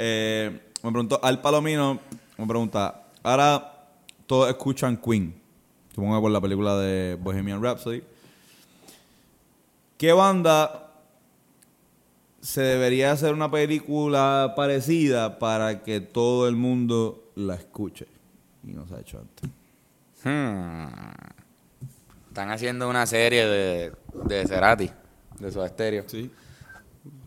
Eh, 0.00 0.72
me 0.84 0.90
preguntó, 0.92 1.18
Al 1.22 1.40
Palomino 1.40 1.98
me 2.36 2.46
pregunta, 2.46 3.02
ahora 3.24 3.88
todos 4.28 4.48
escuchan 4.48 4.96
Queen. 4.96 5.34
Supongo 5.92 6.14
que 6.16 6.20
por 6.22 6.30
la 6.30 6.40
película 6.40 6.76
de 6.76 7.16
Bohemian 7.20 7.60
Rhapsody. 7.60 8.04
¿Qué 9.96 10.12
banda 10.12 10.87
se 12.40 12.60
debería 12.62 13.12
hacer 13.12 13.32
una 13.34 13.50
película 13.50 14.54
parecida 14.56 15.38
para 15.38 15.82
que 15.82 16.00
todo 16.00 16.48
el 16.48 16.56
mundo 16.56 17.30
la 17.34 17.54
escuche? 17.54 18.06
Y 18.64 18.72
no 18.72 18.86
se 18.86 18.94
ha 18.94 19.00
hecho 19.00 19.18
antes. 19.18 19.50
Hmm. 20.24 20.88
Están 22.28 22.50
haciendo 22.50 22.88
una 22.88 23.06
serie 23.06 23.46
de, 23.46 23.92
de 24.24 24.46
Cerati, 24.46 24.90
de 25.38 25.52
su 25.52 25.62
estéreo. 25.62 26.04
Sí. 26.06 26.30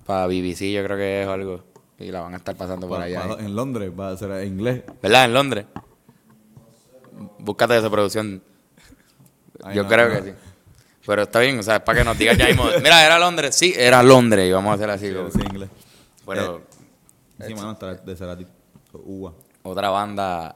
Para 0.05 0.27
BBC 0.27 0.71
yo 0.71 0.83
creo 0.83 0.97
que 0.97 1.23
es 1.23 1.27
algo. 1.27 1.63
Y 1.99 2.11
la 2.11 2.21
van 2.21 2.33
a 2.33 2.37
estar 2.37 2.55
pasando 2.55 2.87
por 2.87 2.99
allá. 3.01 3.37
En 3.39 3.55
Londres 3.55 3.91
va 3.97 4.09
a 4.09 4.17
ser 4.17 4.31
en 4.31 4.47
inglés. 4.53 4.83
¿Verdad? 5.01 5.25
En 5.25 5.33
Londres. 5.33 5.65
Búscate 7.39 7.77
esa 7.77 7.89
producción. 7.89 8.41
Ay, 9.63 9.75
Yo 9.75 9.83
no, 9.83 9.89
creo 9.89 10.09
no. 10.09 10.15
que 10.15 10.31
sí. 10.31 10.37
Pero 11.05 11.23
está 11.23 11.39
bien, 11.39 11.57
o 11.59 11.63
sea, 11.63 11.77
es 11.77 11.81
para 11.81 11.99
que 11.99 12.05
nos 12.05 12.17
digan 12.17 12.37
ya 12.37 12.47
mismo. 12.47 12.65
Mira, 12.81 13.05
era 13.05 13.17
Londres. 13.17 13.55
Sí, 13.55 13.73
era 13.75 14.03
Londres. 14.03 14.47
Y 14.47 14.51
vamos 14.51 14.71
a 14.71 14.75
hacer 14.75 14.89
así. 14.89 15.13
como- 15.13 15.31
Sí, 15.31 15.39
en 15.41 15.47
inglés. 15.47 15.69
Pero 16.25 16.61
Sí, 17.45 17.55
mano, 17.55 17.71
está 17.71 17.95
de 17.95 18.15
Cerati. 18.15 18.45
Uva. 18.93 19.33
otra 19.63 19.89
banda. 19.89 20.55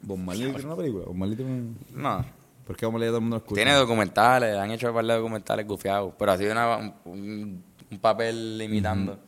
Bob 0.00 0.18
Marley 0.18 0.50
tiene 0.50 0.64
una 0.66 0.76
película. 0.76 1.04
Bob 1.04 1.14
Marley 1.14 1.36
tiene 1.36 1.52
un... 1.52 1.78
No. 1.94 2.24
¿Por 2.66 2.76
qué 2.76 2.86
Bob 2.86 2.92
Marley 2.94 3.08
todo 3.08 3.16
el 3.18 3.22
mundo 3.22 3.36
escucha? 3.36 3.54
Tiene 3.56 3.72
documentales, 3.74 4.56
han 4.56 4.70
hecho 4.70 4.88
un 4.88 4.94
par 4.94 5.04
de 5.04 5.14
documentales 5.14 5.66
gufiados. 5.66 6.14
Pero 6.18 6.32
ha 6.32 6.38
sido 6.38 6.52
una- 6.52 6.94
un, 7.04 7.62
papel 8.00 8.60
imitando. 8.62 9.18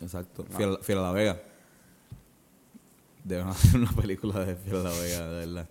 Exacto. 0.00 0.44
Fiel, 0.56 0.78
Fiel 0.80 0.98
a 0.98 1.02
la 1.02 1.12
Vega. 1.12 1.36
Deben 3.24 3.48
hacer 3.48 3.80
una 3.80 3.90
película 3.92 4.44
de 4.44 4.54
Fiel 4.54 4.76
a 4.76 4.82
la 4.84 4.90
Vega, 4.90 5.28
de 5.28 5.46
verdad. 5.46 5.68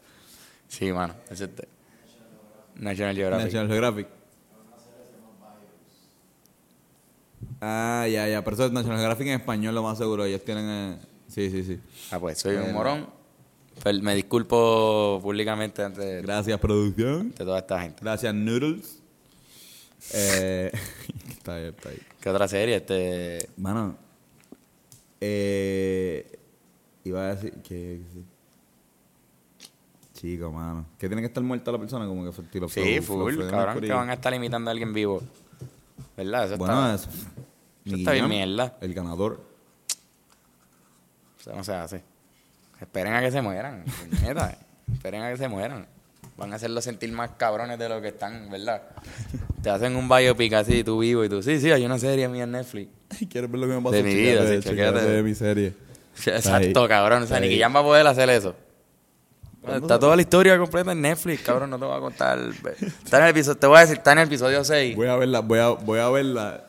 Sí, 0.67 0.91
mano. 0.91 1.15
Ese 1.29 1.45
es 1.45 1.55
de- 1.55 1.67
National 2.79 3.15
Geographic. 3.15 3.45
National 3.45 3.67
Geographic. 3.67 4.07
Ah, 7.61 8.05
ya, 8.09 8.27
ya. 8.27 8.43
Pero 8.43 8.55
eso 8.55 8.65
es 8.65 8.71
National 8.71 8.97
Geographic 8.97 9.27
en 9.27 9.33
español, 9.33 9.73
lo 9.75 9.83
más 9.83 9.97
seguro. 9.97 10.25
Ellos 10.25 10.43
tienen... 10.43 10.65
eh, 10.69 10.97
Sí, 11.27 11.49
sí, 11.51 11.63
sí. 11.63 11.79
Ah, 12.11 12.19
pues 12.19 12.37
soy 12.39 12.55
un 12.55 12.71
morón. 12.73 13.07
Fel- 13.83 14.01
Me 14.01 14.15
disculpo 14.15 15.19
públicamente 15.21 15.83
ante 15.83 16.01
de, 16.01 16.21
Gracias, 16.21 16.59
producción. 16.59 17.29
de 17.31 17.37
toda 17.45 17.59
esta 17.59 17.81
gente. 17.81 17.99
Gracias, 18.01 18.33
Noodles. 18.33 18.99
Eh, 20.13 20.71
está 21.29 21.55
ahí, 21.55 21.65
está 21.65 21.89
ahí. 21.89 21.99
¿Qué 22.21 22.29
otra 22.29 22.47
serie? 22.47 22.77
Este. 22.77 23.49
Mano, 23.57 23.97
eh, 25.19 26.39
iba 27.03 27.21
a 27.29 27.35
decir 27.35 27.53
que... 27.61 28.01
Chico, 30.17 30.51
mano. 30.51 30.85
Que 30.97 31.07
tiene 31.07 31.21
que 31.21 31.27
estar 31.27 31.43
muerta 31.43 31.71
la 31.71 31.77
persona 31.77 32.07
como 32.07 32.25
que 32.25 32.31
fue 32.31 32.43
Sí, 32.69 33.01
full, 33.01 33.37
cabrón, 33.49 33.79
que 33.79 33.93
van 33.93 34.09
a 34.09 34.13
estar 34.13 34.33
imitando 34.33 34.69
a 34.69 34.71
alguien 34.71 34.91
vivo. 34.91 35.21
¿Verdad? 36.15 36.45
Eso 36.45 36.57
Bueno, 36.57 36.95
está, 36.95 36.95
es... 36.95 37.15
eso 37.85 37.95
está 37.95 38.11
bien 38.13 38.27
mierda. 38.27 38.75
El 38.81 38.93
ganador. 38.95 39.39
Eso 41.39 41.53
no 41.55 41.63
se 41.63 41.73
hace. 41.73 42.03
Esperen 42.81 43.13
a 43.13 43.21
que 43.21 43.31
se 43.31 43.41
mueran. 43.43 43.85
puñeta. 44.09 44.57
Esperen 44.91 45.21
a 45.21 45.29
que 45.29 45.37
se 45.37 45.47
mueran. 45.47 45.85
Van 46.35 46.51
a 46.51 46.55
hacerlos 46.55 46.83
sentir 46.83 47.11
más 47.11 47.31
cabrones 47.37 47.77
de 47.77 47.87
lo 47.87 48.01
que 48.01 48.07
están, 48.09 48.49
¿verdad? 48.49 48.81
Te 49.61 49.69
hacen 49.69 49.95
un 49.95 50.09
biopic 50.09 50.53
así, 50.53 50.83
tú 50.83 50.99
vivo 50.99 51.23
y 51.25 51.29
tú, 51.29 51.41
sí, 51.41 51.59
sí, 51.59 51.71
hay 51.71 51.83
una 51.85 51.97
serie 51.97 52.27
mía 52.27 52.43
en 52.43 52.51
Netflix. 52.51 52.89
¿Quieres 53.29 53.49
ver 53.51 53.59
lo 53.59 53.67
que 53.67 53.73
me 53.73 53.81
pasó? 53.81 53.95
De 53.95 54.03
mi 54.03 54.13
vida, 54.13 54.61
sí, 54.61 54.73
de 54.75 55.23
mi 55.23 55.33
serie. 55.33 55.73
Exacto, 56.25 56.81
Ahí. 56.81 56.87
cabrón. 56.87 57.23
O 57.23 57.27
sea, 57.27 57.39
ni 57.39 57.49
que 57.49 57.57
ya 57.57 57.69
va 57.69 57.79
a 57.79 57.83
poder 57.83 58.05
hacer 58.07 58.29
eso. 58.29 58.55
Está 59.75 59.99
toda 59.99 60.15
la 60.15 60.21
historia 60.21 60.57
completa 60.57 60.91
en 60.91 61.01
Netflix, 61.01 61.41
cabrón, 61.41 61.69
no 61.69 61.77
te 61.79 61.85
voy 61.85 61.97
a 61.97 61.99
contar. 61.99 62.39
Está 62.39 63.17
en 63.17 63.23
el 63.25 63.29
episodio, 63.29 63.57
te 63.57 63.67
voy 63.67 63.77
a 63.77 63.81
decir, 63.81 63.97
está 63.97 64.11
en 64.13 64.19
el 64.19 64.27
episodio 64.27 64.63
6. 64.63 64.95
Voy 64.95 65.07
a 65.07 65.15
verla, 65.15 65.39
voy 65.41 65.59
a, 65.59 65.67
voy 65.69 65.99
a 65.99 66.09
verla. 66.09 66.63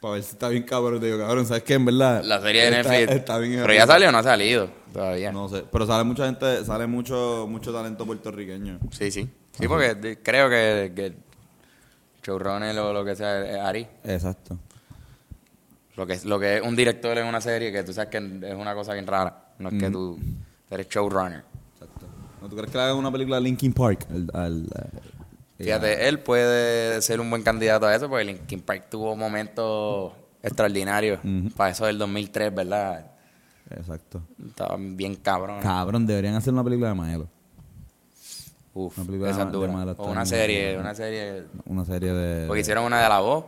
Para 0.00 0.14
ver 0.14 0.22
si 0.24 0.32
está 0.32 0.48
bien 0.48 0.64
cabrón. 0.64 0.98
Te 1.00 1.06
digo, 1.06 1.18
cabrón, 1.18 1.46
¿sabes 1.46 1.62
qué? 1.62 1.74
En 1.74 1.84
verdad. 1.84 2.22
La 2.24 2.40
serie 2.40 2.62
de 2.70 2.80
está- 2.80 2.90
Netflix. 2.90 3.16
Está, 3.18 3.38
bien. 3.38 3.60
Pero 3.62 3.72
ya 3.74 3.86
salió 3.86 4.08
o 4.08 4.12
no 4.12 4.18
ha 4.18 4.22
salido 4.24 4.68
todavía. 4.92 5.30
No 5.30 5.48
sé. 5.48 5.64
Pero 5.70 5.86
sale 5.86 6.02
mucha 6.04 6.26
gente, 6.26 6.64
sale 6.64 6.86
mucho, 6.88 7.46
mucho 7.48 7.72
talento 7.72 8.04
puertorriqueño. 8.04 8.80
Sí, 8.90 9.10
sí. 9.12 9.28
Sí, 9.58 9.68
porque 9.68 10.18
creo 10.22 10.48
que, 10.50 10.92
que 10.96 11.12
showrunner 12.24 12.76
o 12.80 12.92
lo 12.92 13.04
que 13.04 13.14
sea 13.14 13.44
es 13.48 13.58
Ari. 13.58 13.86
Exacto. 14.04 14.58
Lo 15.94 16.06
que, 16.06 16.14
es- 16.14 16.24
lo 16.24 16.40
que 16.40 16.56
es 16.56 16.62
un 16.62 16.74
director 16.74 17.16
en 17.18 17.26
una 17.26 17.40
serie 17.40 17.70
que 17.70 17.84
tú 17.84 17.92
sabes 17.92 18.10
que 18.10 18.16
es 18.18 18.54
una 18.54 18.74
cosa 18.74 18.94
bien 18.94 19.06
rara. 19.06 19.50
No 19.58 19.68
es 19.68 19.78
que 19.78 19.90
tú 19.90 20.18
eres 20.70 20.88
showrunner. 20.88 21.44
¿No 22.42 22.48
tú 22.48 22.56
crees 22.56 22.70
que 22.70 22.76
le 22.78 22.84
hagan 22.84 22.96
una 22.96 23.10
película 23.12 23.36
de 23.36 23.42
Linkin 23.42 23.72
Park? 23.72 24.06
Al, 24.10 24.28
al, 24.34 24.64
eh, 24.64 25.64
Fíjate, 25.64 26.08
él 26.08 26.18
puede 26.20 27.00
ser 27.02 27.20
un 27.20 27.30
buen 27.30 27.42
candidato 27.42 27.86
a 27.86 27.94
eso 27.94 28.08
porque 28.08 28.24
Linkin 28.24 28.60
Park 28.60 28.86
tuvo 28.90 29.14
momentos 29.16 30.12
extraordinarios 30.42 31.20
para 31.56 31.70
eso 31.70 31.86
del 31.86 31.98
2003, 31.98 32.52
¿verdad? 32.54 33.06
Exacto. 33.70 34.22
Estaba 34.44 34.76
bien 34.78 35.14
cabrón. 35.14 35.60
Cabrón, 35.62 36.04
deberían 36.06 36.34
hacer 36.34 36.52
una 36.52 36.64
película 36.64 36.88
de 36.88 36.94
Maelo. 36.94 37.28
Uf, 38.74 38.96
Una 38.98 39.06
película 39.06 39.30
esa 39.30 39.44
de- 39.44 39.52
dura. 39.52 39.84
de 39.84 39.94
O 39.98 40.10
una 40.10 40.26
serie, 40.26 40.78
una 40.78 40.94
serie. 40.94 41.44
Una 41.66 41.84
serie 41.84 42.12
de. 42.12 42.46
Porque 42.46 42.60
hicieron 42.62 42.84
una 42.84 43.00
de 43.02 43.08
la 43.08 43.20
voz 43.20 43.44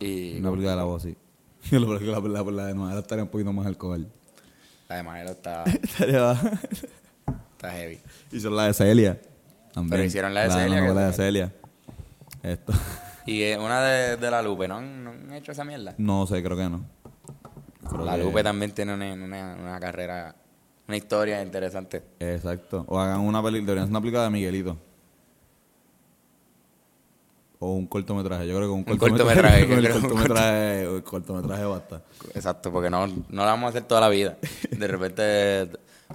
y 0.00 0.38
Una 0.40 0.50
película 0.50 0.70
de 0.72 0.76
la 0.76 0.84
voz, 0.84 1.02
sí. 1.02 1.16
la 1.70 1.86
película 1.86 2.20
la, 2.20 2.42
la, 2.42 2.50
la 2.50 2.66
de 2.66 2.74
Maelo 2.74 3.00
estaría 3.00 3.22
un 3.24 3.30
poquito 3.30 3.52
más 3.52 3.66
alcohol. 3.66 4.06
la 4.88 4.96
de 4.96 5.02
Maelo 5.02 5.30
está, 5.30 5.62
Estaría. 5.82 6.32
Está 7.66 7.78
heavy. 7.78 8.00
Hicieron 8.32 8.56
la 8.56 8.64
de 8.66 8.74
Celia. 8.74 9.20
También. 9.72 9.90
Pero 9.90 10.04
hicieron 10.04 10.34
la 10.34 10.42
de 10.44 10.50
Celia, 10.50 10.80
La 10.80 10.94
que- 10.94 11.00
de 11.06 11.12
Celia. 11.12 11.52
Esto. 12.42 12.72
Y 13.26 13.52
una 13.54 13.82
de, 13.82 14.16
de 14.16 14.30
la 14.30 14.40
Lupe, 14.42 14.68
¿no? 14.68 14.76
han- 14.76 15.04
¿no 15.04 15.10
han 15.10 15.32
hecho 15.32 15.52
esa 15.52 15.64
mierda? 15.64 15.94
No 15.98 16.26
sé, 16.26 16.42
creo 16.42 16.56
que 16.56 16.68
no. 16.68 16.84
Creo 17.88 18.04
La 18.04 18.16
que- 18.16 18.22
Lupe 18.22 18.42
también 18.42 18.70
tiene 18.72 18.94
una, 18.94 19.12
una, 19.12 19.54
una 19.60 19.80
carrera, 19.80 20.34
una 20.88 20.96
historia 20.96 21.42
interesante. 21.42 22.02
Exacto. 22.20 22.84
O 22.88 22.98
hagan 23.00 23.20
una 23.20 23.42
película, 23.42 23.66
deberían 23.66 23.82
hacer 23.84 23.90
una 23.90 24.00
película 24.00 24.22
de 24.24 24.30
Miguelito. 24.30 24.76
O 27.58 27.72
un 27.72 27.86
cortometraje. 27.86 28.46
Yo 28.46 28.56
creo 28.56 28.68
que 28.68 28.72
un 28.74 28.78
Un 28.80 28.84
cortometraje. 28.98 29.66
cortometraje, 29.66 29.66
con 29.68 29.78
el 29.84 29.92
cortometraje, 30.02 30.82
el 30.96 31.02
cortometraje 31.02 31.64
basta. 31.64 32.02
Exacto, 32.34 32.70
porque 32.70 32.90
no, 32.90 33.06
no 33.06 33.24
la 33.30 33.46
vamos 33.46 33.66
a 33.66 33.68
hacer 33.70 33.82
toda 33.84 34.00
la 34.02 34.08
vida. 34.10 34.36
De 34.70 34.86
repente 34.86 35.70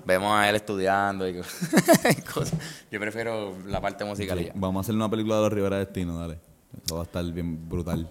vemos 0.06 0.32
a 0.34 0.50
él 0.50 0.56
estudiando 0.56 1.28
y 1.28 1.34
cosas. 2.34 2.54
Yo 2.92 3.00
prefiero 3.00 3.58
la 3.68 3.82
parte 3.82 4.06
musical 4.06 4.44
ya. 4.44 4.52
Vamos 4.56 4.80
a 4.80 4.82
hacer 4.82 4.96
una 4.96 5.10
película 5.10 5.36
de 5.38 5.42
los 5.42 5.54
Rivera 5.54 5.78
Destino, 5.78 6.20
dale. 6.20 6.40
Eso 6.86 6.96
va 6.96 7.02
a 7.02 7.06
estar 7.06 7.26
bien 7.26 7.68
brutal. 7.70 8.10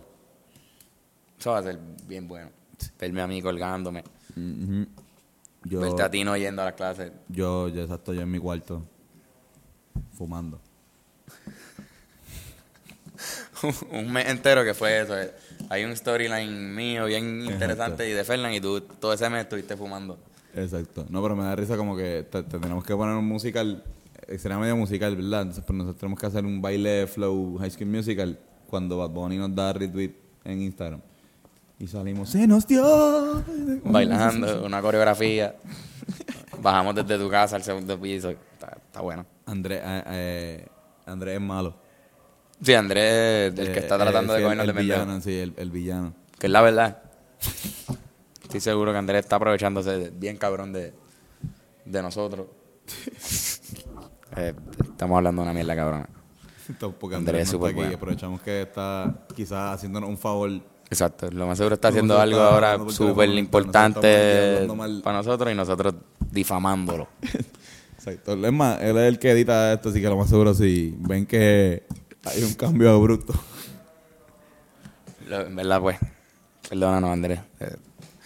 Eso 1.38 1.50
va 1.52 1.58
a 1.58 1.62
ser 1.62 1.78
bien 2.06 2.28
bueno. 2.28 2.50
Verme 2.98 3.22
a 3.22 3.26
mí 3.26 3.40
colgándome. 3.42 4.04
Yo, 5.64 5.80
Verte 5.80 6.02
a 6.02 6.10
ti 6.10 6.24
no 6.24 6.36
yendo 6.36 6.62
a 6.62 6.66
las 6.66 6.74
clases. 6.74 7.12
yo, 7.28 7.68
yo, 7.68 7.82
exacto, 7.82 8.14
yo 8.14 8.22
en 8.22 8.30
mi 8.30 8.38
cuarto. 8.38 8.82
Fumando. 10.16 10.60
un 13.90 14.12
mes 14.12 14.28
entero 14.28 14.64
que 14.64 14.74
fue 14.74 15.00
eso. 15.00 15.14
Hay 15.68 15.84
un 15.84 15.96
storyline 15.96 16.74
mío 16.74 17.06
bien 17.06 17.44
interesante 17.44 18.08
y 18.08 18.12
de 18.12 18.24
Fernan 18.24 18.54
y 18.54 18.60
tú 18.60 18.80
todo 18.80 19.12
ese 19.12 19.28
mes 19.28 19.42
estuviste 19.42 19.76
fumando. 19.76 20.18
Exacto. 20.54 21.06
No, 21.08 21.22
pero 21.22 21.36
me 21.36 21.44
da 21.44 21.54
risa 21.56 21.76
como 21.76 21.96
que 21.96 22.26
te- 22.30 22.42
te 22.42 22.58
tenemos 22.58 22.84
que 22.84 22.94
poner 22.96 23.14
un 23.16 23.26
musical, 23.26 23.82
eh, 24.26 24.38
será 24.38 24.58
medio 24.58 24.76
musical, 24.76 25.14
¿verdad? 25.16 25.42
Entonces, 25.42 25.64
pues 25.66 25.76
nosotros 25.76 26.00
tenemos 26.00 26.18
que 26.18 26.26
hacer 26.26 26.44
un 26.44 26.60
baile 26.60 27.06
flow 27.06 27.56
High 27.58 27.70
School 27.70 27.86
Musical 27.90 28.38
cuando 28.68 28.98
Bad 28.98 29.10
Bunny 29.10 29.36
nos 29.38 29.54
da 29.54 29.72
retweet 29.72 30.12
en 30.44 30.62
Instagram. 30.62 31.00
Y 31.78 31.86
salimos, 31.86 32.28
se 32.30 32.46
nos 32.46 32.66
dio. 32.66 33.42
Bailando, 33.84 34.62
una 34.66 34.82
coreografía. 34.82 35.54
Bajamos 36.60 36.94
desde 36.94 37.18
tu 37.18 37.30
casa 37.30 37.56
al 37.56 37.62
segundo 37.62 37.98
piso. 37.98 38.30
Está, 38.30 38.76
está 38.84 39.00
bueno. 39.00 39.24
Andrés, 39.46 39.80
eh, 39.82 40.66
eh, 41.06 41.34
es 41.34 41.40
malo. 41.40 41.74
Sí, 42.62 42.74
Andrés, 42.74 43.48
el 43.48 43.54
que 43.54 43.62
Eh, 43.62 43.78
está 43.78 43.94
eh, 43.94 43.98
tratando 43.98 44.34
sí, 44.34 44.38
de 44.38 44.42
cogernos 44.44 44.68
el, 44.68 44.72
villano, 44.74 45.20
sí, 45.22 45.38
el, 45.38 45.54
el 45.56 45.70
villano. 45.70 46.12
Que 46.38 46.46
es 46.48 46.52
la 46.52 46.60
verdad. 46.60 47.02
Estoy 48.50 48.62
seguro 48.62 48.90
que 48.90 48.98
Andrés 48.98 49.20
está 49.20 49.36
aprovechándose 49.36 50.10
bien 50.12 50.36
cabrón 50.36 50.72
de, 50.72 50.92
de 51.84 52.02
nosotros. 52.02 52.46
Eh, 54.36 54.54
estamos 54.84 55.16
hablando 55.16 55.42
de 55.42 55.48
una 55.48 55.52
mierda 55.52 55.74
cabrona. 55.74 56.08
Porque 57.00 57.16
Andrés 57.16 57.48
es 57.48 57.52
no 57.52 57.58
está 57.58 57.58
súper 57.58 57.70
aquí. 57.70 57.76
bueno. 57.80 57.96
Aprovechamos 57.96 58.40
que 58.42 58.62
está 58.62 59.26
quizás 59.34 59.74
haciéndonos 59.74 60.08
un 60.08 60.16
favor. 60.16 60.52
Exacto, 60.88 61.28
lo 61.32 61.48
más 61.48 61.58
seguro 61.58 61.74
está 61.74 61.88
haciendo 61.88 62.16
algo 62.16 62.36
está 62.36 62.54
ahora 62.54 62.90
súper 62.90 63.28
importante 63.30 64.64
nosotros 64.68 65.02
para 65.02 65.16
nosotros 65.16 65.52
y 65.52 65.56
nosotros 65.56 65.94
difamándolo. 66.30 67.08
Exacto. 67.96 68.34
Es 68.34 68.52
más, 68.52 68.80
él 68.82 68.96
es 68.98 69.08
el 69.08 69.18
que 69.18 69.32
edita 69.32 69.72
esto, 69.72 69.88
así 69.88 70.00
que 70.00 70.06
lo 70.06 70.16
más 70.16 70.28
seguro 70.30 70.54
si 70.54 70.94
ven 71.00 71.26
que 71.26 71.82
hay 72.24 72.44
un 72.44 72.54
cambio 72.54 72.90
abrupto. 72.90 73.34
En 75.28 75.56
verdad, 75.56 75.80
pues, 75.80 75.98
perdónanos, 76.68 77.10
Andrés. 77.10 77.40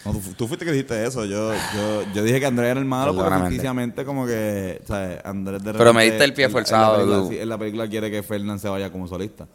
No, 0.05 0.13
tú, 0.13 0.21
tú 0.37 0.47
fuiste 0.49 0.65
que 0.67 0.73
dijiste 0.73 1.07
eso. 1.07 1.25
Yo, 1.25 1.53
yo, 1.75 2.03
yo 2.15 2.23
dije 2.23 2.39
que 2.41 2.47
Andrés 2.47 2.71
era 2.73 2.81
el 2.81 2.87
malo, 2.87 3.17
pero 3.17 3.41
ficticiamente 3.47 4.05
como 4.05 4.27
que, 4.27 4.83
¿sabes? 4.87 5.19
Andrés 5.25 5.63
de 5.65 5.73
Pero 5.73 5.93
me 5.95 6.01
repente, 6.01 6.11
diste 6.13 6.25
el 6.25 6.35
pie 6.35 6.45
en- 6.45 6.51
en 6.51 6.55
la 6.55 6.61
forzado, 6.61 6.97
película- 7.07 7.43
En 7.43 7.49
la 7.49 7.59
película 7.59 7.89
quiere 7.89 8.11
que 8.11 8.23
Fernán 8.23 8.59
se 8.59 8.69
vaya 8.69 8.91
como 8.93 9.09
solista. 9.09 9.47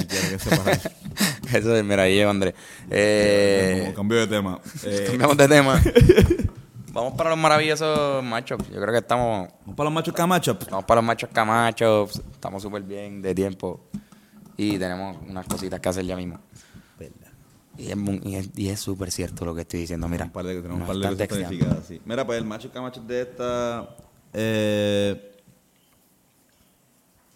Y 0.00 0.04
quiere 0.06 0.28
que 0.30 0.38
se 0.38 0.56
vaya. 0.56 0.80
Eso 1.52 1.76
es, 1.76 1.84
mira, 1.84 2.02
ahí 2.04 2.14
lleva 2.14 2.30
Andrés. 2.30 2.54
Eh, 2.90 3.80
Como 3.82 3.94
cambio 3.94 4.18
de 4.18 4.26
tema. 4.26 4.58
Eh, 4.84 5.04
cambiamos 5.08 5.36
de 5.36 5.48
tema. 5.48 5.80
Vamos 6.92 7.14
para 7.14 7.30
los 7.30 7.38
maravillosos 7.38 8.22
machos. 8.24 8.58
Yo 8.68 8.80
creo 8.80 8.90
que 8.92 8.98
estamos 8.98 9.48
Vamos 9.60 9.76
para 9.76 9.84
los 9.84 9.92
machos 9.94 10.12
Camacho. 10.14 10.58
Vamos 10.70 10.84
para 10.86 11.00
los 11.00 11.06
machos 11.06 11.30
camachos. 11.32 12.20
Estamos 12.32 12.62
súper 12.62 12.82
bien 12.82 13.22
de 13.22 13.32
tiempo. 13.32 13.84
Y 14.56 14.76
tenemos 14.76 15.16
unas 15.28 15.46
cositas 15.46 15.78
que 15.78 15.88
hacer 15.88 16.04
ya 16.04 16.16
mismo. 16.16 16.40
Y 17.78 17.90
es, 17.90 17.96
y 18.24 18.34
es, 18.36 18.50
y 18.56 18.68
es 18.68 18.80
súper 18.80 19.10
cierto 19.10 19.44
lo 19.44 19.54
que 19.54 19.62
estoy 19.62 19.80
diciendo. 19.80 20.06
Mira, 20.08 20.26
Un 20.26 20.30
par 20.32 20.44
de, 20.44 20.56
tenemos 20.60 20.80
un 20.80 20.86
par 20.86 20.96
de 20.96 21.02
cosas 21.26 21.28
planificadas, 21.28 21.86
sí. 21.86 22.00
Mira, 22.04 22.26
pues 22.26 22.38
el 22.38 22.44
macho 22.44 22.70
Camacho 22.70 23.00
de 23.00 23.22
esta... 23.22 23.96
Eh, 24.34 25.32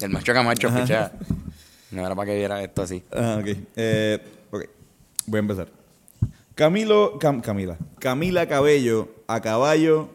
El 0.00 0.10
macho 0.10 0.32
camacho, 0.34 0.68
escucha. 0.68 1.12
No 1.90 2.04
era 2.04 2.14
para 2.14 2.26
que 2.30 2.36
viera 2.36 2.62
esto 2.62 2.82
así. 2.82 3.02
Ah, 3.12 3.38
ok. 3.40 3.56
Eh, 3.76 4.18
ok. 4.50 4.64
Voy 5.26 5.38
a 5.38 5.40
empezar. 5.40 5.68
Camilo, 6.54 7.18
Cam- 7.18 7.40
Camila. 7.40 7.78
Camila 7.98 8.46
Cabello 8.46 9.08
a 9.26 9.40
caballo 9.40 10.10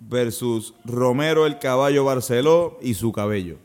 versus 0.00 0.74
Romero 0.84 1.46
el 1.46 1.58
caballo 1.58 2.04
Barceló 2.04 2.78
y 2.82 2.94
su 2.94 3.12
cabello. 3.12 3.56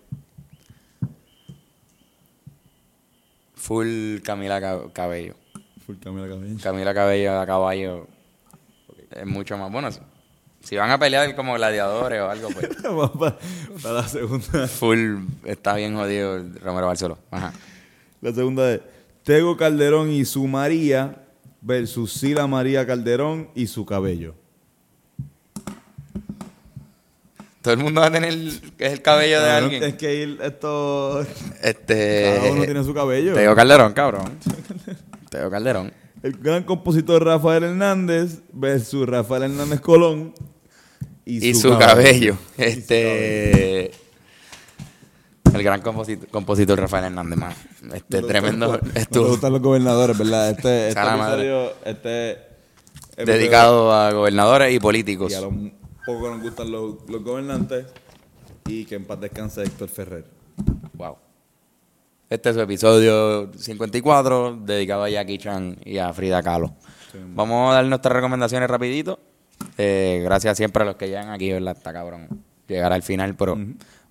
Full 3.55 4.19
Camila 4.23 4.61
Ca- 4.61 4.91
Cabello. 4.93 5.35
Full 5.89 5.97
Camila 6.03 6.27
Cabello. 6.27 6.55
Camila 6.61 6.93
Cabello 6.93 7.39
a 7.39 7.45
caballo 7.47 8.07
es 9.09 9.25
mucho 9.25 9.57
más. 9.57 9.71
Bueno, 9.71 9.89
si- 10.61 10.75
van 10.75 10.91
a 10.91 10.99
pelear 10.99 11.35
como 11.35 11.55
gladiadores 11.55 12.21
o 12.21 12.29
algo, 12.29 12.49
pues 12.49 12.69
Vamos 12.83 13.09
para, 13.17 13.37
para 13.81 13.95
la 13.95 14.07
segunda. 14.07 14.67
full 14.67 15.17
está 15.45 15.73
bien 15.73 15.95
jodido 15.95 16.43
Romero 16.61 16.85
Barceló. 16.85 17.17
Ajá. 17.31 17.53
La 18.21 18.31
segunda 18.33 18.71
es 18.71 18.81
Tego 19.23 19.57
Calderón 19.57 20.11
y 20.11 20.25
su 20.25 20.45
María 20.45 21.23
versus 21.61 22.13
Sila 22.13 22.45
María 22.45 22.85
Calderón 22.85 23.49
y 23.55 23.65
su 23.65 23.83
cabello. 23.83 24.35
Todo 27.63 27.73
el 27.73 27.79
mundo 27.79 28.01
va 28.01 28.07
a 28.07 28.11
tener 28.11 28.31
es 28.31 28.61
el 28.77 29.01
cabello 29.01 29.41
de 29.41 29.49
alguien. 29.49 29.83
Es 29.83 29.95
que 29.95 30.15
ir 30.15 30.39
esto... 30.43 31.21
Este. 31.63 32.35
Cada 32.37 32.51
uno 32.53 32.63
tiene 32.63 32.83
su 32.83 32.93
cabello. 32.93 33.33
Teo 33.33 33.55
Calderón, 33.55 33.93
cabrón. 33.93 34.37
Teo 35.29 35.49
Calderón. 35.49 35.93
El 36.21 36.33
gran 36.33 36.63
compositor 36.63 37.23
Rafael 37.23 37.63
Hernández 37.63 38.41
versus 38.51 39.07
Rafael 39.07 39.43
Hernández 39.43 39.79
Colón 39.79 40.33
Y, 41.25 41.53
su, 41.53 41.77
cabello. 41.77 42.37
Este. 42.57 43.91
El 45.53 45.63
gran 45.63 45.81
compositor, 45.81 46.27
compositor 46.29 46.79
Rafael 46.79 47.05
Hernández, 47.05 47.39
man. 47.39 47.53
Este 47.93 48.21
tremendo. 48.21 48.79
No 49.11 49.23
gustan 49.27 49.53
los 49.53 49.61
gobernadores, 49.61 50.17
¿verdad? 50.17 50.49
Este, 50.49 50.89
este 50.89 51.01
episodio, 51.01 51.73
este 51.85 52.37
dedicado 53.17 53.93
a 53.93 54.11
gobernadores 54.11 54.73
y 54.73 54.79
políticos. 54.79 55.31
y 55.31 55.35
a 55.35 55.41
los 55.41 55.53
poco 56.05 56.29
nos 56.29 56.41
gustan 56.41 56.71
los, 56.71 56.95
los 57.07 57.23
gobernantes 57.23 57.85
y 58.65 58.85
que 58.85 58.95
en 58.95 59.05
paz 59.05 59.19
descanse 59.19 59.63
Héctor 59.63 59.89
Ferrer. 59.89 60.25
Wow. 60.93 61.17
Este 62.29 62.49
es 62.49 62.55
su 62.55 62.61
episodio 62.61 63.51
54, 63.57 64.59
dedicado 64.61 65.03
a 65.03 65.09
Jackie 65.09 65.39
Chan 65.39 65.77
y 65.83 65.97
a 65.97 66.13
Frida 66.13 66.43
Kahlo. 66.43 66.75
Vamos 67.33 67.71
a 67.71 67.73
dar 67.73 67.85
nuestras 67.85 68.13
recomendaciones 68.13 68.69
rapidito. 68.69 69.17
Eh, 69.79 70.21
gracias 70.23 70.55
siempre 70.55 70.83
a 70.83 70.85
los 70.85 70.95
que 70.95 71.07
llegan 71.07 71.31
aquí, 71.31 71.51
¿verdad? 71.51 71.75
Está 71.75 71.91
cabrón 71.91 72.43
llegar 72.67 72.93
al 72.93 73.01
final, 73.01 73.35
pero 73.35 73.57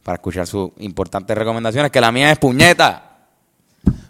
para 0.02 0.16
escuchar 0.16 0.48
sus 0.48 0.72
importantes 0.78 1.38
recomendaciones, 1.38 1.92
que 1.92 2.00
la 2.00 2.10
mía 2.10 2.32
es 2.32 2.38
puñeta. 2.40 3.18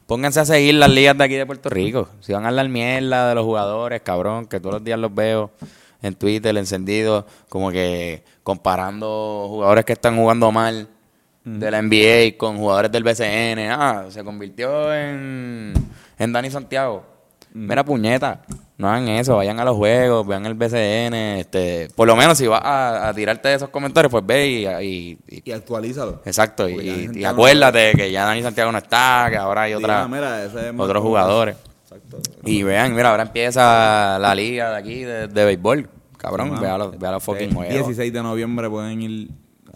Pónganse 0.06 0.40
a 0.40 0.46
seguir 0.46 0.76
las 0.76 0.88
ligas 0.88 1.18
de 1.18 1.24
aquí 1.24 1.34
de 1.34 1.44
Puerto 1.44 1.68
Rico. 1.68 2.08
Si 2.20 2.32
van 2.32 2.46
a 2.46 2.48
hablar 2.48 2.66
mierda 2.70 3.28
de 3.28 3.34
los 3.34 3.44
jugadores, 3.44 4.00
cabrón, 4.00 4.46
que 4.46 4.58
todos 4.58 4.76
los 4.76 4.84
días 4.84 4.98
los 4.98 5.14
veo 5.14 5.50
en 6.00 6.14
Twitter, 6.14 6.56
encendido, 6.56 7.26
como 7.50 7.70
que 7.70 8.24
comparando 8.42 9.48
jugadores 9.50 9.84
que 9.84 9.92
están 9.92 10.16
jugando 10.16 10.50
mal 10.50 10.88
de 11.58 11.70
la 11.70 11.80
NBA 11.82 12.36
con 12.36 12.58
jugadores 12.58 12.90
del 12.92 13.02
BCN. 13.04 13.70
Ah, 13.70 14.04
se 14.10 14.22
convirtió 14.24 14.94
en, 14.94 15.72
en 16.18 16.32
Dani 16.32 16.50
Santiago. 16.50 17.04
Mira, 17.54 17.82
puñeta, 17.84 18.42
no 18.76 18.88
hagan 18.88 19.08
eso, 19.08 19.36
vayan 19.36 19.58
a 19.58 19.64
los 19.64 19.74
juegos, 19.76 20.26
vean 20.26 20.44
el 20.46 20.54
BCN. 20.54 21.14
Este, 21.38 21.88
por 21.96 22.06
lo 22.06 22.14
menos 22.14 22.36
si 22.38 22.46
vas 22.46 22.60
a, 22.62 23.08
a 23.08 23.14
tirarte 23.14 23.52
esos 23.54 23.70
comentarios, 23.70 24.10
pues 24.10 24.24
ve 24.26 24.46
y, 24.46 24.66
y- 24.66 25.18
y- 25.28 25.42
Y 25.46 25.52
actualízalo. 25.52 26.20
Exacto, 26.26 26.64
Porque 26.70 26.84
y, 26.86 27.08
no- 27.20 27.28
acuérdate 27.28 27.92
que 27.96 28.12
ya 28.12 28.24
Dani 28.26 28.42
Santiago 28.42 28.70
no 28.70 28.78
está, 28.78 29.28
que 29.30 29.36
ahora 29.38 29.62
hay 29.62 29.74
otra, 29.74 30.04
Diga, 30.04 30.08
mira, 30.08 30.44
ese 30.44 30.68
es 30.68 30.74
más 30.74 30.84
otros 30.84 31.02
jugadores. 31.02 31.56
Exacto. 31.84 32.18
Y 32.44 32.62
vean, 32.62 32.94
mira, 32.94 33.10
ahora 33.10 33.22
empieza 33.22 34.18
la 34.20 34.34
liga 34.34 34.70
de 34.72 34.76
aquí 34.76 35.00
de, 35.00 35.26
de 35.28 35.44
béisbol. 35.46 35.88
Cabrón, 36.18 36.52
Sí, 36.54 36.60
vea 36.60 36.76
los, 36.76 36.98
vea 36.98 37.12
los 37.12 37.22
fucking 37.22 37.54
juegos. 37.54 37.72
16 37.74 38.12
de 38.12 38.22
noviembre 38.22 38.68
pueden 38.68 39.00
ir 39.00 39.28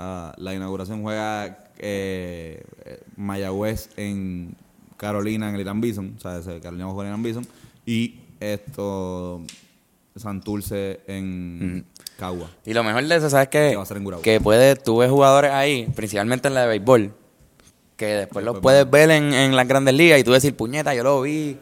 a 0.02 0.34
la 0.36 0.54
inauguración. 0.54 1.02
Juega 1.02 1.66
eh, 1.78 2.62
eh, 2.84 3.00
Mayagüez 3.16 3.90
en 3.96 4.56
Carolina, 4.96 5.48
en 5.48 5.54
el 5.54 5.60
Irán 5.60 5.80
Bison. 5.80 6.14
O 6.16 6.20
sea, 6.20 6.40
Carolina 6.60 6.86
juega 6.86 7.08
en 7.10 7.14
el 7.14 7.20
Irán 7.20 7.22
Bison. 7.22 7.46
Y 7.86 8.16
esto, 8.40 9.42
Santurce 10.16 11.00
en 11.06 11.86
Cagua. 12.18 12.50
Y 12.66 12.74
lo 12.74 12.84
mejor 12.84 13.04
de 13.04 13.16
eso, 13.16 13.30
¿sabes 13.30 13.48
qué? 13.48 13.70
Que 13.70 13.76
va 13.76 13.82
a 13.82 13.86
ser 13.86 13.98
en. 13.98 14.10
Que 14.22 14.40
puedes, 14.40 14.82
tú 14.82 14.98
ves 14.98 15.10
jugadores 15.10 15.52
ahí, 15.52 15.88
principalmente 15.94 16.48
en 16.48 16.54
la 16.54 16.62
de 16.62 16.68
béisbol, 16.68 17.14
que 17.96 18.06
después 18.06 18.44
los 18.44 18.58
puedes 18.60 18.88
ver 18.90 19.10
en, 19.10 19.32
en 19.32 19.54
las 19.54 19.68
grandes 19.68 19.94
ligas 19.94 20.18
y 20.18 20.24
tú 20.24 20.32
decir, 20.32 20.54
puñeta, 20.54 20.94
yo 20.94 21.04
lo 21.04 21.22
vi. 21.22 21.58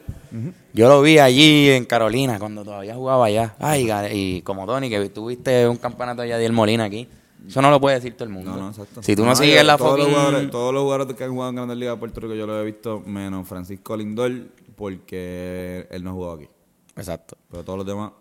Yo 0.73 0.87
lo 0.87 1.01
vi 1.01 1.19
allí 1.19 1.69
en 1.69 1.83
Carolina 1.83 2.39
cuando 2.39 2.63
todavía 2.63 2.95
jugaba 2.95 3.25
allá. 3.25 3.53
Ay, 3.59 3.91
y 4.13 4.41
como 4.43 4.65
Tony, 4.65 4.89
que 4.89 5.09
tuviste 5.09 5.67
un 5.67 5.75
campeonato 5.75 6.21
allá 6.21 6.37
de 6.37 6.45
El 6.45 6.53
Molina 6.53 6.85
aquí. 6.85 7.05
Eso 7.47 7.61
no 7.61 7.69
lo 7.71 7.81
puede 7.81 7.95
decir 7.95 8.13
todo 8.13 8.25
el 8.25 8.29
mundo. 8.29 8.51
No, 8.51 8.57
no, 8.57 8.69
exacto. 8.69 9.01
Si 9.03 9.15
tú 9.15 9.23
no, 9.23 9.31
yo- 9.31 9.35
sigues 9.35 9.65
la 9.65 9.77
todos 9.77 9.97
los, 9.97 10.07
fucking... 10.07 10.15
jugadores, 10.15 10.51
todos 10.51 10.73
los 10.73 10.83
jugadores 10.83 11.15
que 11.15 11.23
han 11.23 11.31
jugado 11.31 11.49
en 11.49 11.55
Grandes 11.55 11.77
Ligas 11.77 11.95
de 11.95 11.99
Puerto 11.99 12.19
Rico 12.21 12.33
yo 12.35 12.47
lo 12.47 12.59
he 12.59 12.65
visto, 12.65 13.01
menos 13.05 13.47
Francisco 13.47 13.97
Lindor, 13.97 14.31
porque 14.75 15.87
él 15.89 16.03
no 16.03 16.11
ha 16.11 16.13
jugado 16.13 16.33
aquí. 16.33 16.49
Exacto. 16.95 17.37
Pero 17.49 17.63
todos 17.63 17.77
los 17.77 17.87
demás, 17.87 18.11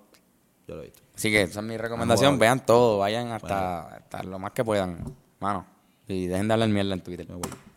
yo 0.66 0.74
lo 0.76 0.82
he 0.82 0.84
visto. 0.86 1.02
Así 1.14 1.30
que 1.30 1.42
esa 1.42 1.60
es 1.60 1.66
mi 1.66 1.76
recomendación. 1.76 2.38
Vean 2.38 2.64
todo, 2.64 2.98
vayan 2.98 3.28
hasta, 3.32 3.96
hasta 3.96 4.22
lo 4.22 4.38
más 4.38 4.52
que 4.52 4.64
puedan. 4.64 5.04
Mano. 5.38 5.66
Y 6.08 6.26
dejen 6.26 6.48
de 6.48 6.54
hablar 6.54 6.68
mierda 6.70 6.94
en 6.94 7.00
Twitter. 7.02 7.26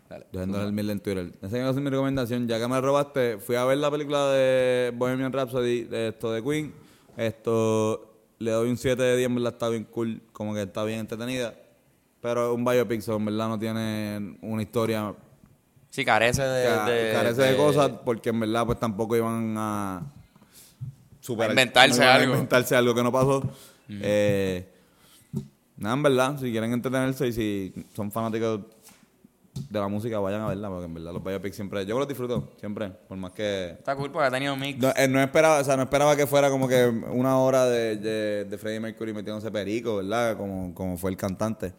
Dale. 0.10 0.26
Dejen 0.32 0.52
de 0.52 0.58
darle 0.58 0.72
mierda 0.72 0.92
en 0.94 1.00
Twitter. 1.00 1.34
Esa 1.42 1.74
ser 1.74 1.82
mi 1.82 1.90
recomendación. 1.90 2.48
Ya 2.48 2.60
que 2.60 2.68
me 2.68 2.80
robaste, 2.80 3.38
fui 3.38 3.56
a 3.56 3.66
ver 3.66 3.78
la 3.80 3.92
película 3.92 4.28
de 4.32 4.94
Bohemian 4.96 5.34
Rhapsody, 5.34 5.84
de 5.84 6.10
esto 6.10 6.32
de 6.32 6.42
Queen. 6.42 6.74
Esto 7.18 8.13
le 8.44 8.52
doy 8.52 8.70
un 8.70 8.78
7 8.78 9.02
de 9.02 9.18
10, 9.18 9.28
en 9.30 9.36
verdad 9.36 9.54
está 9.54 9.70
bien 9.70 9.86
cool, 9.86 10.22
como 10.32 10.54
que 10.54 10.62
está 10.64 10.84
bien 10.84 11.00
entretenida. 11.00 11.54
Pero 12.22 12.52
es 12.52 12.56
un 12.58 12.64
biopic, 12.64 13.02
so, 13.02 13.16
en 13.18 13.26
verdad 13.26 13.48
no 13.50 13.60
tiene 13.60 14.38
una 14.42 14.62
historia 14.62 15.14
Sí, 15.90 16.04
carece 16.06 16.42
de... 16.44 16.66
ca- 16.66 16.86
de- 16.90 17.12
carece 17.14 17.42
de, 17.42 17.52
de- 17.52 17.58
cosas, 17.58 17.92
porque 18.06 18.30
en 18.30 18.40
verdad 18.40 18.66
pues 18.66 18.80
tampoco 18.80 19.16
iban 19.16 19.56
a 19.58 20.02
superar- 21.22 21.50
A 21.50 21.54
inventarse 21.54 21.98
no 22.00 22.04
iban 22.04 22.08
a 22.08 22.16
algo. 22.20 22.34
inventarse 22.34 22.76
algo 22.76 22.96
que 22.96 23.04
no 23.04 23.12
pasó. 23.12 23.44
Eh, 23.90 24.68
nada, 25.78 25.96
en 25.96 26.04
verdad, 26.04 26.40
si 26.40 26.50
quieren 26.52 26.72
entretenerse 26.74 27.28
y 27.28 27.34
si 27.34 27.74
son 27.96 28.12
fanáticos 28.12 28.62
de 29.54 29.80
la 29.80 29.88
música, 29.88 30.20
vayan 30.20 30.42
a 30.42 30.48
verla, 30.48 30.68
porque 30.70 30.86
en 30.86 30.94
verdad 30.96 31.14
los 31.14 31.24
biopics 31.24 31.56
siempre, 31.56 31.86
yo 31.86 31.98
los 32.00 32.08
disfruto, 32.08 32.54
siempre, 32.60 32.90
por 32.90 33.18
más 33.18 33.32
que... 33.34 33.72
Está 33.78 33.96
cool 33.96 34.12
porque 34.12 34.28
ha 34.28 34.32
tenido 34.32 34.56
mix. 34.56 34.80
No, 34.80 34.92
eh, 34.96 35.08
no 35.08 35.22
esperaba, 35.22 35.60
o 35.60 35.64
sea, 35.64 35.78
no 35.78 35.84
esperaba 35.84 36.16
que 36.16 36.26
fuera 36.26 36.50
como 36.50 36.68
que 36.68 36.86
una 36.88 37.38
hora 37.38 37.66
de, 37.68 37.98
de, 37.98 38.46
de 38.46 38.58
Freddie 38.58 38.80
Mercury 38.80 39.14
metiéndose 39.14 39.52
perico, 39.52 39.98
¿verdad? 39.98 40.38
Como, 40.38 40.74
como 40.74 40.98
fue 40.98 41.12
el 41.12 41.18
cantante. 41.18 41.74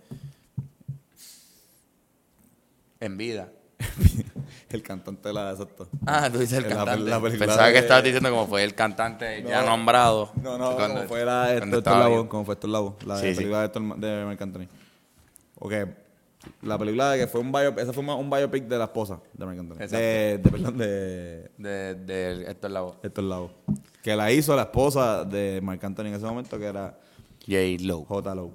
En 3.01 3.17
vida. 3.17 3.49
el 4.71 4.83
cantante 4.83 5.29
de 5.29 5.35
la 5.35 5.51
exacto. 5.51 5.89
Ah, 6.07 6.31
tú 6.33 6.39
dices 6.39 6.59
el 6.59 6.67
cantante. 6.69 7.11
la 7.11 7.21
Pensaba 7.21 7.67
de- 7.67 7.73
que 7.73 7.79
estabas 7.81 8.05
diciendo 8.05 8.31
como 8.31 8.47
fue 8.47 8.63
el 8.65 8.75
cantante 8.75 9.43
ya 9.47 9.63
No. 9.63 9.69
nombrado. 9.71 10.33
No, 10.41 10.57
no, 10.57 10.75
Cuando- 10.77 10.95
como 10.97 11.09
fue 11.09 11.25
la, 11.25 11.53
esto, 11.55 11.79
esto 11.79 11.99
la 11.99 12.07
voz, 12.09 12.27
como 12.29 12.45
fue 12.45 12.55
esto 12.55 12.67
la 12.69 12.79
voz, 12.79 12.95
la 13.05 13.19
Sí, 13.19 13.31
sí. 13.31 13.35
película 13.37 13.61
de, 13.61 13.67
Héctor- 13.67 13.97
de 13.99 14.25
Marc 14.25 14.41
Anthony. 14.41 14.67
Ok, 15.59 15.73
la 16.63 16.79
película 16.79 17.11
de 17.13 17.19
que 17.19 17.27
fue 17.27 17.41
un 17.41 17.53
biopic, 17.53 17.83
esa 17.83 17.93
fue 17.93 18.05
un 18.05 18.31
biopic 18.31 18.65
de 18.65 18.79
la 18.79 18.85
esposa 18.85 19.21
de 19.33 19.47
Marc 19.47 19.59
Anthony. 19.59 19.75
Exacto. 19.75 19.97
De, 19.97 20.39
de, 20.39 20.51
perdón, 20.51 20.79
de 20.79 21.51
De, 21.59 21.95
de 21.95 22.51
Héctor 22.51 22.71
Lavoe. 22.71 22.95
Héctor 23.03 23.25
Lavoe. 23.25 23.51
Que 24.03 24.17
la 24.17 24.33
hizo 24.33 24.55
la 24.55 24.63
esposa 24.63 25.25
de 25.25 25.61
Marc 25.63 25.83
Anthony 25.83 26.07
en 26.07 26.15
ese 26.15 26.27
momento, 26.27 26.59
que 26.59 26.67
era 26.67 26.99
J. 27.47 27.83
Lowe. 27.83 28.05
J. 28.07 28.35
Lowe. 28.35 28.53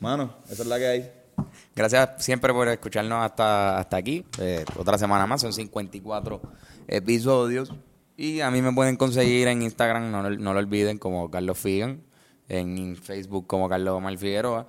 Mano, 0.00 0.34
esa 0.50 0.62
es 0.62 0.68
la 0.68 0.78
que 0.78 0.86
hay. 0.86 1.12
Gracias 1.74 2.24
siempre 2.24 2.52
por 2.52 2.68
escucharnos 2.68 3.24
hasta, 3.24 3.78
hasta 3.78 3.96
aquí. 3.96 4.24
Eh, 4.38 4.64
otra 4.78 4.98
semana 4.98 5.26
más, 5.26 5.40
son 5.40 5.52
54 5.52 6.40
episodios. 6.88 7.72
Y 8.16 8.40
a 8.40 8.50
mí 8.50 8.62
me 8.62 8.72
pueden 8.72 8.96
conseguir 8.96 9.48
en 9.48 9.62
Instagram, 9.62 10.10
no, 10.10 10.30
no 10.30 10.52
lo 10.54 10.58
olviden, 10.58 10.98
como 10.98 11.30
Carlos 11.30 11.58
Figan. 11.58 12.02
En 12.48 12.96
Facebook 12.96 13.46
como 13.46 13.68
Carlos 13.68 13.94
Omar 13.94 14.16
Figueroa. 14.16 14.66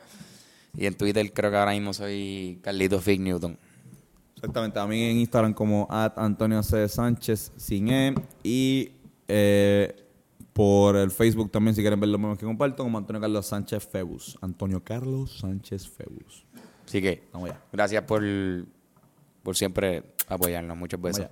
Y 0.75 0.85
en 0.85 0.95
Twitter 0.95 1.31
creo 1.33 1.51
que 1.51 1.57
ahora 1.57 1.71
mismo 1.71 1.93
soy 1.93 2.59
Carlito 2.61 2.99
Fig 2.99 3.19
Newton. 3.21 3.57
Exactamente, 4.35 4.79
a 4.79 4.85
mí 4.85 5.01
en 5.03 5.17
Instagram 5.17 5.53
como 5.53 5.87
at 5.89 6.13
Antonio 6.17 6.61
C. 6.61 6.87
Sánchez 6.87 7.51
sin 7.57 7.89
E 7.89 8.13
y 8.43 8.91
eh, 9.27 9.95
por 10.53 10.95
el 10.95 11.09
Facebook 11.09 11.51
también 11.51 11.75
si 11.75 11.81
quieren 11.81 11.99
ver 11.99 12.09
los 12.09 12.19
memes 12.19 12.37
que 12.37 12.45
comparto 12.45 12.83
como 12.83 12.97
Antonio 12.97 13.19
Carlos 13.19 13.47
Sánchez 13.47 13.87
Febus. 13.87 14.37
Antonio 14.41 14.83
Carlos 14.83 15.39
Sánchez 15.39 15.89
Febus. 15.89 16.45
Así 16.85 17.01
que, 17.01 17.27
Vamos 17.33 17.49
allá. 17.49 17.61
gracias 17.71 18.03
por, 18.03 18.23
por 19.43 19.55
siempre 19.55 20.03
apoyarnos. 20.27 20.77
Muchas 20.77 21.01
veces. 21.01 21.27